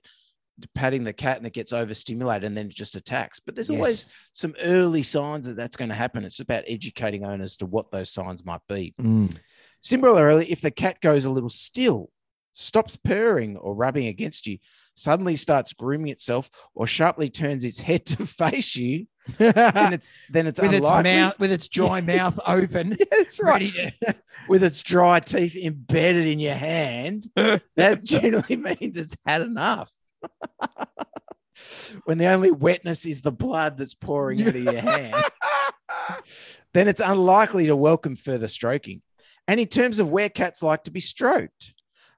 patting 0.74 1.04
the 1.04 1.12
cat 1.12 1.38
and 1.38 1.46
it 1.46 1.52
gets 1.52 1.72
overstimulated 1.72 2.44
and 2.44 2.56
then 2.56 2.66
it 2.66 2.74
just 2.74 2.96
attacks. 2.96 3.40
But 3.40 3.54
there's 3.54 3.70
always 3.70 4.06
some 4.32 4.54
early 4.62 5.02
signs 5.02 5.46
that 5.46 5.56
that's 5.56 5.76
going 5.76 5.88
to 5.90 5.94
happen. 5.94 6.24
It's 6.24 6.40
about 6.40 6.64
educating 6.66 7.24
owners 7.24 7.56
to 7.56 7.66
what 7.66 7.90
those 7.90 8.10
signs 8.10 8.44
might 8.44 8.60
be. 8.68 8.94
Mm. 9.00 9.36
Similarly, 9.80 10.50
if 10.50 10.60
the 10.60 10.70
cat 10.70 11.00
goes 11.00 11.24
a 11.24 11.30
little 11.30 11.48
still, 11.48 12.10
stops 12.54 12.96
purring 12.96 13.56
or 13.56 13.74
rubbing 13.74 14.06
against 14.06 14.46
you, 14.46 14.58
suddenly 14.94 15.36
starts 15.36 15.72
grooming 15.72 16.08
itself, 16.10 16.50
or 16.74 16.86
sharply 16.86 17.28
turns 17.30 17.64
its 17.64 17.78
head 17.78 18.04
to 18.06 18.26
face 18.26 18.76
you, 18.76 19.06
then 19.38 19.92
it's 19.92 20.12
then 20.30 20.46
it's 20.46 20.60
with 20.60 20.74
its 20.74 20.88
mouth, 20.88 21.38
with 21.38 21.52
its 21.52 21.68
dry 21.68 22.00
mouth 22.14 22.38
open, 22.46 22.96
Yeah, 22.98 23.04
that's 23.10 23.40
right. 23.40 23.72
to. 23.72 24.14
With 24.48 24.62
its 24.64 24.82
dry 24.82 25.20
teeth 25.20 25.56
embedded 25.56 26.26
in 26.26 26.38
your 26.40 26.54
hand, 26.54 27.30
that 27.36 28.00
generally 28.02 28.56
means 28.56 28.96
it's 28.96 29.16
had 29.24 29.42
enough. 29.42 29.92
when 32.04 32.18
the 32.18 32.26
only 32.26 32.50
wetness 32.50 33.06
is 33.06 33.22
the 33.22 33.32
blood 33.32 33.76
that's 33.78 33.94
pouring 33.94 34.42
out 34.42 34.48
of 34.48 34.56
your 34.56 34.80
hand, 34.80 35.14
then 36.74 36.88
it's 36.88 37.00
unlikely 37.00 37.66
to 37.66 37.76
welcome 37.76 38.16
further 38.16 38.48
stroking. 38.48 39.02
And 39.48 39.58
in 39.60 39.66
terms 39.68 39.98
of 39.98 40.10
where 40.10 40.28
cats 40.28 40.62
like 40.62 40.84
to 40.84 40.90
be 40.90 41.00
stroked, 41.00 41.74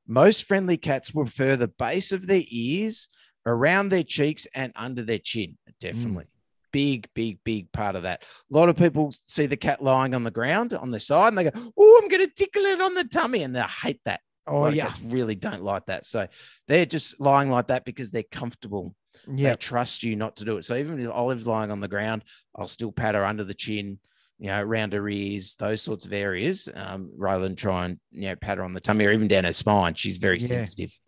most 0.06 0.44
friendly 0.44 0.76
cats 0.76 1.14
will 1.14 1.24
prefer 1.24 1.56
the 1.56 1.68
base 1.68 2.12
of 2.12 2.26
their 2.26 2.42
ears, 2.48 3.08
around 3.46 3.88
their 3.88 4.02
cheeks, 4.02 4.46
and 4.54 4.72
under 4.76 5.02
their 5.02 5.18
chin. 5.18 5.56
Definitely. 5.80 6.24
Big, 6.72 7.08
big, 7.14 7.38
big 7.44 7.70
part 7.72 7.94
of 7.94 8.02
that. 8.02 8.22
A 8.22 8.56
lot 8.56 8.68
of 8.68 8.76
people 8.76 9.14
see 9.26 9.46
the 9.46 9.56
cat 9.56 9.82
lying 9.82 10.14
on 10.14 10.24
the 10.24 10.30
ground 10.30 10.74
on 10.74 10.90
the 10.90 10.98
side 10.98 11.28
and 11.28 11.38
they 11.38 11.44
go, 11.44 11.72
Oh, 11.76 12.00
I'm 12.02 12.08
going 12.08 12.26
to 12.26 12.34
tickle 12.34 12.64
it 12.64 12.80
on 12.80 12.94
the 12.94 13.04
tummy. 13.04 13.42
And 13.44 13.54
they 13.54 13.62
hate 13.62 14.00
that. 14.06 14.20
Oh 14.46 14.64
of 14.64 14.74
yeah, 14.74 14.92
really 15.04 15.36
don't 15.36 15.62
like 15.62 15.86
that. 15.86 16.04
So 16.04 16.26
they're 16.68 16.84
just 16.84 17.18
lying 17.20 17.50
like 17.50 17.68
that 17.68 17.84
because 17.84 18.10
they're 18.10 18.24
comfortable. 18.24 18.94
yeah. 19.26 19.50
They 19.50 19.56
trust 19.56 20.02
you 20.02 20.16
not 20.16 20.36
to 20.36 20.44
do 20.44 20.56
it. 20.58 20.64
So 20.64 20.74
even 20.74 21.00
if 21.00 21.10
Olive's 21.10 21.46
lying 21.46 21.70
on 21.70 21.80
the 21.80 21.88
ground, 21.88 22.24
I'll 22.56 22.66
still 22.68 22.92
pat 22.92 23.14
her 23.14 23.24
under 23.24 23.44
the 23.44 23.54
chin, 23.54 24.00
you 24.38 24.48
know, 24.48 24.60
around 24.60 24.92
her 24.92 25.08
ears, 25.08 25.54
those 25.56 25.80
sorts 25.82 26.06
of 26.06 26.12
areas, 26.12 26.68
um, 26.74 27.10
rather 27.16 27.44
than 27.44 27.56
try 27.56 27.84
and 27.86 27.98
you 28.10 28.28
know 28.28 28.36
pat 28.36 28.58
her 28.58 28.64
on 28.64 28.72
the 28.72 28.80
tummy 28.80 29.04
or 29.06 29.12
even 29.12 29.28
down 29.28 29.44
her 29.44 29.52
spine. 29.52 29.94
She's 29.94 30.18
very 30.18 30.38
Yeah. 30.40 30.46
sensitive. 30.48 30.98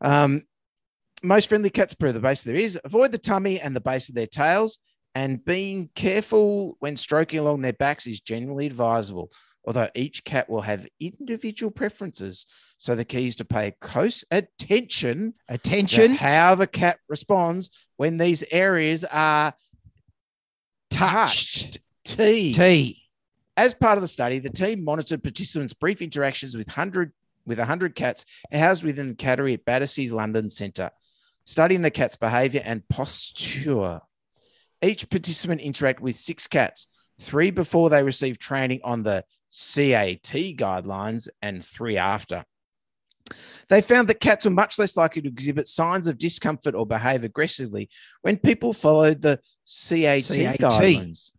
Um, 0.00 0.42
most 1.22 1.48
friendly 1.48 1.70
cats 1.70 1.94
prefer 1.94 2.12
the 2.12 2.20
base 2.20 2.40
of 2.40 2.46
their 2.52 2.56
ears. 2.62 2.76
Avoid 2.84 3.10
the 3.12 3.18
tummy 3.18 3.60
and 3.60 3.74
the 3.74 3.80
base 3.80 4.08
of 4.08 4.14
their 4.14 4.26
tails. 4.26 4.78
And 5.14 5.42
being 5.44 5.88
careful 5.94 6.76
when 6.80 6.94
stroking 6.94 7.38
along 7.38 7.62
their 7.62 7.72
backs 7.72 8.06
is 8.06 8.20
generally 8.20 8.66
advisable, 8.66 9.30
although 9.64 9.88
each 9.94 10.24
cat 10.24 10.48
will 10.50 10.60
have 10.60 10.86
individual 11.00 11.70
preferences. 11.70 12.46
So 12.76 12.94
the 12.94 13.06
key 13.06 13.26
is 13.26 13.36
to 13.36 13.46
pay 13.46 13.74
close 13.80 14.24
attention 14.30 15.32
to 15.48 15.54
Attention, 15.54 16.12
how 16.12 16.54
the 16.54 16.66
cat 16.66 16.98
responds 17.08 17.70
when 17.96 18.18
these 18.18 18.44
areas 18.50 19.04
are 19.04 19.54
touched. 20.90 21.78
T. 22.06 22.52
T. 22.52 23.02
As 23.56 23.74
part 23.74 23.98
of 23.98 24.02
the 24.02 24.08
study, 24.08 24.38
the 24.38 24.50
team 24.50 24.84
monitored 24.84 25.22
participants' 25.22 25.74
brief 25.74 26.00
interactions 26.00 26.56
with 26.56 26.68
100 26.68 27.12
with 27.46 27.58
100 27.58 27.94
cats 27.94 28.24
housed 28.52 28.82
within 28.82 29.10
the 29.10 29.14
cattery 29.14 29.54
at 29.54 29.64
Battersea's 29.64 30.10
London 30.10 30.50
Centre, 30.50 30.90
studying 31.44 31.82
the 31.82 31.90
cat's 31.90 32.16
behaviour 32.16 32.60
and 32.64 32.86
posture. 32.88 34.00
Each 34.82 35.08
participant 35.08 35.60
interacted 35.60 36.00
with 36.00 36.16
six 36.16 36.48
cats, 36.48 36.88
three 37.20 37.50
before 37.50 37.88
they 37.88 38.02
received 38.02 38.40
training 38.40 38.80
on 38.82 39.04
the 39.04 39.24
CAT 39.52 40.32
guidelines 40.56 41.28
and 41.40 41.64
three 41.64 41.96
after. 41.96 42.44
They 43.68 43.80
found 43.80 44.08
that 44.08 44.20
cats 44.20 44.44
were 44.44 44.50
much 44.50 44.78
less 44.78 44.96
likely 44.96 45.22
to 45.22 45.28
exhibit 45.28 45.66
signs 45.66 46.06
of 46.06 46.18
discomfort 46.18 46.74
or 46.74 46.86
behave 46.86 47.24
aggressively 47.24 47.88
when 48.22 48.36
people 48.36 48.72
followed 48.72 49.22
the 49.22 49.40
CAT, 49.66 50.24
CAT. 50.24 50.58
guidelines. 50.58 51.30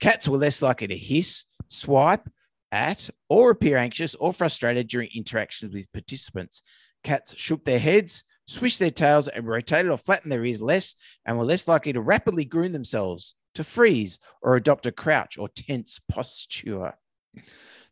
Cats 0.00 0.28
were 0.28 0.38
less 0.38 0.62
likely 0.62 0.88
to 0.88 0.96
hiss, 0.96 1.44
swipe 1.68 2.28
at, 2.70 3.10
or 3.28 3.50
appear 3.50 3.76
anxious 3.76 4.14
or 4.16 4.32
frustrated 4.32 4.88
during 4.88 5.08
interactions 5.14 5.74
with 5.74 5.92
participants. 5.92 6.62
Cats 7.02 7.34
shook 7.36 7.64
their 7.64 7.78
heads, 7.78 8.24
swished 8.46 8.78
their 8.78 8.90
tails, 8.90 9.28
and 9.28 9.46
rotated 9.46 9.90
or 9.90 9.96
flattened 9.96 10.32
their 10.32 10.44
ears 10.44 10.62
less 10.62 10.94
and 11.26 11.38
were 11.38 11.44
less 11.44 11.66
likely 11.68 11.92
to 11.92 12.00
rapidly 12.00 12.44
groom 12.44 12.72
themselves, 12.72 13.34
to 13.54 13.64
freeze, 13.64 14.18
or 14.42 14.56
adopt 14.56 14.86
a 14.86 14.92
crouch 14.92 15.38
or 15.38 15.48
tense 15.48 16.00
posture. 16.08 16.94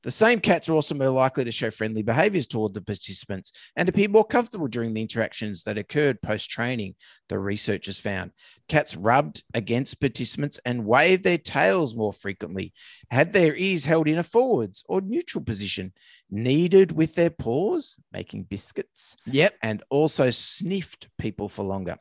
The 0.06 0.12
same 0.12 0.38
cats 0.38 0.68
are 0.68 0.72
also 0.72 0.94
more 0.94 1.08
likely 1.08 1.42
to 1.42 1.50
show 1.50 1.72
friendly 1.72 2.02
behaviors 2.02 2.46
toward 2.46 2.74
the 2.74 2.80
participants 2.80 3.50
and 3.74 3.88
appear 3.88 4.08
more 4.08 4.24
comfortable 4.24 4.68
during 4.68 4.94
the 4.94 5.00
interactions 5.00 5.64
that 5.64 5.78
occurred 5.78 6.22
post 6.22 6.48
training, 6.48 6.94
the 7.28 7.40
researchers 7.40 7.98
found. 7.98 8.30
Cats 8.68 8.94
rubbed 8.94 9.42
against 9.52 9.98
participants 9.98 10.60
and 10.64 10.86
waved 10.86 11.24
their 11.24 11.38
tails 11.38 11.96
more 11.96 12.12
frequently, 12.12 12.72
had 13.10 13.32
their 13.32 13.56
ears 13.56 13.84
held 13.84 14.06
in 14.06 14.18
a 14.18 14.22
forwards 14.22 14.84
or 14.88 15.00
neutral 15.00 15.42
position, 15.42 15.92
kneaded 16.30 16.92
with 16.92 17.16
their 17.16 17.30
paws, 17.30 17.98
making 18.12 18.44
biscuits, 18.44 19.16
Yep. 19.26 19.56
and 19.60 19.82
also 19.90 20.30
sniffed 20.30 21.08
people 21.18 21.48
for 21.48 21.64
longer. 21.64 21.98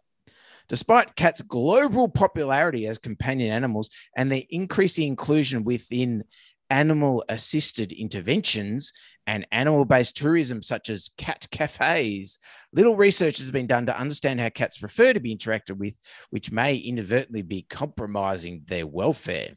Despite 0.67 1.15
cats' 1.15 1.41
global 1.41 2.07
popularity 2.07 2.85
as 2.85 2.99
companion 2.99 3.51
animals 3.51 3.89
and 4.15 4.31
their 4.31 4.43
increasing 4.51 5.07
inclusion 5.07 5.63
within 5.63 6.23
animal 6.69 7.23
assisted 7.29 7.91
interventions 7.91 8.91
and 9.27 9.47
animal 9.51 9.85
based 9.85 10.15
tourism, 10.15 10.61
such 10.61 10.89
as 10.89 11.09
cat 11.17 11.47
cafes, 11.51 12.39
little 12.73 12.95
research 12.95 13.37
has 13.37 13.51
been 13.51 13.67
done 13.67 13.85
to 13.85 13.99
understand 13.99 14.39
how 14.39 14.49
cats 14.49 14.77
prefer 14.77 15.13
to 15.13 15.19
be 15.19 15.35
interacted 15.35 15.77
with, 15.77 15.97
which 16.29 16.51
may 16.51 16.75
inadvertently 16.75 17.41
be 17.41 17.65
compromising 17.69 18.63
their 18.67 18.85
welfare. 18.85 19.53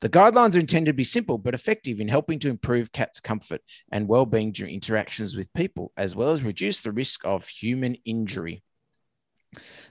The 0.00 0.08
guidelines 0.08 0.56
are 0.56 0.60
intended 0.60 0.90
to 0.90 0.96
be 0.96 1.04
simple 1.04 1.38
but 1.38 1.54
effective 1.54 2.00
in 2.00 2.08
helping 2.08 2.38
to 2.40 2.48
improve 2.48 2.92
cats' 2.92 3.20
comfort 3.20 3.60
and 3.92 4.08
well 4.08 4.26
being 4.26 4.52
during 4.52 4.74
interactions 4.74 5.36
with 5.36 5.52
people, 5.52 5.92
as 5.96 6.14
well 6.16 6.30
as 6.30 6.42
reduce 6.42 6.80
the 6.80 6.92
risk 6.92 7.24
of 7.24 7.46
human 7.46 7.96
injury. 8.04 8.62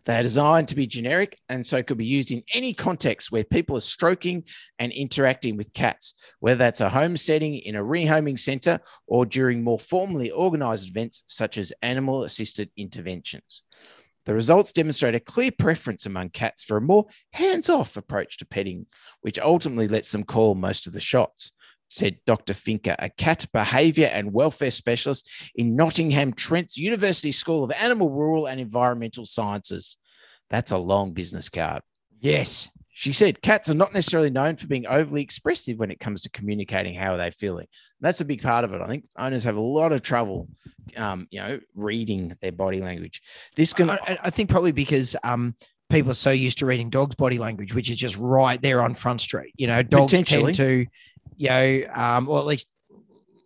They 0.05 0.17
are 0.17 0.23
designed 0.23 0.69
to 0.69 0.75
be 0.75 0.87
generic 0.87 1.37
and 1.49 1.65
so 1.65 1.83
could 1.83 1.97
be 1.97 2.05
used 2.05 2.31
in 2.31 2.43
any 2.53 2.73
context 2.73 3.31
where 3.31 3.43
people 3.43 3.75
are 3.75 3.81
stroking 3.81 4.45
and 4.79 4.91
interacting 4.91 5.57
with 5.57 5.73
cats, 5.73 6.13
whether 6.39 6.57
that's 6.57 6.81
a 6.81 6.89
home 6.89 7.17
setting, 7.17 7.55
in 7.55 7.75
a 7.75 7.83
rehoming 7.83 8.39
center, 8.39 8.79
or 9.07 9.25
during 9.25 9.63
more 9.63 9.79
formally 9.79 10.31
organized 10.31 10.89
events 10.89 11.23
such 11.27 11.57
as 11.57 11.73
animal 11.81 12.23
assisted 12.23 12.69
interventions. 12.77 13.63
The 14.25 14.33
results 14.33 14.71
demonstrate 14.71 15.15
a 15.15 15.19
clear 15.19 15.51
preference 15.51 16.05
among 16.05 16.29
cats 16.29 16.63
for 16.63 16.77
a 16.77 16.81
more 16.81 17.05
hands 17.33 17.69
off 17.69 17.97
approach 17.97 18.37
to 18.37 18.45
petting, 18.45 18.85
which 19.21 19.39
ultimately 19.39 19.87
lets 19.87 20.11
them 20.11 20.23
call 20.23 20.55
most 20.55 20.87
of 20.87 20.93
the 20.93 20.99
shots. 20.99 21.51
Said 21.89 22.19
Dr. 22.25 22.53
Finka, 22.53 22.95
a 22.99 23.09
cat 23.09 23.45
behavior 23.51 24.09
and 24.13 24.31
welfare 24.31 24.71
specialist 24.71 25.27
in 25.55 25.75
Nottingham 25.75 26.33
Trent's 26.33 26.77
University 26.77 27.31
School 27.31 27.63
of 27.63 27.71
Animal, 27.71 28.09
Rural 28.09 28.47
and 28.47 28.61
Environmental 28.61 29.25
Sciences. 29.25 29.97
That's 30.49 30.71
a 30.71 30.77
long 30.77 31.13
business 31.13 31.49
card. 31.49 31.81
Yes. 32.19 32.69
She 32.99 33.13
said 33.13 33.41
cats 33.41 33.69
are 33.69 33.75
not 33.75 33.93
necessarily 33.93 34.29
known 34.29 34.57
for 34.57 34.67
being 34.67 34.85
overly 34.85 35.21
expressive 35.21 35.79
when 35.79 35.89
it 35.89 36.01
comes 36.01 36.21
to 36.23 36.29
communicating 36.31 36.95
how 36.95 37.15
they're 37.15 37.31
feeling. 37.31 37.67
That's 38.01 38.19
a 38.19 38.25
big 38.25 38.41
part 38.41 38.65
of 38.65 38.73
it. 38.73 38.81
I 38.81 38.87
think 38.87 39.05
owners 39.17 39.45
have 39.45 39.55
a 39.55 39.61
lot 39.61 39.93
of 39.93 40.01
trouble, 40.01 40.49
um, 40.97 41.25
you 41.31 41.39
know, 41.39 41.59
reading 41.75 42.35
their 42.41 42.51
body 42.51 42.81
language. 42.81 43.21
This 43.55 43.71
can, 43.71 43.89
I, 43.89 44.19
I 44.21 44.29
think 44.31 44.49
probably 44.49 44.73
because 44.73 45.15
um, 45.23 45.55
people 45.89 46.11
are 46.11 46.15
so 46.15 46.31
used 46.31 46.57
to 46.57 46.65
reading 46.65 46.89
dogs' 46.89 47.15
body 47.15 47.37
language, 47.37 47.73
which 47.73 47.89
is 47.89 47.95
just 47.95 48.17
right 48.17 48.61
there 48.61 48.81
on 48.81 48.93
Front 48.95 49.21
Street. 49.21 49.53
You 49.57 49.67
know, 49.67 49.81
dogs 49.81 50.11
tend 50.11 50.55
to, 50.55 50.85
you 51.39 51.49
know, 51.49 51.83
um, 51.93 52.27
or 52.29 52.37
at 52.39 52.45
least, 52.45 52.67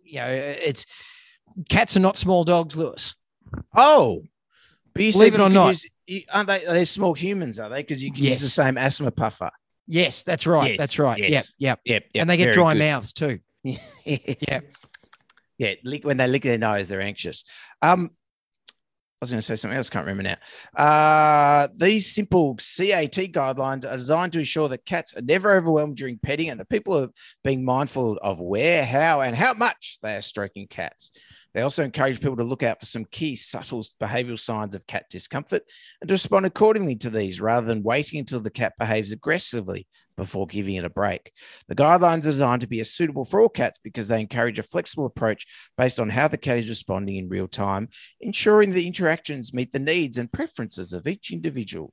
you 0.04 0.16
know, 0.20 0.26
it's 0.28 0.84
cats 1.70 1.96
are 1.96 2.00
not 2.00 2.16
small 2.16 2.44
dogs, 2.44 2.76
Lewis. 2.76 3.14
oh, 3.74 4.22
but 4.92 5.02
you 5.02 5.12
Believe 5.12 5.34
it 5.34 5.40
or 5.40 5.48
not. 5.48 5.68
use- 5.68 5.88
you- 6.06 6.22
aren't 6.32 6.48
they? 6.48 6.58
They're 6.58 6.84
small 6.84 7.14
humans, 7.14 7.58
are 7.58 7.70
they? 7.70 7.76
Because 7.82 8.02
you 8.02 8.12
can 8.12 8.24
use 8.24 8.40
the 8.40 8.50
same 8.50 8.76
asthma 8.76 9.10
puffer. 9.10 9.50
Yes, 9.86 10.22
that's 10.24 10.46
right. 10.46 10.70
Yes, 10.72 10.78
that's 10.78 10.98
right. 10.98 11.18
yes. 11.18 11.30
Yep, 11.30 11.44
yep. 11.58 11.80
Yep, 11.84 12.02
yep 12.14 12.20
and 12.22 12.30
they 12.30 12.36
get 12.36 12.44
very 12.44 12.52
dry 12.54 12.72
good. 12.74 12.78
mouths 12.80 13.12
too. 13.12 13.38
yes. 13.62 13.78
Yeah. 14.04 14.60
Yeah. 15.58 15.74
Lick, 15.84 16.04
when 16.04 16.16
they 16.16 16.26
lick 16.26 16.42
their 16.42 16.58
nose, 16.58 16.88
they're 16.88 17.00
anxious. 17.00 17.44
Um, 17.80 18.10
was 19.24 19.30
going 19.30 19.40
to 19.40 19.42
say 19.42 19.56
something 19.56 19.76
else. 19.76 19.90
Can't 19.90 20.06
remember 20.06 20.22
now. 20.22 20.82
Uh, 20.82 21.68
these 21.76 22.14
simple 22.14 22.54
CAT 22.54 23.16
guidelines 23.32 23.90
are 23.90 23.96
designed 23.96 24.32
to 24.32 24.38
ensure 24.38 24.68
that 24.68 24.84
cats 24.84 25.16
are 25.16 25.22
never 25.22 25.52
overwhelmed 25.52 25.96
during 25.96 26.18
petting, 26.18 26.50
and 26.50 26.60
that 26.60 26.68
people 26.68 26.96
are 26.96 27.08
being 27.42 27.64
mindful 27.64 28.18
of 28.22 28.40
where, 28.40 28.84
how, 28.84 29.20
and 29.20 29.34
how 29.34 29.54
much 29.54 29.98
they 30.02 30.14
are 30.14 30.22
stroking 30.22 30.66
cats. 30.66 31.10
They 31.54 31.62
also 31.62 31.84
encourage 31.84 32.20
people 32.20 32.36
to 32.36 32.44
look 32.44 32.64
out 32.64 32.80
for 32.80 32.86
some 32.86 33.04
key 33.04 33.36
subtle 33.36 33.84
behavioral 34.02 34.38
signs 34.38 34.74
of 34.74 34.86
cat 34.88 35.06
discomfort 35.08 35.62
and 36.00 36.08
to 36.08 36.14
respond 36.14 36.46
accordingly 36.46 36.96
to 36.96 37.10
these 37.10 37.40
rather 37.40 37.66
than 37.66 37.84
waiting 37.84 38.18
until 38.18 38.40
the 38.40 38.50
cat 38.50 38.74
behaves 38.76 39.12
aggressively 39.12 39.86
before 40.16 40.46
giving 40.46 40.74
it 40.74 40.84
a 40.84 40.90
break. 40.90 41.32
The 41.68 41.76
guidelines 41.76 42.20
are 42.20 42.32
designed 42.32 42.60
to 42.62 42.66
be 42.66 42.82
suitable 42.82 43.24
for 43.24 43.40
all 43.40 43.48
cats 43.48 43.78
because 43.82 44.08
they 44.08 44.20
encourage 44.20 44.58
a 44.58 44.64
flexible 44.64 45.06
approach 45.06 45.46
based 45.76 46.00
on 46.00 46.08
how 46.08 46.26
the 46.26 46.36
cat 46.36 46.58
is 46.58 46.68
responding 46.68 47.16
in 47.16 47.28
real 47.28 47.48
time, 47.48 47.88
ensuring 48.20 48.70
the 48.70 48.86
interactions 48.86 49.54
meet 49.54 49.72
the 49.72 49.78
needs 49.78 50.18
and 50.18 50.32
preferences 50.32 50.92
of 50.92 51.06
each 51.06 51.30
individual. 51.30 51.92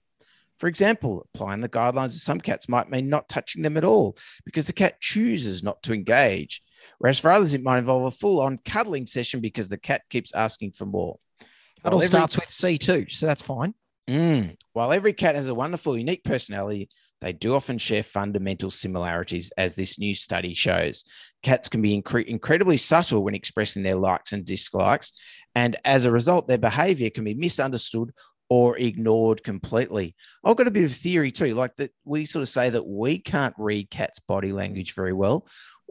For 0.57 0.67
example, 0.67 1.27
applying 1.33 1.61
the 1.61 1.69
guidelines 1.69 2.13
to 2.13 2.19
some 2.19 2.39
cats 2.39 2.69
might 2.69 2.89
mean 2.89 3.09
not 3.09 3.27
touching 3.27 3.63
them 3.63 3.77
at 3.77 3.83
all 3.83 4.15
because 4.45 4.67
the 4.67 4.73
cat 4.73 5.01
chooses 5.01 5.63
not 5.63 5.81
to 5.83 5.93
engage. 5.93 6.61
Whereas 6.99 7.19
for 7.19 7.31
others, 7.31 7.53
it 7.53 7.63
might 7.63 7.79
involve 7.79 8.05
a 8.05 8.11
full 8.11 8.39
on 8.41 8.59
cuddling 8.65 9.07
session 9.07 9.41
because 9.41 9.69
the 9.69 9.77
cat 9.77 10.01
keeps 10.09 10.33
asking 10.33 10.71
for 10.73 10.85
more. 10.85 11.17
It 11.39 11.47
all 11.85 11.95
every- 11.95 12.07
starts 12.07 12.35
with 12.35 12.49
C 12.49 12.77
too, 12.77 13.05
so 13.09 13.25
that's 13.25 13.43
fine. 13.43 13.73
Mm. 14.09 14.57
While 14.73 14.91
every 14.91 15.13
cat 15.13 15.35
has 15.35 15.47
a 15.47 15.55
wonderful, 15.55 15.97
unique 15.97 16.23
personality, 16.23 16.89
they 17.21 17.33
do 17.33 17.53
often 17.53 17.77
share 17.77 18.03
fundamental 18.03 18.71
similarities, 18.71 19.51
as 19.57 19.75
this 19.75 19.99
new 19.99 20.15
study 20.15 20.55
shows. 20.55 21.03
Cats 21.43 21.69
can 21.69 21.81
be 21.81 22.01
incre- 22.01 22.25
incredibly 22.25 22.77
subtle 22.77 23.23
when 23.23 23.35
expressing 23.35 23.83
their 23.83 23.95
likes 23.95 24.33
and 24.33 24.43
dislikes, 24.43 25.13
and 25.55 25.77
as 25.85 26.05
a 26.05 26.11
result, 26.11 26.47
their 26.47 26.57
behavior 26.57 27.09
can 27.09 27.23
be 27.23 27.35
misunderstood 27.35 28.11
or 28.49 28.77
ignored 28.77 29.43
completely. 29.43 30.13
I've 30.43 30.57
got 30.57 30.67
a 30.67 30.71
bit 30.71 30.83
of 30.83 30.93
theory 30.93 31.31
too, 31.31 31.53
like 31.53 31.75
that 31.77 31.91
we 32.03 32.25
sort 32.25 32.41
of 32.41 32.49
say 32.49 32.69
that 32.69 32.85
we 32.85 33.17
can't 33.17 33.55
read 33.57 33.89
cats' 33.89 34.19
body 34.19 34.51
language 34.51 34.93
very 34.93 35.13
well. 35.13 35.47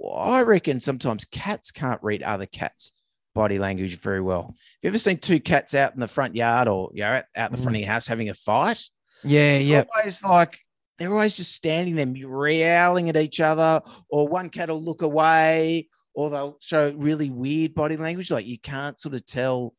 I 0.09 0.43
reckon 0.43 0.81
sometimes 0.81 1.25
cats 1.27 1.71
can't 1.71 2.03
read 2.03 2.23
other 2.23 2.47
cats' 2.47 2.93
body 3.35 3.59
language 3.59 3.99
very 3.99 4.21
well. 4.21 4.43
Have 4.43 4.55
you 4.83 4.89
ever 4.89 4.99
seen 4.99 5.19
two 5.19 5.41
cats 5.41 5.75
out 5.75 5.95
in 5.95 6.01
the 6.01 6.09
front 6.09 6.35
yard 6.35 6.69
or 6.69 6.91
you 6.95 7.03
know, 7.03 7.23
out, 7.37 7.51
the 7.51 7.59
front 7.59 7.77
of 7.77 7.81
mm. 7.81 7.81
your 7.81 7.89
house 7.89 8.07
having 8.07 8.29
a 8.29 8.35
fight? 8.35 8.83
Yeah, 9.23 9.59
yeah. 9.59 9.85
always 9.95 10.25
like 10.25 10.59
they're 10.99 11.13
always 11.13 11.37
just 11.37 11.53
standing 11.53 11.97
there 11.97 12.07
growling 12.07 13.09
at 13.09 13.17
each 13.17 13.41
other, 13.41 13.81
or 14.11 14.29
one 14.29 14.51
cat 14.51 14.69
will 14.69 14.83
look 14.83 15.03
away, 15.03 15.89
or 16.15 16.31
they'll 16.31 16.59
show 16.61 16.93
really 16.97 17.31
weird 17.31 17.75
body 17.75 17.97
language. 17.97 18.31
Like 18.31 18.47
you 18.47 18.59
can't 18.59 19.01
sort 19.01 19.15
of 19.15 19.25
tell. 19.27 19.75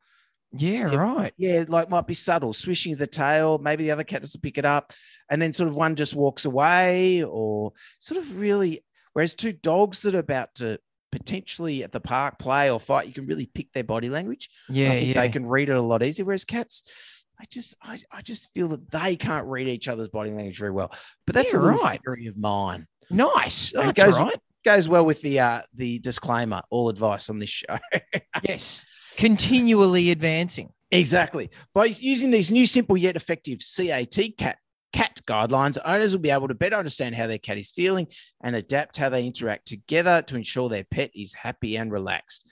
Yeah, 0.53 0.91
Yeah. 0.91 0.97
right. 0.97 1.33
Yeah, 1.37 1.63
like 1.67 1.89
might 1.89 2.07
be 2.07 2.13
subtle, 2.13 2.53
swishing 2.53 2.95
the 2.95 3.07
tail. 3.07 3.59
Maybe 3.59 3.85
the 3.85 3.91
other 3.91 4.03
cat 4.03 4.21
doesn't 4.21 4.41
pick 4.41 4.57
it 4.57 4.65
up, 4.65 4.93
and 5.29 5.41
then 5.41 5.53
sort 5.53 5.69
of 5.69 5.75
one 5.75 5.95
just 5.95 6.15
walks 6.15 6.45
away, 6.45 7.23
or 7.23 7.73
sort 7.99 8.19
of 8.19 8.39
really. 8.39 8.83
Whereas 9.13 9.35
two 9.35 9.51
dogs 9.53 10.01
that 10.03 10.15
are 10.15 10.19
about 10.19 10.55
to 10.55 10.79
potentially 11.11 11.83
at 11.83 11.91
the 11.91 11.99
park 11.99 12.39
play 12.39 12.71
or 12.71 12.79
fight, 12.79 13.07
you 13.07 13.13
can 13.13 13.25
really 13.27 13.45
pick 13.45 13.71
their 13.73 13.83
body 13.83 14.09
language. 14.09 14.49
I 14.69 14.73
Yeah, 14.73 14.89
think 14.91 15.07
yeah. 15.15 15.21
they 15.21 15.29
can 15.29 15.45
read 15.45 15.69
it 15.69 15.75
a 15.75 15.81
lot 15.81 16.03
easier. 16.03 16.25
Whereas 16.25 16.45
cats, 16.45 16.83
I 17.39 17.43
just 17.49 17.75
I, 17.81 17.97
I 18.11 18.21
just 18.21 18.53
feel 18.53 18.69
that 18.69 18.89
they 18.91 19.15
can't 19.15 19.47
read 19.47 19.67
each 19.67 19.87
other's 19.87 20.07
body 20.09 20.31
language 20.31 20.59
very 20.59 20.71
well. 20.71 20.91
But 21.25 21.35
that's 21.35 21.51
Yeah, 21.53 21.59
a 21.59 21.63
right. 21.63 21.99
theory 22.05 22.27
of 22.27 22.37
mine. 22.37 22.87
Nice. 23.09 23.71
That's 23.73 24.01
goes- 24.01 24.17
right. 24.19 24.35
Goes 24.63 24.87
well 24.87 25.03
with 25.03 25.21
the 25.21 25.39
uh 25.39 25.61
the 25.73 25.97
disclaimer, 25.99 26.61
all 26.69 26.89
advice 26.89 27.29
on 27.31 27.39
this 27.39 27.49
show. 27.49 27.77
Yes. 28.47 28.85
Continually 29.17 30.11
advancing. 30.11 30.69
exactly. 30.91 31.49
By 31.73 31.85
using 31.85 32.29
these 32.31 32.51
new 32.51 32.65
simple 32.67 32.95
yet 32.95 33.15
effective 33.15 33.59
CAT 33.75 34.17
cat 34.37 34.57
cat 34.93 35.21
guidelines, 35.25 35.77
owners 35.85 36.13
will 36.13 36.21
be 36.21 36.31
able 36.31 36.47
to 36.47 36.53
better 36.53 36.75
understand 36.75 37.15
how 37.15 37.27
their 37.27 37.37
cat 37.37 37.57
is 37.57 37.71
feeling 37.71 38.07
and 38.43 38.55
adapt 38.55 38.97
how 38.97 39.09
they 39.09 39.25
interact 39.25 39.67
together 39.67 40.21
to 40.23 40.35
ensure 40.35 40.69
their 40.69 40.83
pet 40.83 41.11
is 41.15 41.33
happy 41.33 41.77
and 41.77 41.91
relaxed. 41.91 42.47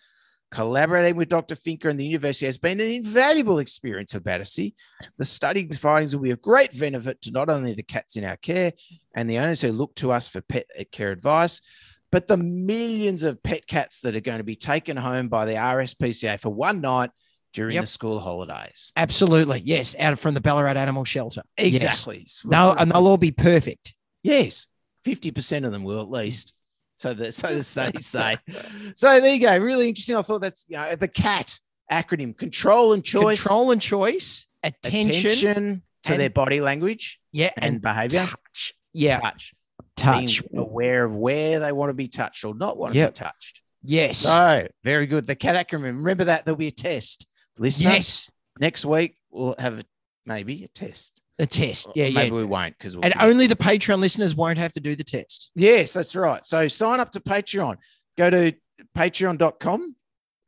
Collaborating 0.51 1.15
with 1.15 1.29
Dr. 1.29 1.55
Finka 1.55 1.85
and 1.85 1.99
the 1.99 2.05
university 2.05 2.47
has 2.47 2.57
been 2.57 2.79
an 2.79 2.89
invaluable 2.89 3.59
experience 3.59 4.13
for 4.13 4.19
Battersea. 4.19 4.73
The 5.17 5.25
study's 5.25 5.77
findings 5.77 6.15
will 6.15 6.23
be 6.23 6.31
of 6.31 6.41
great 6.41 6.77
benefit 6.77 7.21
to 7.21 7.31
not 7.31 7.49
only 7.49 7.75
the 7.75 7.83
cats 7.83 8.15
in 8.15 8.23
our 8.23 8.37
care 8.37 8.73
and 9.13 9.29
the 9.29 9.37
owners 9.37 9.61
who 9.61 9.71
look 9.71 9.93
to 9.95 10.11
us 10.11 10.27
for 10.27 10.41
pet 10.41 10.65
care 10.91 11.11
advice, 11.11 11.61
but 12.11 12.25
the 12.25 12.37
millions 12.37 13.21
of 13.21 13.43
pet 13.43 13.67
cats 13.67 14.01
that 14.01 14.15
are 14.15 14.21
going 14.21 14.39
to 14.39 14.43
be 14.43 14.55
taken 14.55 14.97
home 14.97 15.27
by 15.27 15.45
the 15.45 15.53
RSPCA 15.53 16.39
for 16.39 16.49
one 16.49 16.81
night 16.81 17.11
during 17.53 17.75
Yep. 17.75 17.83
the 17.83 17.87
school 17.87 18.19
holidays. 18.19 18.91
Absolutely. 18.95 19.61
Yes. 19.65 19.95
Out 19.99 20.19
from 20.19 20.33
the 20.33 20.41
Ballarat 20.41 20.77
Animal 20.77 21.03
Shelter. 21.05 21.41
Yes. 21.57 21.73
Exactly. 21.83 22.25
No, 22.45 22.73
and 22.77 22.91
they'll 22.91 23.07
all 23.07 23.17
be 23.17 23.31
perfect. 23.31 23.93
Yes, 24.23 24.67
fifty 25.03 25.31
percent 25.31 25.65
of 25.65 25.71
them 25.71 25.83
will 25.83 26.01
at 26.01 26.09
least. 26.11 26.53
So 26.97 27.13
the 27.13 27.31
so 27.31 27.55
the 27.55 27.63
studies 27.75 28.05
say. 28.07 28.37
So 28.95 29.19
there 29.19 29.33
you 29.33 29.39
go. 29.39 29.57
Really 29.57 29.87
interesting. 29.87 30.15
I 30.15 30.21
thought 30.21 30.41
that's 30.41 30.65
you 30.67 30.77
know 30.77 30.95
the 30.95 31.07
CAT 31.07 31.59
acronym: 31.91 32.37
control 32.37 32.93
and 32.93 33.03
choice, 33.03 33.41
Control 33.41 33.71
and 33.71 33.81
choice, 33.81 34.45
attention, 34.63 35.09
attention 35.09 35.83
to 36.03 36.11
and- 36.11 36.19
their 36.21 36.29
body 36.29 36.59
language 36.61 37.19
yeah, 37.31 37.51
and, 37.55 37.75
and 37.75 37.81
behavior, 37.81 38.25
touch. 38.25 38.73
Yeah, 38.93 39.19
touch, 39.21 39.53
touch. 39.95 40.43
being 40.49 40.61
aware 40.61 41.05
of 41.05 41.15
where 41.15 41.59
they 41.59 41.71
want 41.71 41.89
to 41.89 41.93
be 41.93 42.09
touched 42.09 42.43
or 42.43 42.53
not 42.53 42.77
want 42.77 42.93
to 42.93 42.99
Yep. 42.99 43.13
be 43.13 43.17
touched. 43.19 43.61
Yes. 43.81 44.17
So 44.19 44.67
very 44.83 45.07
good. 45.07 45.25
The 45.25 45.35
CAT 45.35 45.67
acronym. 45.69 45.83
Remember 45.83 46.25
that 46.25 46.43
there'll 46.43 46.57
be 46.57 46.67
a 46.67 46.71
test. 46.71 47.25
Listener, 47.57 47.91
yes. 47.91 48.29
next 48.59 48.85
week 48.85 49.15
we'll 49.31 49.55
have 49.59 49.79
a, 49.79 49.83
maybe 50.25 50.63
a 50.63 50.67
test. 50.67 51.21
A 51.39 51.45
test. 51.45 51.87
Yeah, 51.95 52.05
yeah. 52.05 52.19
maybe 52.19 52.35
we 52.35 52.43
won't 52.43 52.77
because 52.77 52.95
we'll 52.95 53.05
And 53.05 53.13
only 53.19 53.47
the 53.47 53.55
Patreon 53.55 53.99
listeners 53.99 54.35
won't 54.35 54.57
have 54.57 54.73
to 54.73 54.79
do 54.79 54.95
the 54.95 55.03
test. 55.03 55.51
Yes, 55.55 55.93
that's 55.93 56.15
right. 56.15 56.43
So 56.43 56.67
sign 56.67 56.99
up 56.99 57.11
to 57.11 57.21
Patreon. 57.21 57.77
Go 58.17 58.29
to 58.29 58.53
patreon.com, 58.97 59.95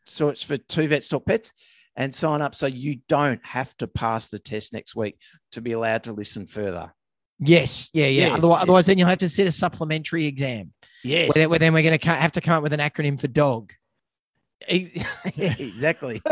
search 0.05 0.45
for 0.45 0.57
Two 0.57 0.87
Vets 0.87 1.07
Talk 1.07 1.25
Pets, 1.25 1.53
and 1.95 2.13
sign 2.13 2.41
up 2.41 2.55
so 2.55 2.67
you 2.67 2.99
don't 3.07 3.39
have 3.45 3.75
to 3.77 3.87
pass 3.87 4.27
the 4.27 4.39
test 4.39 4.73
next 4.73 4.95
week 4.95 5.17
to 5.53 5.61
be 5.61 5.71
allowed 5.71 6.03
to 6.03 6.13
listen 6.13 6.47
further. 6.47 6.93
Yes. 7.39 7.89
Yeah, 7.93 8.05
yeah. 8.05 8.27
Yes, 8.27 8.37
otherwise, 8.37 8.55
yes. 8.55 8.61
otherwise, 8.61 8.85
then 8.85 8.97
you'll 8.97 9.07
have 9.07 9.17
to 9.17 9.29
sit 9.29 9.47
a 9.47 9.51
supplementary 9.51 10.27
exam. 10.27 10.73
Yes, 11.03 11.35
Where, 11.35 11.49
where 11.49 11.59
then 11.59 11.73
we're 11.73 11.83
going 11.83 11.97
to 11.97 12.09
have 12.09 12.31
to 12.33 12.41
come 12.41 12.53
up 12.53 12.63
with 12.63 12.73
an 12.73 12.79
acronym 12.79 13.19
for 13.19 13.27
dog. 13.27 13.73
exactly. 15.37 16.21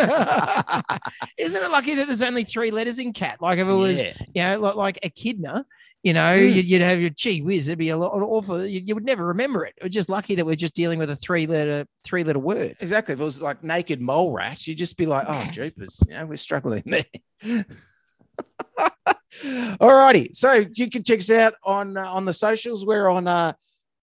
Isn't 1.38 1.64
it 1.64 1.72
lucky 1.72 1.96
that 1.96 2.08
there's 2.08 2.22
only 2.22 2.44
three 2.44 2.72
letters 2.72 3.00
in 3.00 3.14
cat? 3.14 3.42
Like 3.42 3.60
if 3.60 3.68
it 3.68 3.74
was, 3.74 4.02
Yeah. 4.04 4.14
you 4.34 4.60
know, 4.62 4.74
like, 4.76 5.00
echidna, 5.04 5.66
you 6.04 6.14
know, 6.14 6.38
Mm. 6.38 6.54
you'd, 6.56 6.66
you'd 6.66 6.82
have 6.82 7.02
your 7.02 7.10
gee 7.10 7.42
whiz. 7.42 7.68
It'd 7.68 7.78
be 7.80 7.90
a 7.90 7.98
lot 7.98 8.14
awful. 8.14 8.66
You, 8.66 8.82
you 8.86 8.96
would 8.96 9.04
never 9.06 9.26
remember 9.28 9.66
it. 9.66 9.74
We're 9.82 9.90
just 9.90 10.10
lucky 10.10 10.36
that 10.36 10.46
we're 10.46 10.56
just 10.56 10.74
dealing 10.74 10.98
with 11.00 11.10
a 11.10 11.16
three 11.16 11.46
letter 11.48 11.86
three 12.06 12.24
letter 12.24 12.40
word. 12.40 12.78
Exactly. 12.80 13.14
If 13.14 13.20
it 13.20 13.24
was 13.24 13.42
like 13.42 13.64
naked 13.64 14.00
mole 14.00 14.32
rat, 14.32 14.66
you'd 14.68 14.78
just 14.78 14.96
be 14.96 15.06
like, 15.06 15.26
oh, 15.28 15.46
jeepers, 15.52 16.02
you 16.08 16.14
know, 16.14 16.26
we're 16.26 16.38
struggling 16.38 16.84
there. 16.86 17.04
All 19.80 19.94
righty. 19.94 20.32
So 20.34 20.66
you 20.74 20.90
can 20.90 21.04
check 21.04 21.20
us 21.20 21.30
out 21.30 21.54
on 21.64 21.98
uh, 21.98 22.06
on 22.10 22.26
the 22.26 22.34
socials. 22.34 22.86
We're 22.86 23.08
on 23.10 23.28
uh 23.28 23.54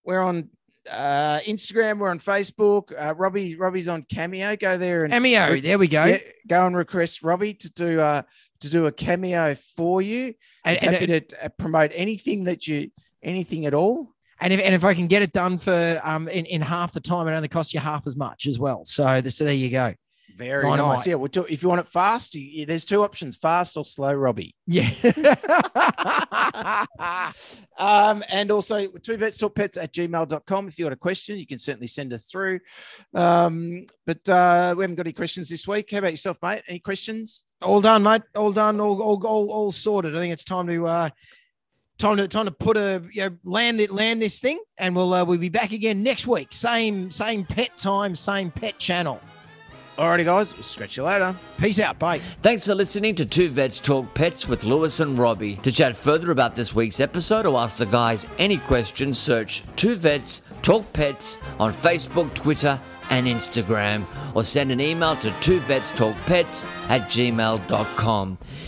we're 0.03 0.21
on 0.21 0.49
uh 0.91 1.39
Instagram, 1.45 1.99
we're 1.99 2.09
on 2.09 2.19
Facebook. 2.19 2.91
Uh 2.97 3.13
Robbie 3.15 3.55
Robbie's 3.55 3.87
on 3.87 4.03
Cameo. 4.03 4.55
Go 4.55 4.77
there 4.77 5.03
and 5.03 5.11
Cameo. 5.13 5.51
Re- 5.51 5.61
There 5.61 5.77
we 5.79 5.87
go. 5.87 6.05
yeah, 6.05 6.19
go 6.47 6.65
and 6.65 6.75
request 6.75 7.23
Robbie 7.23 7.53
to 7.55 7.71
do 7.71 7.99
uh 8.01 8.21
to 8.61 8.69
do 8.69 8.87
a 8.87 8.91
cameo 8.91 9.55
for 9.75 10.01
you. 10.01 10.33
And, 10.65 10.77
He's 10.77 10.83
and- 10.83 10.93
happy 10.93 11.07
to 11.19 11.45
uh, 11.45 11.49
promote 11.57 11.91
anything 11.93 12.45
that 12.45 12.67
you 12.67 12.89
anything 13.23 13.65
at 13.65 13.73
all. 13.73 14.13
and 14.39 14.53
if 14.53 14.59
and 14.59 14.73
if 14.75 14.83
I 14.83 14.93
can 14.93 15.07
get 15.07 15.21
it 15.21 15.31
done 15.31 15.57
for 15.57 15.99
um 16.03 16.27
in, 16.27 16.45
in 16.45 16.61
half 16.61 16.93
the 16.93 16.99
time, 16.99 17.27
it 17.27 17.31
only 17.35 17.47
costs 17.47 17.73
you 17.73 17.79
half 17.79 18.07
as 18.07 18.15
much 18.15 18.45
as 18.47 18.57
well. 18.59 18.83
So, 18.85 19.21
so 19.29 19.43
there 19.45 19.53
you 19.53 19.69
go. 19.69 19.93
Very 20.37 20.63
Dynamite. 20.63 20.97
nice. 20.97 21.07
Yeah. 21.07 21.15
Well, 21.15 21.29
do- 21.29 21.47
if 21.49 21.63
you 21.63 21.69
want 21.69 21.81
it 21.81 21.87
fast, 21.87 22.35
you, 22.35 22.65
there's 22.67 22.85
two 22.85 23.03
options: 23.03 23.35
fast 23.35 23.75
or 23.75 23.83
slow, 23.83 24.13
Robbie. 24.13 24.55
Yeah. 24.67 24.91
um, 27.77 28.23
and 28.29 28.51
also 28.51 28.87
two 29.01 29.17
vets 29.17 29.39
talk 29.39 29.55
pets 29.55 29.77
at 29.77 29.93
gmail.com. 29.93 30.67
If 30.67 30.77
you 30.77 30.85
got 30.85 30.93
a 30.93 30.97
question, 30.97 31.37
you 31.37 31.47
can 31.47 31.57
certainly 31.57 31.87
send 31.87 32.13
us 32.13 32.25
through. 32.25 32.59
Um, 33.15 33.85
but 34.05 34.27
uh, 34.29 34.75
we 34.77 34.83
haven't 34.83 34.95
got 34.95 35.07
any 35.07 35.13
questions 35.13 35.49
this 35.49 35.67
week. 35.67 35.89
How 35.91 35.97
about 35.97 36.11
yourself, 36.11 36.37
mate? 36.43 36.63
Any 36.67 36.79
questions? 36.79 37.43
all 37.61 37.81
done, 37.81 38.03
mate. 38.03 38.21
All 38.35 38.51
done. 38.51 38.79
All 38.79 39.01
all 39.01 39.25
all, 39.25 39.49
all 39.51 39.71
sorted. 39.71 40.15
I 40.15 40.19
think 40.19 40.33
it's 40.33 40.43
time 40.43 40.67
to 40.67 40.85
uh 40.85 41.09
time 41.97 42.17
to 42.17 42.27
time 42.27 42.45
to 42.45 42.51
put 42.51 42.77
a 42.77 43.01
you 43.11 43.23
know 43.23 43.37
land 43.43 43.81
it 43.81 43.89
land 43.89 44.21
this 44.21 44.39
thing, 44.39 44.59
and 44.77 44.95
we'll 44.95 45.13
uh, 45.13 45.25
we'll 45.25 45.39
be 45.39 45.49
back 45.49 45.71
again 45.71 46.03
next 46.03 46.27
week. 46.27 46.49
Same 46.51 47.09
same 47.09 47.43
pet 47.43 47.75
time, 47.75 48.13
same 48.13 48.51
pet 48.51 48.77
channel. 48.77 49.19
Alrighty, 49.97 50.25
guys. 50.25 50.53
We'll 50.53 50.63
scratch 50.63 50.95
you 50.95 51.03
later. 51.03 51.35
Peace 51.57 51.79
out. 51.79 51.97
Bye. 51.97 52.19
Thanks 52.41 52.65
for 52.65 52.75
listening 52.75 53.15
to 53.15 53.25
Two 53.25 53.49
Vets 53.49 53.79
Talk 53.79 54.13
Pets 54.13 54.47
with 54.47 54.63
Lewis 54.63 54.99
and 54.99 55.17
Robbie. 55.17 55.55
To 55.57 55.71
chat 55.71 55.97
further 55.97 56.31
about 56.31 56.55
this 56.55 56.75
week's 56.75 56.99
episode 56.99 57.45
or 57.47 57.59
ask 57.59 57.77
the 57.77 57.85
guys 57.85 58.27
any 58.37 58.57
questions, 58.59 59.17
search 59.17 59.63
Two 59.75 59.95
Vets 59.95 60.43
Talk 60.61 60.91
Pets 60.93 61.39
on 61.59 61.73
Facebook, 61.73 62.31
Twitter, 62.35 62.79
and 63.09 63.25
Instagram, 63.27 64.05
or 64.35 64.43
send 64.43 64.71
an 64.71 64.79
email 64.81 65.15
to 65.15 65.33
two 65.39 65.59
vets 65.61 65.91
talk 65.91 66.15
pets 66.25 66.65
at 66.89 67.01
gmail.com. 67.03 68.37